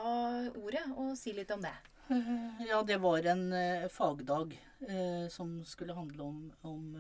ordet 0.55 0.87
og 0.95 1.17
si 1.19 1.35
litt 1.35 1.51
om 1.51 1.63
det. 1.63 1.75
Eh, 2.11 2.67
Ja, 2.69 2.83
det 2.83 2.97
var 2.97 3.27
en 3.27 3.53
eh, 3.53 3.89
fagdag 3.89 4.61
eh, 4.89 5.29
som 5.29 5.65
skulle 5.65 5.95
handle 5.95 6.23
om, 6.23 6.53
om 6.61 6.97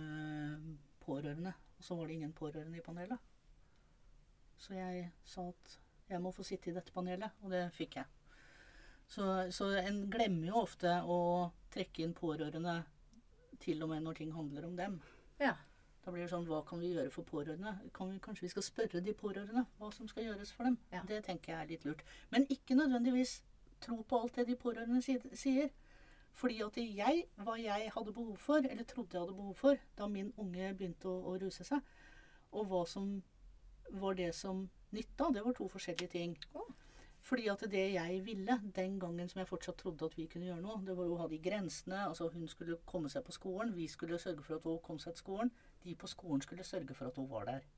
pårørende. 1.00 1.52
Og 1.78 1.84
så 1.84 1.96
var 1.96 2.06
det 2.06 2.14
ingen 2.14 2.32
pårørende 2.32 2.78
i 2.78 2.84
panelet. 2.84 3.18
Så 4.58 4.74
jeg 4.74 5.10
sa 5.24 5.48
at 5.48 5.78
jeg 6.10 6.20
må 6.22 6.32
få 6.34 6.44
sitte 6.44 6.70
i 6.70 6.74
dette 6.74 6.92
panelet, 6.92 7.30
og 7.42 7.50
det 7.50 7.70
fikk 7.74 7.96
jeg. 7.96 8.04
Så, 9.10 9.24
så 9.50 9.72
en 9.80 10.04
glemmer 10.10 10.52
jo 10.52 10.62
ofte 10.62 10.92
å 11.02 11.18
trekke 11.74 12.04
inn 12.04 12.14
pårørende 12.14 12.76
til 13.62 13.82
og 13.82 13.90
med 13.90 14.04
når 14.04 14.20
ting 14.20 14.32
handler 14.34 14.68
om 14.68 14.76
dem. 14.78 15.00
Ja. 15.40 15.56
Da 16.04 16.12
blir 16.12 16.24
det 16.24 16.30
sånn, 16.32 16.46
hva 16.48 16.62
kan 16.66 16.80
vi 16.80 16.94
gjøre 16.94 17.10
for 17.12 17.26
pårørende? 17.28 17.74
Kan 17.96 18.12
vi, 18.12 18.20
kanskje 18.22 18.46
vi 18.46 18.52
skal 18.54 18.64
spørre 18.64 19.02
de 19.04 19.14
pårørende 19.16 19.66
hva 19.78 19.90
som 19.92 20.08
skal 20.08 20.28
gjøres 20.28 20.52
for 20.56 20.68
dem? 20.68 20.78
Ja. 20.94 21.02
Det 21.08 21.22
tenker 21.26 21.52
jeg 21.52 21.60
er 21.64 21.72
litt 21.74 21.86
lurt. 21.88 22.04
Men 22.32 22.46
ikke 22.52 22.78
nødvendigvis 22.78 23.40
tro 23.80 24.02
på 24.02 24.20
alt 24.20 24.36
det 24.38 24.46
de 24.48 24.56
pårørende 24.60 25.02
sier. 25.02 25.70
Fordi 26.40 26.60
at 26.62 26.76
jeg, 26.80 27.24
hva 27.42 27.56
jeg 27.60 27.90
hadde 27.94 28.14
behov 28.14 28.36
for, 28.38 28.62
eller 28.64 28.86
trodde 28.88 29.16
jeg 29.16 29.24
hadde 29.24 29.36
behov 29.36 29.54
for, 29.58 29.80
da 29.98 30.06
min 30.08 30.32
unge 30.38 30.74
begynte 30.78 31.10
å, 31.10 31.16
å 31.32 31.38
ruse 31.42 31.66
seg, 31.66 31.82
og 32.52 32.68
hva 32.70 32.84
som 32.88 33.16
var 33.90 34.14
det 34.18 34.30
som 34.38 34.68
nytta, 34.94 35.30
det 35.34 35.42
var 35.44 35.56
to 35.58 35.66
forskjellige 35.68 36.12
ting. 36.14 36.36
Oh. 36.54 36.70
Fordi 37.22 37.48
at 37.52 37.64
det 37.70 37.82
jeg 37.92 38.22
ville, 38.24 38.60
den 38.76 39.00
gangen 39.00 39.28
som 39.28 39.40
jeg 39.40 39.48
fortsatt 39.48 39.76
trodde 39.82 40.06
at 40.06 40.16
vi 40.16 40.26
kunne 40.26 40.46
gjøre 40.48 40.62
noe, 40.64 40.80
det 40.86 40.96
var 40.96 41.04
jo 41.04 41.18
å 41.18 41.20
ha 41.20 41.28
de 41.28 41.38
grensene. 41.42 41.98
Altså 42.06 42.30
hun 42.32 42.48
skulle 42.48 42.78
komme 42.88 43.10
seg 43.12 43.24
på 43.26 43.34
skolen, 43.36 43.74
vi 43.76 43.88
skulle 43.88 44.18
sørge 44.18 44.42
for 44.46 44.56
at 44.56 44.64
hun 44.64 44.80
kom 44.86 44.98
seg 44.98 45.14
til 45.14 45.24
skolen. 45.26 45.52
De 45.84 45.94
på 45.94 46.08
skolen 46.08 46.42
skulle 46.42 46.64
sørge 46.64 46.96
for 46.96 47.10
at 47.10 47.20
hun 47.20 47.28
var 47.30 47.46
der. 47.50 47.68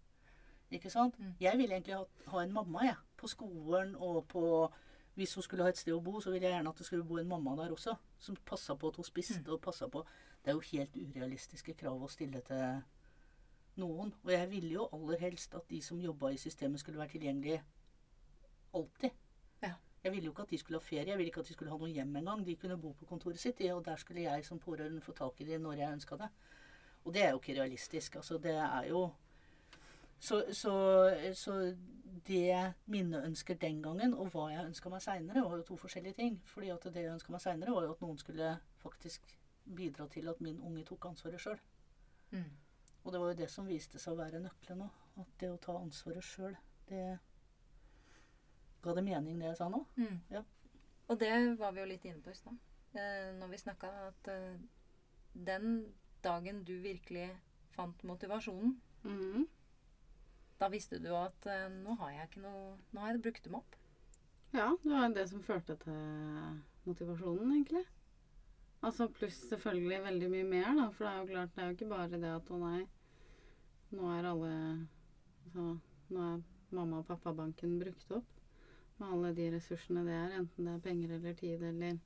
Ikke 0.73 0.91
sant? 0.91 1.19
Mm. 1.19 1.35
Jeg 1.41 1.59
ville 1.59 1.75
egentlig 1.75 1.99
ha, 1.99 2.05
ha 2.33 2.43
en 2.43 2.55
mamma, 2.55 2.87
jeg. 2.87 2.97
På 3.17 3.29
skolen 3.29 3.97
og 3.97 4.25
på 4.31 4.45
Hvis 5.15 5.35
hun 5.35 5.45
skulle 5.45 5.65
ha 5.65 5.69
et 5.73 5.79
sted 5.79 5.93
å 5.93 6.01
bo, 6.01 6.21
så 6.21 6.31
ville 6.33 6.47
jeg 6.47 6.55
gjerne 6.57 6.71
at 6.73 6.79
det 6.79 6.87
skulle 6.87 7.05
bo 7.05 7.19
en 7.21 7.29
mamma 7.29 7.57
der 7.59 7.75
også. 7.75 7.95
Som 8.19 8.37
passa 8.49 8.75
på 8.75 8.89
at 8.89 8.97
hun 8.97 9.05
spiste 9.05 9.45
og 9.53 9.61
passa 9.61 9.89
på 9.89 10.05
Det 10.45 10.51
er 10.51 10.57
jo 10.57 10.65
helt 10.73 10.97
urealistiske 10.97 11.75
krav 11.79 12.03
å 12.03 12.09
stille 12.11 12.41
til 12.47 12.81
noen. 13.79 14.15
Og 14.25 14.33
jeg 14.33 14.49
ville 14.51 14.73
jo 14.73 14.89
aller 14.93 15.21
helst 15.21 15.55
at 15.55 15.69
de 15.71 15.79
som 15.85 16.01
jobba 16.01 16.33
i 16.33 16.41
systemet, 16.41 16.81
skulle 16.81 16.99
være 16.99 17.15
tilgjengelige 17.15 17.61
alltid. 18.75 19.11
Ja. 19.63 19.75
Jeg 20.03 20.13
ville 20.13 20.25
jo 20.25 20.33
ikke 20.33 20.43
at 20.43 20.51
de 20.51 20.59
skulle 20.59 20.81
ha 20.81 20.85
ferie, 20.85 21.07
jeg 21.07 21.19
ville 21.19 21.31
ikke 21.31 21.45
at 21.45 21.49
de 21.53 21.55
skulle 21.55 21.71
ha 21.71 21.79
noe 21.79 21.93
hjem 21.93 22.17
engang. 22.17 22.43
De 22.47 22.57
kunne 22.57 22.81
bo 22.81 22.93
på 22.99 23.07
kontoret 23.07 23.39
sitt, 23.39 23.61
og 23.71 23.85
der 23.87 23.97
skulle 23.97 24.25
jeg 24.25 24.45
som 24.45 24.59
pårørende 24.59 25.05
få 25.05 25.13
tak 25.13 25.41
i 25.41 25.47
dem 25.47 25.63
når 25.63 25.79
jeg 25.79 25.99
ønska 25.99 26.19
det. 26.25 26.29
Og 27.05 27.15
det 27.15 27.23
er 27.23 27.31
jo 27.31 27.39
ikke 27.39 27.61
realistisk. 27.61 28.17
Altså, 28.17 28.39
det 28.39 28.57
er 28.57 28.89
jo 28.89 29.11
Så, 30.23 30.39
så, 30.55 30.73
så 31.35 31.55
det 32.27 32.73
mine 32.87 33.23
ønsker 33.27 33.59
den 33.59 33.81
gangen, 33.83 34.15
og 34.15 34.29
hva 34.31 34.45
jeg 34.53 34.67
ønska 34.69 34.91
meg 34.93 35.03
seinere, 35.03 35.43
var 35.43 35.57
jo 35.59 35.65
to 35.67 35.77
forskjellige 35.81 36.15
ting. 36.21 36.37
Fordi 36.47 36.69
at 36.71 36.85
det 36.95 37.03
jeg 37.03 37.15
ønska 37.17 37.35
meg 37.35 37.43
seinere, 37.43 37.75
var 37.75 37.89
jo 37.89 37.95
at 37.97 38.05
noen 38.05 38.21
skulle 38.21 38.53
faktisk 38.83 39.33
bidra 39.67 40.07
til 40.11 40.29
at 40.31 40.41
min 40.45 40.61
unge 40.63 40.85
tok 40.87 41.09
ansvaret 41.11 41.43
sjøl. 41.43 41.59
Mm. 42.31 42.47
Og 43.03 43.13
det 43.13 43.21
var 43.21 43.33
jo 43.33 43.39
det 43.41 43.49
som 43.51 43.67
viste 43.67 43.99
seg 43.99 44.15
å 44.15 44.21
være 44.21 44.41
nøkkelen 44.45 44.85
òg. 44.87 45.01
At 45.23 45.33
det 45.43 45.51
å 45.51 45.59
ta 45.61 45.75
ansvaret 45.81 46.25
sjøl, 46.25 46.55
det 46.89 47.19
Ga 48.83 48.95
det 48.97 49.05
mening, 49.07 49.37
det 49.39 49.47
jeg 49.47 49.57
sa 49.61 49.69
nå? 49.71 49.79
Mm. 49.95 50.17
Ja. 50.33 50.41
Og 51.07 51.19
det 51.21 51.31
var 51.59 51.75
vi 51.75 51.83
jo 51.83 51.87
litt 51.87 52.07
inne 52.09 52.23
på 52.23 52.33
i 52.33 52.35
stad. 52.35 52.57
Eh, 52.99 53.29
når 53.39 53.53
vi 53.53 53.61
snakka 53.63 53.91
at 54.09 54.31
eh, 54.33 54.57
den 55.35 55.69
dagen 56.25 56.65
du 56.67 56.73
virkelig 56.83 57.29
fant 57.75 58.03
motivasjonen, 58.07 58.79
Mhm. 59.03 59.47
Da 60.63 60.69
visste 60.71 61.01
du 61.03 61.11
at 61.19 61.47
eh, 61.51 61.67
nå 61.83 61.97
har 61.99 62.13
jeg 62.15 62.29
ikke 62.31 62.45
noe 62.45 62.77
Nå 62.95 63.03
har 63.03 63.17
jeg 63.17 63.23
brukt 63.25 63.47
dem 63.49 63.59
opp. 63.59 63.79
Ja, 64.55 64.69
det 64.85 64.93
var 64.93 65.15
det 65.17 65.25
som 65.31 65.43
førte 65.43 65.75
til 65.81 66.61
motivasjonen, 66.87 67.51
egentlig. 67.57 67.83
Altså 68.83 69.09
pluss 69.11 69.39
selvfølgelig 69.49 70.03
veldig 70.05 70.29
mye 70.31 70.49
mer, 70.51 70.69
da. 70.79 70.89
For 70.95 71.07
det 71.07 71.13
er 71.13 71.19
jo 71.21 71.31
klart, 71.33 71.55
det 71.55 71.63
er 71.63 71.71
jo 71.71 71.77
ikke 71.79 71.91
bare 71.95 72.21
det 72.23 72.31
at 72.37 72.51
å 72.53 72.59
nei, 72.61 72.83
nå 73.97 74.11
er 74.13 74.29
alle 74.33 74.53
Altså, 75.43 75.65
nå 76.15 76.21
er 76.23 76.43
mamma- 76.71 77.01
og 77.03 77.09
pappabanken 77.09 77.73
brukt 77.81 78.13
opp 78.15 78.39
med 79.01 79.09
alle 79.09 79.33
de 79.35 79.49
ressursene 79.57 80.05
det 80.07 80.15
er, 80.15 80.37
enten 80.39 80.69
det 80.69 80.75
er 80.77 80.85
penger 80.85 81.17
eller 81.17 81.35
tid 81.35 81.65
eller 81.67 81.99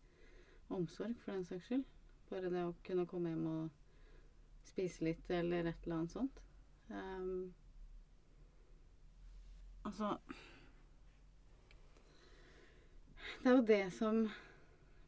omsorg, 0.72 1.12
for 1.20 1.34
den 1.36 1.44
saks 1.44 1.68
skyld. 1.68 1.84
Bare 2.30 2.50
det 2.50 2.64
å 2.64 2.72
kunne 2.86 3.04
komme 3.10 3.34
hjem 3.34 3.44
og 3.50 4.64
spise 4.66 5.04
litt 5.04 5.30
eller 5.30 5.68
et 5.68 5.84
eller 5.84 5.98
annet 5.98 6.16
sånt. 6.16 6.40
Ehm, 6.90 7.52
altså 9.86 10.16
Det 13.42 13.50
er 13.50 13.56
jo 13.56 13.62
det 13.66 13.84
som 13.94 14.26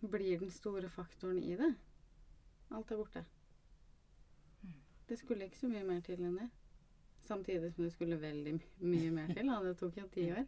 blir 0.01 0.38
den 0.38 0.51
store 0.55 0.88
faktoren 0.93 1.43
i 1.43 1.57
det. 1.59 1.73
Alt 2.71 2.91
er 2.93 3.01
borte. 3.01 3.25
Det 5.09 5.17
skulle 5.19 5.49
ikke 5.49 5.59
så 5.59 5.71
mye 5.73 5.87
mer 5.88 6.01
til 6.07 6.21
enn 6.23 6.37
det. 6.38 6.49
Samtidig 7.25 7.73
som 7.75 7.85
det 7.85 7.93
skulle 7.93 8.21
veldig 8.21 8.55
mye 8.85 9.11
mer 9.11 9.33
til. 9.33 9.49
Da. 9.49 9.59
Det 9.64 9.77
tok 9.81 9.97
jo 9.99 10.07
ti 10.12 10.27
år. 10.33 10.45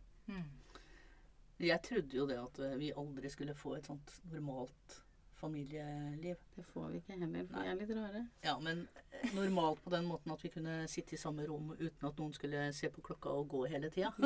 Jeg 1.61 1.83
trodde 1.85 2.17
jo 2.17 2.27
det 2.29 2.39
at 2.41 2.61
vi 2.81 2.93
aldri 2.97 3.31
skulle 3.33 3.55
få 3.57 3.75
et 3.77 3.89
sånt 3.89 4.13
normalt 4.33 5.01
familieliv. 5.41 6.37
Det 6.55 6.65
får 6.69 6.89
vi 6.91 7.01
ikke 7.01 7.17
heller, 7.17 7.47
for 7.49 7.65
vi 7.65 7.71
er 7.73 7.79
litt 7.81 7.95
rare. 7.97 8.23
Ja, 8.45 8.55
men 8.63 8.85
normalt 9.35 9.83
på 9.85 9.93
den 9.95 10.07
måten 10.09 10.35
at 10.35 10.45
vi 10.45 10.53
kunne 10.53 10.77
sitte 10.91 11.17
i 11.17 11.21
samme 11.21 11.47
rom 11.49 11.73
uten 11.79 12.09
at 12.09 12.21
noen 12.21 12.37
skulle 12.37 12.69
se 12.77 12.91
på 12.93 13.05
klokka 13.09 13.33
og 13.41 13.49
gå 13.55 13.65
hele 13.73 13.91
tida. 13.95 14.13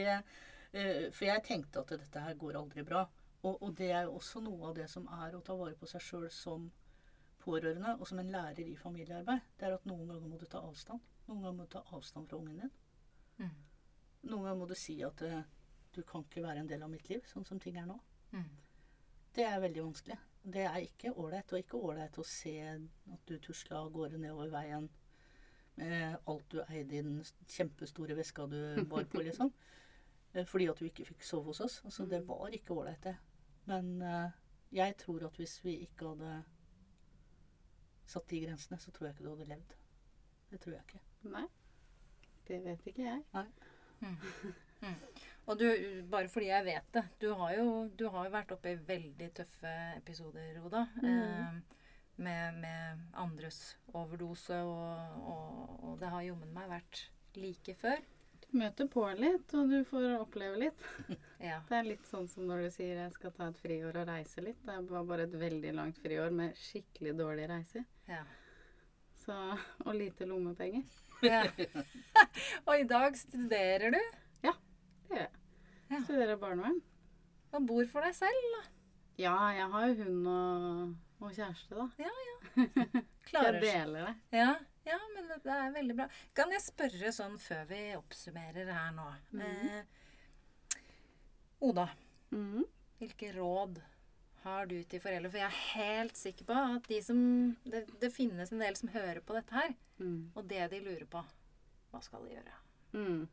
eh, 0.00 1.06
for 1.12 1.28
jeg 1.28 1.44
tenkte 1.46 1.84
at 1.84 1.94
dette 1.96 2.24
her 2.26 2.40
går 2.40 2.60
aldri 2.62 2.84
bra. 2.86 3.04
Og, 3.44 3.62
og 3.62 3.76
det 3.78 3.92
er 3.92 4.10
også 4.10 4.42
noe 4.42 4.70
av 4.70 4.74
det 4.78 4.88
som 4.90 5.06
er 5.22 5.36
å 5.36 5.44
ta 5.44 5.54
vare 5.58 5.76
på 5.78 5.88
seg 5.90 6.02
sjøl 6.02 6.28
som 6.32 6.70
pårørende, 7.46 7.94
og 8.00 8.08
som 8.08 8.18
en 8.18 8.32
lærer 8.32 8.64
i 8.66 8.76
familiearbeid. 8.80 9.52
Det 9.58 9.68
er 9.68 9.76
at 9.76 9.86
noen 9.86 10.08
ganger 10.08 10.32
må 10.32 10.40
du 10.40 10.48
ta 10.50 10.64
avstand. 10.66 11.02
Noen 11.28 11.44
ganger 11.44 11.58
må 11.60 11.66
du 11.66 11.74
ta 11.76 11.84
avstand 11.94 12.26
fra 12.30 12.40
ungen 12.40 12.64
din. 12.64 12.72
Mm. 13.38 13.52
Noen 14.30 14.48
ganger 14.48 14.58
må 14.58 14.66
du 14.70 14.74
si 14.78 14.96
at 15.06 15.22
eh, 15.22 15.44
du 15.94 16.02
kan 16.08 16.24
ikke 16.26 16.42
være 16.44 16.64
en 16.64 16.70
del 16.70 16.82
av 16.82 16.90
mitt 16.90 17.08
liv, 17.10 17.22
sånn 17.30 17.46
som 17.46 17.60
ting 17.62 17.78
er 17.78 17.86
nå. 17.88 17.96
Mm. 18.34 18.48
Det 19.36 19.44
er 19.44 19.60
veldig 19.60 19.82
vanskelig. 19.84 20.16
Det 20.46 20.62
er 20.64 20.78
ikke 20.84 21.12
ålreit. 21.12 21.52
Og 21.52 21.60
ikke 21.60 21.80
ålreit 21.80 22.18
å 22.18 22.24
se 22.26 22.54
at 22.70 23.28
du 23.28 23.36
tusla 23.42 23.82
av 23.82 23.90
gårde 23.92 24.20
nedover 24.22 24.52
veien 24.54 24.88
med 25.76 26.16
alt 26.24 26.46
du 26.50 26.62
eide 26.62 26.96
i 26.96 27.02
den 27.04 27.18
kjempestore 27.52 28.16
veska 28.16 28.46
du 28.48 28.84
bar 28.88 29.08
på, 29.10 29.24
liksom. 29.26 29.52
Eh, 30.36 30.44
Fordi 30.44 30.66
at 30.68 30.76
du 30.76 30.84
ikke 30.84 31.04
fikk 31.06 31.22
sove 31.24 31.48
hos 31.48 31.62
oss. 31.64 31.76
Altså, 31.86 32.04
det 32.10 32.18
var 32.28 32.52
ikke 32.52 32.74
ålreit, 32.74 33.06
det. 33.06 33.14
Men 33.70 34.02
eh, 34.02 34.34
jeg 34.74 34.96
tror 35.00 35.22
at 35.24 35.38
hvis 35.40 35.54
vi 35.64 35.78
ikke 35.86 36.10
hadde 36.10 36.32
satt 38.04 38.28
de 38.30 38.40
grensene, 38.42 38.76
så 38.78 38.90
tror 38.90 39.06
jeg 39.06 39.14
ikke 39.14 39.24
du 39.24 39.30
hadde 39.30 39.48
levd. 39.54 39.72
Det 40.50 40.60
tror 40.60 40.76
jeg 40.76 40.82
ikke. 40.88 41.00
Nei. 41.30 41.46
Det 42.50 42.58
vet 42.66 42.90
ikke 42.90 43.06
jeg. 43.06 43.22
Og 45.46 45.58
du, 45.60 45.66
bare 46.10 46.28
fordi 46.28 46.48
jeg 46.48 46.64
vet 46.66 46.86
det 46.96 47.04
Du 47.22 47.28
har 47.38 47.52
jo, 47.54 47.66
du 47.94 48.08
har 48.10 48.26
jo 48.26 48.32
vært 48.34 48.52
oppe 48.56 48.72
i 48.72 48.78
veldig 48.88 49.28
tøffe 49.38 49.72
episoder, 49.96 50.56
Oda. 50.66 50.86
Eh, 51.02 51.58
med, 52.16 52.54
med 52.62 53.04
andres 53.14 53.76
overdose, 53.92 54.56
og, 54.64 55.16
og, 55.20 55.72
og 55.84 55.98
det 56.00 56.10
har 56.10 56.24
jommen 56.26 56.52
meg 56.56 56.70
vært 56.72 57.02
like 57.36 57.74
før. 57.76 58.00
Du 58.46 58.58
møter 58.58 58.88
på 58.90 59.04
litt, 59.18 59.52
og 59.58 59.70
du 59.70 59.80
får 59.88 60.08
oppleve 60.20 60.58
litt. 60.66 60.88
Ja. 61.36 61.58
Det 61.68 61.76
er 61.76 61.84
litt 61.84 62.06
sånn 62.08 62.24
som 62.32 62.46
når 62.48 62.62
du 62.64 62.70
sier 62.72 62.96
jeg 62.96 63.12
skal 63.12 63.32
ta 63.36 63.50
et 63.52 63.58
friår 63.60 63.98
og 64.00 64.06
reise 64.08 64.40
litt. 64.42 64.62
Det 64.64 64.76
var 64.88 65.02
bare 65.06 65.26
et 65.28 65.34
veldig 65.36 65.74
langt 65.76 65.98
friår 66.00 66.32
med 66.34 66.56
skikkelig 66.58 67.12
dårlige 67.18 67.50
reiser. 67.52 67.84
ja. 68.10 68.22
Så, 69.26 69.34
og 69.82 69.94
lite 69.98 70.26
lommepenger. 70.30 70.86
ja. 71.26 71.42
og 72.66 72.72
i 72.78 72.84
dag 72.86 73.16
studerer 73.18 73.90
du 73.94 73.98
Ja, 74.44 74.52
Det 75.08 75.16
gjør 75.16 75.22
jeg. 75.24 75.35
Ja. 75.90 76.00
Studerer 76.02 76.36
barnevern. 76.40 76.80
og 77.52 77.66
bor 77.66 77.84
for 77.86 78.02
deg 78.02 78.14
selv. 78.14 78.46
da. 78.56 78.62
Ja, 79.18 79.34
jeg 79.56 79.68
har 79.72 79.86
jo 79.88 79.94
hund 80.04 80.26
og, 80.28 80.94
og 81.24 81.30
kjæreste, 81.32 81.74
da. 81.78 81.86
Ja, 81.98 82.10
ja. 82.28 83.02
Klarer 83.30 83.60
jeg 83.60 83.62
deler 83.86 84.06
det. 84.10 84.14
Ja, 84.38 84.50
ja, 84.86 84.98
men 85.14 85.28
det 85.32 85.38
er 85.50 85.72
veldig 85.74 85.96
bra. 85.98 86.08
Kan 86.36 86.52
jeg 86.52 86.60
spørre 86.62 87.12
sånn 87.16 87.38
før 87.42 87.64
vi 87.70 87.80
oppsummerer 87.96 88.68
her 88.70 88.92
nå 88.94 89.06
eh, 89.40 89.84
Oda, 91.60 91.88
Mhm. 92.30 92.64
hvilke 93.00 93.32
råd 93.34 93.80
har 94.44 94.66
du 94.66 94.76
til 94.84 95.00
foreldre? 95.00 95.30
For 95.30 95.38
jeg 95.38 95.46
er 95.46 95.62
helt 95.74 96.16
sikker 96.16 96.44
på 96.44 96.52
at 96.76 96.86
de 96.88 97.00
som 97.02 97.56
det, 97.64 97.86
det 98.00 98.12
finnes 98.12 98.52
en 98.52 98.58
del 98.62 98.76
som 98.76 98.88
hører 98.92 99.20
på 99.24 99.34
dette 99.38 99.54
her, 99.54 99.74
Mm. 99.98 100.30
og 100.36 100.46
det 100.48 100.70
de 100.70 100.80
lurer 100.80 101.06
på 101.06 101.24
Hva 101.90 102.02
skal 102.02 102.24
de 102.26 102.34
gjøre? 102.34 102.52
Mm. 102.92 103.28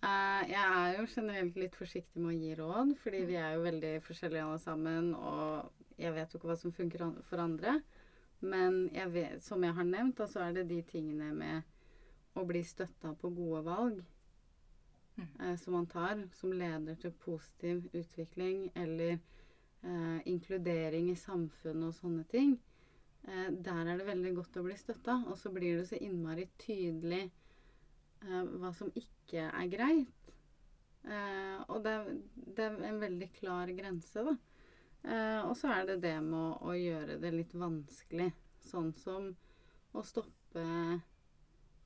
Eh, 0.00 0.42
jeg 0.48 0.60
er 0.64 0.94
jo 0.98 1.06
generelt 1.14 1.56
litt 1.60 1.74
forsiktig 1.76 2.20
med 2.22 2.32
å 2.32 2.38
gi 2.38 2.54
råd, 2.56 2.94
fordi 3.02 3.24
vi 3.28 3.36
er 3.36 3.54
jo 3.54 3.64
veldig 3.66 3.94
forskjellige 4.06 4.46
alle 4.46 4.60
sammen, 4.62 5.10
og 5.14 5.98
jeg 6.00 6.14
vet 6.16 6.32
jo 6.32 6.40
ikke 6.40 6.52
hva 6.52 6.56
som 6.56 6.72
funker 6.72 7.04
for 7.28 7.42
andre. 7.42 7.80
Men 8.40 8.86
jeg 8.96 9.12
vet, 9.12 9.42
som 9.44 9.62
jeg 9.64 9.76
har 9.76 9.84
nevnt, 9.84 10.22
så 10.30 10.46
er 10.46 10.56
det 10.56 10.68
de 10.70 10.80
tingene 10.88 11.34
med 11.36 12.38
å 12.40 12.46
bli 12.48 12.62
støtta 12.64 13.12
på 13.20 13.34
gode 13.34 13.64
valg 13.66 14.00
Mm. 15.20 15.50
eh, 15.50 15.56
som 15.56 15.72
man 15.72 15.86
tar, 15.86 16.28
som 16.32 16.52
leder 16.52 16.94
til 16.94 17.12
positiv 17.12 17.88
utvikling 17.92 18.70
eller 18.74 19.18
eh, 19.82 20.20
inkludering 20.24 21.10
i 21.10 21.16
samfunnet 21.16 21.88
og 21.88 21.94
sånne 21.94 22.24
ting. 22.30 22.58
Eh, 23.28 23.50
der 23.50 23.86
er 23.86 23.98
det 23.98 24.06
veldig 24.06 24.34
godt 24.34 24.56
å 24.56 24.64
bli 24.64 24.76
støtta. 24.76 25.24
Og 25.28 25.38
så 25.38 25.52
blir 25.52 25.78
det 25.78 25.88
så 25.88 25.98
innmari 26.00 26.48
tydelig 26.58 27.30
hva 28.28 28.72
som 28.76 28.90
ikke 28.98 29.46
er 29.48 29.70
greit. 29.72 30.32
Eh, 31.08 31.58
og 31.68 31.80
det 31.84 31.96
det 32.56 32.66
er 32.66 32.82
en 32.90 33.00
veldig 33.00 33.30
klar 33.38 33.70
grense, 33.72 34.24
da. 34.26 34.34
Eh, 35.00 35.40
og 35.46 35.54
så 35.56 35.70
er 35.72 35.86
det 35.88 36.00
det 36.02 36.16
med 36.24 36.36
å, 36.36 36.72
å 36.72 36.76
gjøre 36.76 37.16
det 37.22 37.32
litt 37.32 37.54
vanskelig. 37.56 38.30
Sånn 38.60 38.92
som 39.00 39.30
å 39.96 40.02
stoppe 40.04 40.64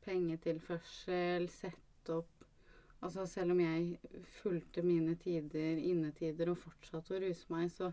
pengetilførsel, 0.05 1.49
sette 1.53 2.18
opp 2.18 2.35
Altså 3.05 3.27
selv 3.29 3.53
om 3.53 3.59
jeg 3.61 3.99
fulgte 4.38 4.81
mine 4.81 5.12
tider, 5.20 5.77
innetider, 5.77 6.49
og 6.49 6.57
fortsatte 6.57 7.12
å 7.12 7.18
ruse 7.20 7.44
meg, 7.53 7.68
så 7.68 7.90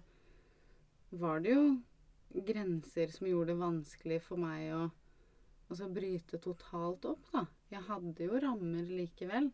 var 1.20 1.42
det 1.44 1.52
jo 1.52 1.66
grenser 2.48 3.12
som 3.12 3.28
gjorde 3.28 3.52
det 3.52 3.60
vanskelig 3.60 4.22
for 4.24 4.40
meg 4.40 4.72
å 4.72 5.90
bryte 5.92 6.40
totalt 6.40 7.10
opp, 7.12 7.28
da. 7.34 7.44
Jeg 7.72 7.86
hadde 7.88 8.28
jo 8.28 8.40
rammer 8.44 8.90
likevel. 8.90 9.48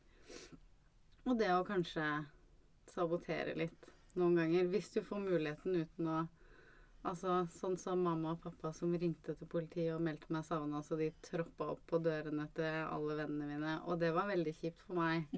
Og 1.27 1.37
det 1.37 1.51
å 1.53 1.65
kanskje 1.67 2.05
sabotere 2.89 3.53
litt 3.59 3.91
noen 4.17 4.39
ganger, 4.39 4.69
hvis 4.71 4.89
du 4.95 5.03
får 5.05 5.21
muligheten 5.21 5.83
uten 5.83 6.09
å 6.09 6.23
Altså 7.07 7.45
sånn 7.53 7.77
som 7.79 8.01
mamma 8.03 8.33
og 8.33 8.41
pappa 8.43 8.73
som 8.75 8.91
ringte 8.99 9.31
til 9.37 9.47
politiet 9.47 9.93
og 9.95 10.01
meldte 10.03 10.33
meg 10.33 10.43
savna, 10.43 10.81
så 10.83 10.97
de 10.99 11.05
troppa 11.23 11.69
opp 11.71 11.85
på 11.87 12.01
dørene 12.03 12.47
til 12.57 12.81
alle 12.83 13.15
vennene 13.21 13.47
mine. 13.47 13.75
Og 13.87 14.01
det 14.01 14.09
var 14.15 14.27
veldig 14.27 14.53
kjipt 14.57 14.81
for 14.83 14.99
meg. 14.99 15.37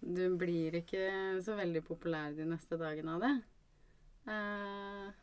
Du 0.00 0.24
blir 0.40 0.80
ikke 0.80 1.04
så 1.44 1.54
veldig 1.58 1.84
populær 1.86 2.34
de 2.34 2.48
neste 2.48 2.80
dagene 2.80 3.14
av 3.14 3.22
det. 3.22 3.32
Eh, 4.32 5.21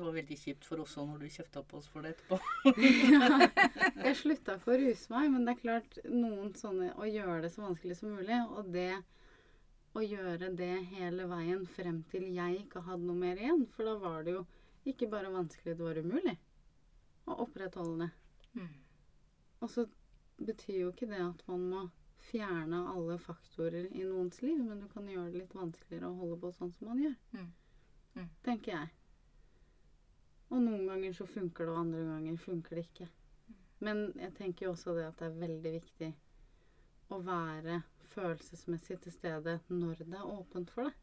Det 0.00 0.06
var 0.06 0.14
veldig 0.16 0.36
kjipt 0.40 0.64
for 0.64 0.80
oss 0.80 0.94
òg 0.96 1.10
når 1.10 1.18
du 1.20 1.32
kjefta 1.34 1.60
på 1.68 1.76
oss 1.76 1.88
for 1.92 2.06
det 2.06 2.14
etterpå. 2.14 2.38
jeg 4.06 4.16
slutta 4.16 4.54
ikke 4.56 4.72
å 4.72 4.78
ruse 4.80 5.12
meg, 5.12 5.26
men 5.34 5.44
det 5.44 5.52
er 5.52 5.58
klart 5.58 5.98
noen 6.08 6.54
sånne 6.56 6.94
Å 6.96 7.08
gjøre 7.08 7.42
det 7.44 7.50
så 7.52 7.66
vanskelig 7.66 7.98
som 7.98 8.14
mulig, 8.16 8.38
og 8.48 8.70
det 8.72 8.94
å 9.92 10.04
gjøre 10.06 10.48
det 10.56 10.72
hele 10.94 11.26
veien 11.28 11.66
frem 11.68 12.00
til 12.08 12.30
jeg 12.32 12.62
ikke 12.62 12.84
hadde 12.86 13.04
noe 13.04 13.20
mer 13.20 13.40
igjen. 13.44 13.66
For 13.74 13.90
da 13.90 13.98
var 14.00 14.24
det 14.24 14.38
jo 14.38 14.44
ikke 14.88 15.10
bare 15.12 15.32
vanskelig, 15.34 15.76
det 15.76 15.84
var 15.84 16.00
umulig 16.00 16.36
å 17.28 17.36
opprettholde 17.44 18.06
det. 18.06 18.10
Mm. 18.56 18.70
Og 19.60 19.72
så 19.74 19.84
betyr 20.40 20.78
jo 20.78 20.92
ikke 20.94 21.10
det 21.10 21.20
at 21.26 21.44
man 21.50 21.66
må 21.74 21.82
fjerne 22.30 22.86
alle 22.94 23.18
faktorer 23.20 23.90
i 23.92 24.06
noens 24.08 24.40
liv, 24.40 24.56
men 24.64 24.80
du 24.80 24.88
kan 24.88 25.08
gjøre 25.08 25.28
det 25.28 25.44
litt 25.44 25.60
vanskeligere 25.60 26.08
å 26.08 26.18
holde 26.22 26.40
på 26.40 26.54
sånn 26.56 26.72
som 26.78 26.88
man 26.88 27.04
gjør. 27.04 27.20
Mm. 27.36 27.52
Mm. 28.16 28.30
Tenker 28.46 28.76
jeg. 28.78 28.94
Og 30.50 30.62
noen 30.64 30.86
ganger 30.88 31.14
så 31.14 31.26
funker 31.30 31.66
det, 31.66 31.72
og 31.72 31.82
andre 31.84 32.04
ganger 32.08 32.40
funker 32.42 32.76
det 32.76 32.86
ikke. 32.88 33.08
Men 33.86 34.02
jeg 34.18 34.34
tenker 34.36 34.66
jo 34.66 34.72
også 34.74 34.94
det 34.96 35.06
at 35.06 35.20
det 35.20 35.28
er 35.30 35.38
veldig 35.40 35.72
viktig 35.76 36.10
å 37.10 37.20
være 37.24 37.80
følelsesmessig 38.10 38.98
til 39.04 39.14
stede 39.14 39.60
når 39.70 40.02
det 40.02 40.18
er 40.18 40.26
åpent 40.26 40.72
for 40.74 40.88
det. 40.88 40.96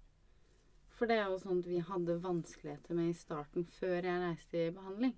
For 0.97 1.09
det 1.09 1.19
er 1.21 1.29
jo 1.29 1.37
at 1.37 1.69
vi 1.69 1.79
hadde 1.85 2.17
vanskeligheter 2.23 2.97
med 2.97 3.11
i 3.11 3.17
starten, 3.17 3.65
før 3.65 3.97
jeg 4.01 4.21
reiste 4.23 4.63
i 4.65 4.73
behandling. 4.73 5.13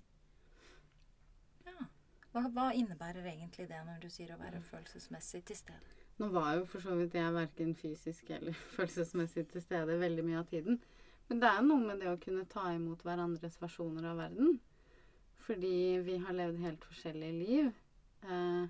Ja. 1.66 1.86
Hva, 2.32 2.44
hva 2.52 2.66
innebærer 2.76 3.24
egentlig 3.32 3.68
det 3.70 3.80
når 3.86 4.02
du 4.02 4.10
sier 4.12 4.34
å 4.34 4.40
være 4.40 4.60
følelsesmessig 4.66 5.42
til 5.48 5.58
stede? 5.62 5.96
Nå 6.20 6.28
var 6.34 6.58
jo 6.58 6.66
for 6.68 6.84
så 6.84 6.94
vidt 6.98 7.16
jeg 7.16 7.32
verken 7.32 7.72
fysisk 7.74 8.30
eller 8.36 8.56
følelsesmessig 8.74 9.46
til 9.52 9.64
stede 9.64 10.00
veldig 10.02 10.26
mye 10.26 10.42
av 10.42 10.50
tiden. 10.52 10.82
Men 11.30 11.40
det 11.42 11.46
er 11.46 11.62
noe 11.62 11.78
med 11.84 12.00
det 12.02 12.10
å 12.10 12.18
kunne 12.18 12.42
ta 12.50 12.72
imot 12.74 13.04
hverandres 13.06 13.60
versjoner 13.62 14.08
av 14.10 14.18
verden. 14.18 14.56
Fordi 15.46 16.00
vi 16.02 16.18
har 16.24 16.34
levd 16.34 16.58
helt 16.64 16.86
forskjellige 16.90 17.36
liv 17.36 17.68
eh, 18.26 18.64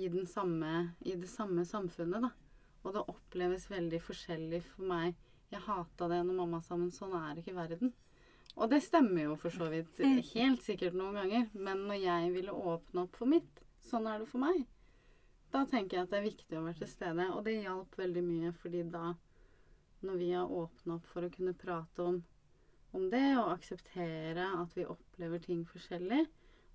i, 0.00 0.08
samme, 0.26 0.72
i 1.04 1.18
det 1.20 1.28
samme 1.28 1.66
samfunnet, 1.68 2.24
da. 2.24 2.30
Og 2.80 2.96
det 2.96 3.04
oppleves 3.12 3.68
veldig 3.68 4.00
forskjellig 4.00 4.62
for 4.64 4.88
meg. 4.88 5.18
Jeg 5.52 5.60
hata 5.66 6.08
det 6.08 6.22
når 6.24 6.38
mamma 6.40 6.62
sa 6.64 6.78
men 6.80 6.92
sånn 6.94 7.12
er 7.18 7.40
ikke 7.40 7.56
verden. 7.56 7.92
Og 8.56 8.70
det 8.72 8.80
stemmer 8.84 9.28
jo 9.28 9.36
for 9.38 9.52
så 9.54 9.68
vidt 9.70 10.00
helt 10.32 10.64
sikkert 10.64 10.96
noen 10.96 11.20
ganger. 11.20 11.48
Men 11.52 11.84
når 11.88 12.00
jeg 12.00 12.34
ville 12.34 12.54
åpne 12.54 13.04
opp 13.04 13.20
for 13.20 13.30
mitt, 13.30 13.60
sånn 13.90 14.08
er 14.08 14.22
det 14.22 14.30
for 14.30 14.42
meg. 14.42 14.64
Da 15.52 15.64
tenker 15.66 15.98
jeg 15.98 16.06
at 16.06 16.12
det 16.14 16.20
er 16.20 16.28
viktig 16.28 16.58
å 16.58 16.64
være 16.64 16.80
til 16.80 16.90
stede. 16.90 17.28
Og 17.34 17.44
det 17.46 17.60
hjalp 17.60 17.96
veldig 17.98 18.24
mye, 18.24 18.52
fordi 18.62 18.84
da, 18.88 19.12
når 20.02 20.18
vi 20.18 20.30
har 20.32 20.50
åpna 20.50 20.96
opp 20.96 21.06
for 21.12 21.26
å 21.26 21.30
kunne 21.32 21.54
prate 21.58 22.04
om, 22.04 22.20
om 22.96 23.06
det, 23.12 23.36
og 23.38 23.52
akseptere 23.54 24.46
at 24.62 24.72
vi 24.76 24.86
opplever 24.88 25.42
ting 25.44 25.64
forskjellig, 25.68 26.24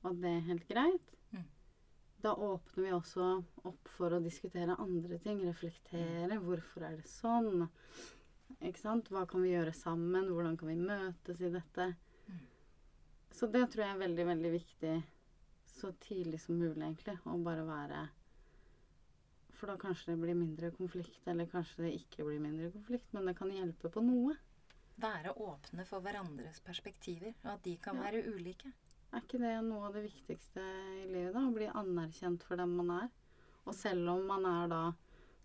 og 0.04 0.12
at 0.12 0.22
det 0.22 0.32
er 0.36 0.48
helt 0.52 0.68
greit, 0.70 1.12
Mm. 1.34 1.44
da 2.22 2.36
åpner 2.36 2.84
vi 2.86 2.92
også 2.94 3.44
opp 3.66 3.88
for 3.98 4.14
å 4.16 4.22
diskutere 4.24 4.78
andre 4.80 5.18
ting. 5.20 5.42
Reflektere. 5.44 6.38
Hvorfor 6.40 6.84
er 6.86 6.96
det 7.02 7.10
sånn? 7.10 7.68
Ikke 8.62 8.80
sant? 8.80 9.10
Hva 9.10 9.26
kan 9.28 9.42
vi 9.42 9.52
gjøre 9.56 9.74
sammen? 9.74 10.30
Hvordan 10.30 10.56
kan 10.58 10.68
vi 10.70 10.76
møtes 10.76 11.42
i 11.42 11.50
dette? 11.50 11.96
Mm. 12.30 12.40
Så 13.32 13.50
det 13.52 13.66
tror 13.72 13.84
jeg 13.86 13.96
er 13.96 14.08
veldig, 14.08 14.26
veldig 14.26 14.52
viktig 14.54 15.04
så 15.76 15.92
tidlig 16.00 16.40
som 16.40 16.56
mulig, 16.60 16.78
egentlig. 16.86 17.18
Å 17.26 17.44
bare 17.44 17.66
være 17.68 18.06
For 19.56 19.72
da 19.72 19.78
kanskje 19.80 20.12
det 20.14 20.20
blir 20.22 20.36
mindre 20.36 20.72
konflikt, 20.76 21.22
eller 21.32 21.48
kanskje 21.48 21.86
det 21.86 21.94
ikke 22.02 22.26
blir 22.28 22.42
mindre 22.44 22.72
konflikt, 22.74 23.14
men 23.16 23.30
det 23.30 23.38
kan 23.38 23.52
hjelpe 23.54 23.92
på 23.94 24.04
noe. 24.04 24.36
Være 25.00 25.32
åpne 25.44 25.86
for 25.88 26.04
hverandres 26.04 26.60
perspektiver, 26.64 27.34
og 27.44 27.54
at 27.54 27.64
de 27.64 27.78
kan 27.78 27.96
Ja. 27.96 28.04
være 28.10 28.26
ulike. 28.36 28.72
Er 29.14 29.22
ikke 29.22 29.40
det 29.40 29.54
noe 29.64 29.88
av 29.88 29.94
det 29.96 30.04
viktigste 30.10 30.60
i 30.60 31.06
livet, 31.08 31.34
da? 31.34 31.40
Å 31.48 31.54
bli 31.56 31.68
anerkjent 31.72 32.44
for 32.44 32.60
den 32.60 32.76
man 32.76 32.90
er. 33.04 33.10
Og 33.66 33.74
selv 33.74 34.10
om 34.10 34.26
man 34.28 34.46
er 34.46 34.68
da, 34.68 34.82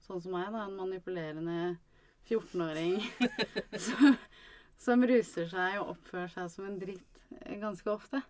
sånn 0.02 0.20
som 0.22 0.32
meg, 0.32 0.50
da, 0.52 0.64
en 0.66 0.76
manipulerende 0.76 1.78
14-åring 2.26 2.98
som, 3.78 4.16
som 4.86 5.02
ruser 5.06 5.48
seg 5.48 5.78
og 5.80 5.94
oppfører 5.94 6.28
seg 6.34 6.50
som 6.50 6.66
en 6.66 6.78
dritt 6.78 7.22
eh, 7.40 7.56
ganske 7.60 7.86
ofte, 7.90 8.22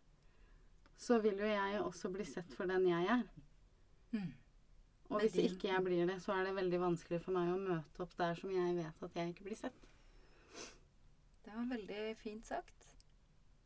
så 1.01 1.19
vil 1.23 1.39
jo 1.41 1.49
jeg 1.49 1.81
også 1.81 2.11
bli 2.13 2.25
sett 2.29 2.53
for 2.55 2.69
den 2.69 2.85
jeg 2.87 3.07
er. 3.09 3.25
Mm. 4.13 4.33
Og 5.11 5.21
hvis 5.21 5.33
din- 5.33 5.51
ikke 5.51 5.69
jeg 5.73 5.83
blir 5.85 6.07
det, 6.07 6.21
så 6.23 6.33
er 6.39 6.45
det 6.45 6.55
veldig 6.55 6.81
vanskelig 6.81 7.21
for 7.23 7.33
meg 7.33 7.49
å 7.51 7.59
møte 7.59 8.01
opp 8.05 8.13
der 8.17 8.35
som 8.39 8.51
jeg 8.55 8.77
vet 8.77 9.03
at 9.03 9.15
jeg 9.19 9.33
ikke 9.35 9.45
blir 9.49 9.57
sett. 9.59 9.75
Det 11.45 11.53
var 11.57 11.65
veldig 11.77 12.17
fint 12.21 12.47
sagt. 12.47 12.87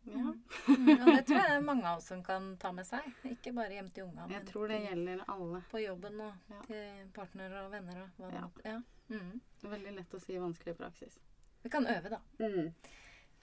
Ja. 0.06 0.20
Mm, 0.20 0.88
og 1.02 1.06
det 1.06 1.26
tror 1.26 1.38
jeg 1.38 1.48
det 1.48 1.56
er 1.56 1.60
mange 1.64 1.84
av 1.88 1.98
oss 1.98 2.08
som 2.12 2.22
kan 2.24 2.56
ta 2.60 2.72
med 2.72 2.86
seg. 2.88 3.06
Ikke 3.28 3.52
bare 3.56 3.72
hjem 3.76 3.88
til 3.92 4.04
unga, 4.04 4.26
Jeg 4.28 4.38
men 4.42 4.46
tror 4.50 4.68
det 4.68 4.80
gjelder 4.84 5.22
alle. 5.28 5.62
på 5.70 5.80
jobben 5.84 6.20
og 6.20 6.32
Ja. 6.50 6.60
til 6.66 7.06
partnere 7.14 7.64
og 7.66 7.70
venner 7.72 8.02
og 8.02 8.08
hva 8.18 8.30
det 8.30 8.34
Ja. 8.34 8.40
måtte 8.48 8.64
ja. 8.64 8.80
mm. 9.10 9.40
Veldig 9.62 9.94
lett 9.96 10.14
å 10.14 10.20
si 10.20 10.36
vanskelig 10.38 10.74
i 10.74 10.78
praksis. 10.82 11.18
Vi 11.62 11.70
kan 11.70 11.86
øve, 11.86 12.08
da. 12.10 12.20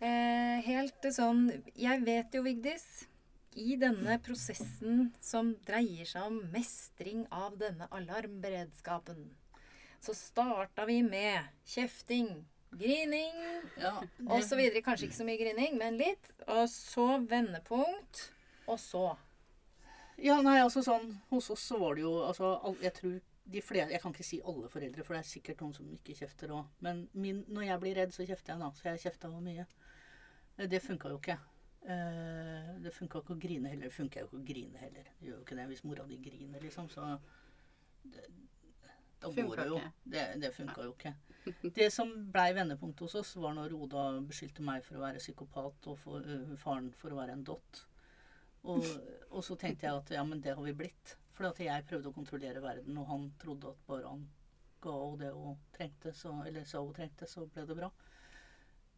Eh, 0.02 0.62
helt 0.66 1.02
sånn 1.14 1.64
Jeg 1.76 2.04
vet 2.06 2.34
jo, 2.34 2.42
Vigdis, 2.44 3.08
i 3.60 3.76
denne 3.80 4.18
prosessen 4.24 5.12
som 5.20 5.54
dreier 5.68 6.08
seg 6.08 6.28
om 6.30 6.38
mestring 6.54 7.26
av 7.32 7.58
denne 7.60 7.88
alarmberedskapen, 7.92 9.26
så 10.02 10.16
starta 10.18 10.86
vi 10.90 11.02
med 11.04 11.50
kjefting, 11.68 12.46
grining 12.72 13.36
Ja, 13.78 13.98
og 14.28 14.44
så 14.48 14.56
videre. 14.56 14.82
Kanskje 14.82 15.10
ikke 15.10 15.18
så 15.20 15.28
mye 15.28 15.38
grining, 15.42 15.76
men 15.78 15.98
litt. 16.00 16.32
Og 16.48 16.64
så 16.72 17.20
vendepunkt. 17.28 18.30
Og 18.68 18.80
så 18.80 19.18
Ja, 20.22 20.38
nei, 20.46 20.60
altså 20.62 20.84
sånn 20.86 21.16
Hos 21.32 21.50
oss 21.50 21.64
så 21.66 21.80
var 21.82 21.96
det 21.98 22.04
jo 22.04 22.12
altså 22.24 22.52
all, 22.62 22.76
Jeg 22.80 22.94
tror 22.94 23.16
de 23.52 23.62
flere 23.66 23.90
Jeg 23.90 24.02
kan 24.04 24.14
ikke 24.14 24.24
si 24.28 24.38
alle 24.46 24.70
foreldre, 24.70 25.04
for 25.04 25.18
det 25.18 25.24
er 25.24 25.30
sikkert 25.32 25.62
noen 25.64 25.74
som 25.76 25.88
ikke 25.92 26.16
kjefter 26.16 26.54
òg. 26.56 26.68
Men 26.80 27.08
min, 27.14 27.44
når 27.50 27.66
jeg 27.68 27.80
blir 27.84 27.96
redd, 27.98 28.14
så 28.16 28.26
kjefter 28.26 28.54
jeg, 28.54 28.62
da. 28.62 28.70
Så 28.78 28.86
jeg 28.88 29.02
kjefta 29.06 29.32
jo 29.34 29.42
mye. 29.44 29.66
Eh, 30.58 30.68
Det 30.72 30.82
funka 30.82 31.10
jo 31.10 31.18
ikke. 31.20 31.38
Eh, 31.82 32.82
Det 32.82 32.92
funka 32.94 33.22
ikke 33.22 33.36
å 33.36 33.42
grine 33.42 33.70
heller. 33.70 33.90
Det 33.90 33.96
funker 33.96 34.22
jo 34.22 34.30
ikke 34.30 34.40
å 34.40 34.46
grine 34.46 34.82
heller. 34.82 35.10
Det 35.20 35.28
gjør 35.28 35.38
jo 35.40 35.46
ikke 35.46 35.58
det 35.60 35.68
hvis 35.72 35.84
mora 35.86 36.06
di 36.10 36.18
griner, 36.22 36.62
liksom. 36.62 36.90
Så 36.90 37.06
det, 38.04 38.26
da 39.22 39.30
går 39.30 39.62
det 39.62 39.68
jo. 39.70 39.80
Det, 40.04 40.26
det 40.42 40.52
funka 40.56 40.86
jo 40.88 40.96
ikke. 40.96 41.14
Det 41.78 41.88
som 41.94 42.12
blei 42.34 42.52
vendepunktet 42.58 43.06
hos 43.06 43.16
oss, 43.22 43.36
var 43.42 43.56
når 43.58 43.74
Oda 43.78 44.04
beskyldte 44.26 44.66
meg 44.66 44.84
for 44.86 44.98
å 44.98 45.06
være 45.06 45.22
psykopat 45.22 45.90
og 45.90 45.98
for, 46.02 46.26
uh, 46.26 46.54
faren 46.62 46.92
for 46.98 47.14
å 47.14 47.22
være 47.22 47.38
en 47.38 47.46
dott. 47.46 47.86
Og, 48.62 48.86
og 49.32 49.42
så 49.46 49.58
tenkte 49.58 49.88
jeg 49.88 50.02
at 50.04 50.12
ja, 50.14 50.26
men 50.26 50.42
det 50.42 50.54
har 50.58 50.66
vi 50.66 50.76
blitt. 50.78 51.16
For 51.38 51.50
at 51.50 51.62
jeg 51.64 51.88
prøvde 51.90 52.12
å 52.12 52.14
kontrollere 52.14 52.62
verden, 52.62 52.98
og 53.02 53.10
han 53.10 53.32
trodde 53.42 53.72
at 53.72 53.86
bare 53.88 54.10
han 54.10 54.28
ga 54.82 54.94
henne 54.98 55.22
det 55.22 55.32
hun 55.34 55.58
trengte, 55.74 56.14
så, 56.18 56.34
eller 56.46 56.66
sa 56.66 56.82
hun 56.82 56.94
trengte, 56.94 57.30
så 57.30 57.46
ble 57.50 57.66
det 57.70 57.78
bra. 57.78 57.90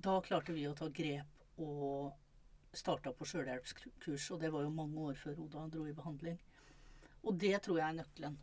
Da 0.03 0.17
klarte 0.25 0.55
vi 0.55 0.65
å 0.67 0.75
ta 0.75 0.89
grep 0.91 1.59
og 1.63 2.11
starta 2.77 3.13
på 3.13 3.27
sjølhjelpskurs, 3.29 4.29
og 4.33 4.41
det 4.41 4.49
var 4.53 4.65
jo 4.65 4.73
mange 4.73 5.05
år 5.09 5.19
før 5.19 5.43
Oda 5.45 5.67
dro 5.71 5.85
i 5.87 5.95
behandling. 5.95 6.39
Og 7.23 7.37
det 7.39 7.55
tror 7.63 7.79
jeg 7.79 7.87
er 7.87 7.99
nøkkelen. 7.99 8.39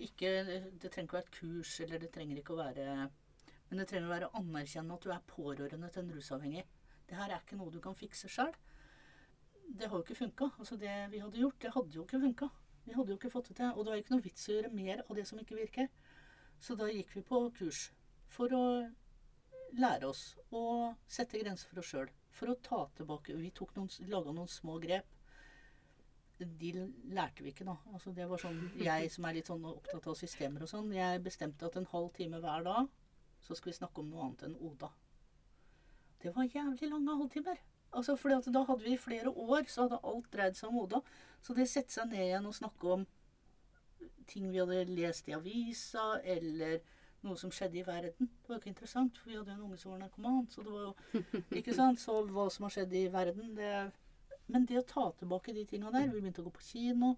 Ikke, 0.00 0.30
det 0.80 0.90
trenger 0.90 1.04
ikke 1.04 1.16
å 1.16 1.18
være 1.18 1.28
et 1.28 1.36
kurs, 1.38 1.74
eller 1.84 2.00
det 2.00 2.10
trenger 2.14 2.40
ikke 2.40 2.54
å 2.54 2.62
være 2.62 2.86
Men 3.68 3.80
det 3.80 3.86
trenger 3.90 4.08
å 4.08 4.12
være 4.12 4.26
å 4.28 4.40
anerkjenne 4.40 4.94
at 4.94 5.04
du 5.04 5.10
er 5.12 5.28
pårørende 5.28 5.88
til 5.90 6.02
en 6.04 6.12
rusavhengig. 6.14 6.64
Det 7.08 7.16
her 7.18 7.32
er 7.32 7.40
ikke 7.40 7.56
noe 7.58 7.72
du 7.72 7.80
kan 7.84 7.96
fikse 7.96 8.28
sjøl. 8.30 8.52
Det 9.64 9.88
har 9.88 9.96
jo 9.96 10.04
ikke 10.04 10.18
funka. 10.18 10.50
Altså 10.58 10.76
det 10.80 10.92
vi 11.12 11.22
hadde 11.22 11.40
gjort, 11.40 11.60
det 11.62 11.72
hadde 11.74 11.96
jo 11.96 12.04
ikke 12.04 12.20
funka. 12.20 12.48
Vi 12.84 12.94
hadde 12.94 13.14
jo 13.14 13.18
ikke 13.18 13.32
fått 13.32 13.48
det 13.50 13.56
til. 13.60 13.72
Og 13.72 13.84
det 13.84 13.92
var 13.92 14.02
ikke 14.02 14.14
noe 14.14 14.24
vits 14.24 14.48
å 14.48 14.56
gjøre 14.56 14.72
mer 14.76 15.02
av 15.04 15.16
det 15.16 15.24
som 15.28 15.40
ikke 15.40 15.58
virker. 15.58 15.88
Så 16.60 16.76
da 16.78 16.90
gikk 16.92 17.16
vi 17.16 17.24
på 17.26 17.40
kurs 17.56 17.86
for 18.30 18.52
å 18.54 18.64
lære 19.80 20.08
oss 20.08 20.34
å 20.54 20.94
sette 21.08 21.40
grenser 21.40 21.70
for 21.70 21.82
oss 21.82 21.90
sjøl. 21.90 22.12
For 22.34 22.50
å 22.50 22.56
ta 22.58 22.80
tilbake 22.98 23.36
Vi 23.38 23.52
tok 23.54 23.74
noen, 23.76 23.90
laga 24.10 24.32
noen 24.34 24.50
små 24.50 24.78
grep. 24.82 25.06
De 26.38 26.72
lærte 27.14 27.44
vi 27.44 27.52
ikke, 27.52 27.66
da. 27.68 27.76
Altså 27.92 28.10
det 28.14 28.26
var 28.28 28.42
sånn, 28.42 28.58
Jeg 28.80 29.10
som 29.14 29.28
er 29.28 29.36
litt 29.36 29.50
sånn 29.50 29.64
opptatt 29.70 30.08
av 30.10 30.18
systemer 30.18 30.64
og 30.66 30.70
sånn, 30.70 30.90
jeg 30.92 31.22
bestemte 31.22 31.68
at 31.68 31.78
en 31.78 31.88
halv 31.92 32.10
time 32.16 32.42
hver 32.42 32.66
dag 32.66 32.90
så 33.44 33.54
skulle 33.54 33.74
vi 33.74 33.78
snakke 33.78 34.00
om 34.00 34.10
noe 34.10 34.24
annet 34.24 34.46
enn 34.48 34.56
Oda. 34.66 34.88
Det 36.22 36.32
var 36.34 36.48
jævlig 36.48 36.88
lange 36.88 37.16
halvtimer. 37.20 37.58
Altså, 37.94 38.16
fordi 38.16 38.52
da 38.52 38.64
hadde 38.64 38.82
vi 38.82 38.94
i 38.96 38.98
flere 38.98 39.30
år, 39.30 39.68
så 39.68 39.84
hadde 39.84 40.00
alt 40.02 40.30
dreid 40.32 40.56
seg 40.58 40.72
om 40.72 40.80
Oda. 40.82 41.00
Så 41.44 41.54
det 41.54 41.68
sette 41.70 41.92
seg 41.92 42.08
ned 42.10 42.24
igjen 42.24 42.48
og 42.48 42.56
snakke 42.56 42.94
om 42.96 43.04
ting 44.26 44.48
vi 44.50 44.62
hadde 44.62 44.86
lest 44.88 45.28
i 45.28 45.36
avisa, 45.36 46.18
eller 46.24 46.80
noe 47.24 47.40
som 47.40 47.52
skjedde 47.54 47.80
i 47.80 47.84
verden. 47.86 48.28
Det 48.28 48.48
var 48.48 48.56
jo 48.56 48.62
ikke 48.62 48.72
interessant, 48.72 49.18
for 49.18 49.30
vi 49.30 49.36
hadde 49.38 49.52
jo 49.52 49.56
en 49.58 49.66
unge 49.66 49.78
som 49.80 49.92
var 49.94 50.02
narkoman. 50.02 50.46
Så 50.52 50.64
det 50.64 50.72
var 50.72 50.88
jo 50.88 51.42
Ikke 51.58 51.74
sant? 51.76 52.00
Så 52.00 52.16
hva 52.28 52.48
som 52.52 52.66
har 52.66 52.74
skjedd 52.74 52.96
i 52.98 53.06
verden, 53.12 53.54
det 53.58 53.74
Men 54.46 54.66
det 54.68 54.76
å 54.76 54.88
ta 54.88 55.06
tilbake 55.18 55.54
de 55.56 55.64
tinga 55.64 55.90
der 55.90 56.10
Vi 56.10 56.20
begynte 56.20 56.42
å 56.42 56.48
gå 56.48 56.52
på 56.58 56.66
kino. 56.66 57.14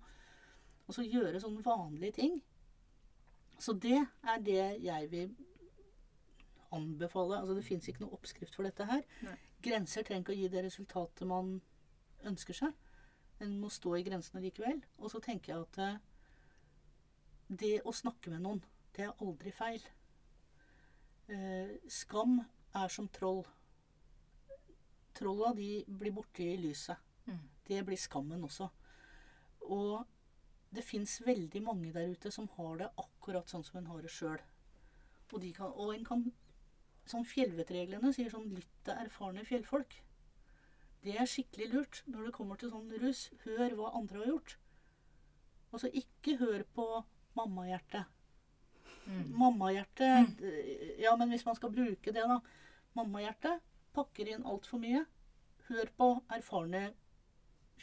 Og 0.86 0.94
så 0.94 1.02
gjøre 1.02 1.42
sånne 1.42 1.64
vanlige 1.66 2.18
ting. 2.20 2.38
Så 3.58 3.72
det 3.72 3.98
er 3.98 4.42
det 4.44 4.62
jeg 4.84 5.10
vil 5.10 5.34
anbefale. 6.76 7.40
Altså 7.40 7.56
det 7.56 7.64
fins 7.66 7.88
ikke 7.88 8.04
noe 8.04 8.14
oppskrift 8.14 8.54
for 8.54 8.68
dette 8.68 8.86
her. 8.86 9.02
Nei. 9.26 9.36
Grenser 9.66 10.06
trenger 10.06 10.22
ikke 10.22 10.36
å 10.36 10.40
gi 10.40 10.50
det 10.52 10.64
resultatet 10.66 11.26
man 11.26 11.56
ønsker 12.26 12.54
seg. 12.54 12.76
En 13.42 13.56
må 13.60 13.70
stå 13.72 13.96
i 13.98 14.04
grensene 14.06 14.44
likevel. 14.44 14.78
Og 15.00 15.10
så 15.12 15.20
tenker 15.24 15.52
jeg 15.52 15.66
at 15.66 15.80
eh, 15.82 15.98
det 17.48 17.74
å 17.84 17.94
snakke 17.94 18.32
med 18.32 18.44
noen, 18.44 18.62
det 18.96 19.04
er 19.04 19.20
aldri 19.20 19.52
feil. 19.52 19.82
Eh, 21.28 21.76
skam 21.90 22.38
er 22.74 22.92
som 22.92 23.08
troll. 23.12 23.44
Trolla 25.16 25.52
de 25.56 25.70
blir 25.88 26.14
borte 26.16 26.44
i 26.44 26.56
lyset. 26.60 26.96
Mm. 27.26 27.42
Det 27.66 27.84
blir 27.86 28.00
skammen 28.00 28.44
også. 28.46 28.68
Og 29.66 30.06
det 30.74 30.84
fins 30.84 31.18
veldig 31.26 31.62
mange 31.64 31.92
der 31.92 32.12
ute 32.12 32.30
som 32.32 32.48
har 32.56 32.76
det 32.82 32.90
akkurat 33.00 33.48
sånn 33.50 33.64
som 33.66 33.80
en 33.80 33.90
har 33.90 34.02
det 34.04 34.12
sjøl. 34.12 34.40
Og, 35.32 35.40
de 35.42 35.52
kan- 35.52 35.72
og 35.72 35.94
en 35.94 36.04
kan 36.04 36.32
Sånn 37.06 37.22
fjellvettreglene 37.22 38.12
sier 38.12 38.32
sånn 38.32 38.48
lytt 38.50 38.72
til 38.82 38.98
erfarne 38.98 39.44
fjellfolk. 39.46 39.92
Det 41.04 41.14
er 41.14 41.28
skikkelig 41.30 41.68
lurt 41.70 42.00
når 42.10 42.24
det 42.24 42.32
kommer 42.34 42.58
til 42.58 42.72
sånn 42.72 42.90
rus. 42.98 43.30
Hør 43.44 43.76
hva 43.78 43.92
andre 43.94 44.18
har 44.18 44.26
gjort. 44.26 44.56
Altså 45.70 45.90
ikke 46.00 46.34
hør 46.40 46.64
på 46.74 47.04
mammahjertet. 47.38 48.10
Mm. 49.06 49.32
Mammahjertet 49.38 50.40
Ja, 50.98 51.16
men 51.16 51.30
hvis 51.30 51.44
man 51.46 51.56
skal 51.58 51.70
bruke 51.74 52.12
det, 52.12 52.24
da. 52.26 52.40
Mammahjertet 52.98 53.62
pakker 53.96 54.28
inn 54.32 54.44
altfor 54.44 54.80
mye. 54.82 55.04
Hør 55.68 55.90
på 55.98 56.08
erfarne 56.34 56.88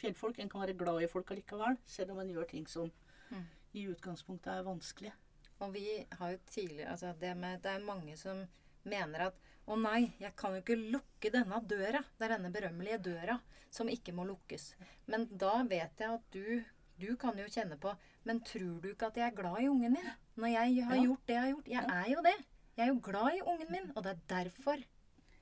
fjellfolk. 0.00 0.38
En 0.38 0.50
kan 0.52 0.64
være 0.64 0.76
glad 0.78 1.02
i 1.02 1.10
folk 1.10 1.30
allikevel, 1.32 1.78
selv 1.86 2.14
om 2.14 2.20
en 2.22 2.32
gjør 2.34 2.48
ting 2.50 2.66
som 2.68 2.92
Mm. 3.30 3.44
i 3.72 3.86
utgangspunktet 3.88 4.52
er 4.52 4.66
vanskelig. 4.66 5.12
Og 5.60 5.72
vi 5.72 6.06
har 6.18 6.30
jo 6.34 6.38
tidligere 6.50 6.90
altså 6.90 7.14
det, 7.18 7.36
med, 7.36 7.62
det 7.62 7.70
er 7.70 7.86
mange 7.86 8.16
som 8.20 8.42
mener 8.84 9.28
at 9.30 9.34
å 9.66 9.78
nei, 9.80 10.12
jeg 10.20 10.34
kan 10.36 10.52
jo 10.52 10.60
ikke 10.60 10.76
lukke 10.76 11.30
denne 11.32 11.60
døra. 11.64 12.02
Det 12.18 12.26
er 12.26 12.34
denne 12.36 12.52
berømmelige 12.52 12.98
døra 13.06 13.38
som 13.72 13.88
ikke 13.88 14.12
må 14.12 14.26
lukkes. 14.28 14.74
Men 15.06 15.24
da 15.30 15.62
vet 15.62 15.98
jeg 15.98 16.18
at 16.18 16.26
du, 16.30 16.64
du 17.00 17.16
kan 17.16 17.36
jo 17.38 17.44
kjenne 17.50 17.76
på 17.80 17.92
Men 18.24 18.40
tror 18.40 18.80
du 18.80 18.88
ikke 18.92 19.06
at 19.10 19.16
jeg 19.16 19.26
er 19.26 19.36
glad 19.36 19.60
i 19.60 19.68
ungen 19.68 19.92
min? 19.92 20.10
Når 20.36 20.46
jeg 20.52 20.84
har 20.84 20.96
Ja. 20.96 21.02
gjort 21.02 21.26
det 21.26 21.34
jeg 21.34 21.42
har 21.42 21.50
gjort. 21.52 21.68
Jeg 21.68 21.84
er 21.84 22.10
jo 22.12 22.22
det. 22.22 22.36
Jeg 22.76 22.82
er 22.88 22.92
jo 22.92 23.00
glad 23.02 23.34
i 23.36 23.40
ungen 23.42 23.70
min. 23.70 23.92
Og 23.96 24.02
det 24.02 24.12
er 24.12 24.20
derfor 24.28 24.84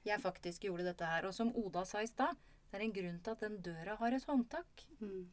jeg 0.05 0.21
faktisk 0.21 0.61
gjorde 0.67 0.85
dette 0.85 1.05
her. 1.07 1.27
Og 1.27 1.35
som 1.35 1.53
Oda 1.57 1.85
sa 1.85 2.01
i 2.03 2.07
stad, 2.07 2.35
det 2.71 2.81
er 2.81 2.85
en 2.85 2.93
grunn 2.93 3.21
til 3.23 3.31
at 3.31 3.41
den 3.41 3.61
døra 3.63 3.95
har 3.97 4.13
et 4.13 4.25
håndtak. 4.25 4.83
Mm. 5.01 5.29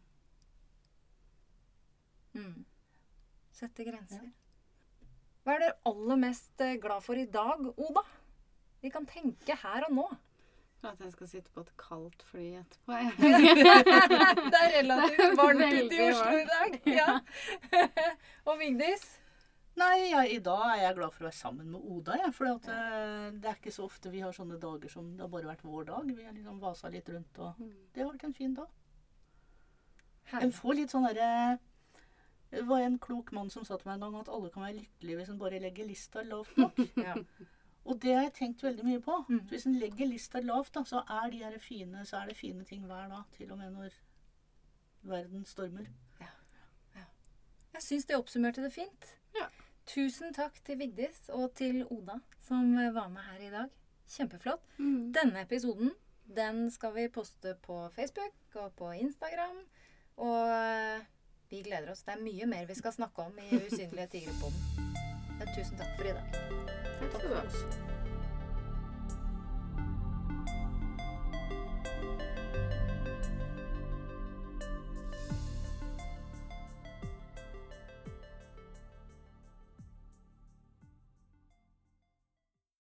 Mm. 2.36 2.66
Sette 3.52 3.84
grenser. 3.88 4.30
Hva 5.44 5.56
er 5.56 5.60
dere 5.64 5.78
aller 5.90 6.20
mest 6.22 6.62
eh, 6.62 6.76
glad 6.82 7.02
for 7.02 7.18
i 7.18 7.26
dag, 7.26 7.66
Oda? 7.78 8.04
Vi 8.84 8.90
kan 8.94 9.06
tenke 9.10 9.56
her 9.64 9.88
og 9.90 9.96
nå. 9.96 10.08
For 10.80 10.88
at 10.94 11.00
jeg 11.04 11.12
skal 11.12 11.28
sitte 11.28 11.52
på 11.52 11.60
et 11.66 11.72
kaldt 11.78 12.22
fly 12.24 12.46
etterpå. 12.62 12.94
det 14.52 14.60
er 14.60 14.76
relativt 14.78 15.34
varmt 15.38 15.66
ute 15.66 15.98
i 15.98 16.06
Oslo 16.10 16.38
i 16.40 16.46
dag. 16.48 16.78
Ja. 16.88 17.08
og 18.48 18.60
Vigdis? 18.62 19.04
Nei, 19.80 20.10
ja, 20.12 20.22
i 20.28 20.40
dag 20.44 20.64
er 20.74 20.82
jeg 20.86 20.96
glad 20.98 21.14
for 21.16 21.24
å 21.24 21.28
være 21.30 21.38
sammen 21.38 21.70
med 21.72 21.84
Oda. 21.84 22.16
Ja, 22.20 22.30
for 22.36 22.50
at, 22.52 22.66
eh, 22.72 23.28
det 23.40 23.48
er 23.52 23.60
ikke 23.60 23.72
så 23.76 23.86
ofte 23.88 24.12
vi 24.12 24.24
har 24.24 24.34
sånne 24.36 24.58
dager 24.60 24.92
som 24.92 25.12
det 25.16 25.24
har 25.24 25.32
bare 25.32 25.48
vært 25.52 25.64
vår 25.68 25.86
dag. 25.92 26.10
Vi 26.16 26.26
har 26.26 26.34
liksom 26.36 26.60
vasa 26.64 26.92
litt 26.92 27.08
rundt, 27.12 27.40
og 27.40 27.60
Mm. 27.60 27.76
det 27.94 28.04
har 28.04 28.10
vært 28.12 28.24
en 28.28 28.34
fin 28.40 28.54
dag. 28.58 28.68
En 30.42 30.52
får 30.52 30.76
litt 30.78 30.92
sånn 30.94 31.08
derre 31.08 31.58
Det 32.52 32.62
var 32.68 32.82
en 32.82 33.00
klok 33.00 33.32
mann 33.32 33.50
som 33.50 33.64
sa 33.66 33.78
til 33.78 33.88
meg 33.90 33.96
en 33.96 34.12
gang 34.12 34.20
at 34.22 34.30
alle 34.30 34.50
kan 34.50 34.64
være 34.64 34.80
lykkelige 34.80 35.18
hvis 35.20 35.30
en 35.30 35.40
bare 35.40 35.60
legger 35.62 35.86
lista 35.88 36.22
lavt 36.24 36.58
nok. 36.58 36.78
Ja. 36.98 37.16
Og 37.90 37.98
det 38.02 38.12
har 38.14 38.28
jeg 38.28 38.36
tenkt 38.38 38.64
veldig 38.64 38.86
mye 38.86 39.02
på. 39.02 39.16
Mm. 39.30 39.40
Hvis 39.50 39.66
en 39.66 39.80
legger 39.82 40.10
lista 40.12 40.42
lavt, 40.46 40.76
da, 40.76 40.84
så 40.86 41.02
er 41.10 41.32
de 41.34 41.42
her 41.42 41.58
fine, 41.64 42.06
så 42.06 42.20
er 42.22 42.30
det 42.30 42.38
fine 42.38 42.64
ting 42.68 42.86
hver 42.86 43.10
dag. 43.10 43.26
Til 43.34 43.52
og 43.52 43.58
med 43.58 43.74
når 43.74 43.98
verden 45.10 45.46
stormer. 45.50 45.90
Jeg 47.80 47.86
syns 47.86 48.06
det 48.10 48.18
oppsummerte 48.18 48.64
det 48.66 48.74
fint. 48.74 49.06
Ja. 49.38 49.46
Tusen 49.88 50.34
takk 50.36 50.58
til 50.68 50.82
Vigdis 50.82 51.30
og 51.32 51.54
til 51.56 51.86
Oda 51.88 52.18
som 52.44 52.74
var 52.76 53.08
med 53.14 53.24
her 53.30 53.46
i 53.46 53.52
dag. 53.54 53.70
Kjempeflott. 54.10 54.66
Mm. 54.78 55.14
Denne 55.14 55.46
episoden 55.46 55.94
den 56.36 56.72
skal 56.72 56.94
vi 56.96 57.08
poste 57.08 57.56
på 57.64 57.90
Facebook 57.96 58.36
og 58.56 58.74
på 58.74 58.92
Instagram. 58.92 59.64
Og 60.18 60.50
eh, 60.50 61.08
vi 61.50 61.64
gleder 61.64 61.92
oss. 61.92 62.04
Det 62.04 62.18
er 62.18 62.26
mye 62.26 62.46
mer 62.46 62.68
vi 62.68 62.78
skal 62.78 62.94
snakke 62.94 63.30
om 63.30 63.40
i 63.40 63.64
Usynlige 63.64 64.08
tigre 64.18 64.36
på 64.42 64.52
Men 64.52 64.79
tusen 65.48 65.78
takk 65.78 65.96
for 65.98 66.06
i 66.06 66.14
dag. 66.14 66.24
Takk 67.00 67.22
for 67.22 67.36
ha. 67.36 67.99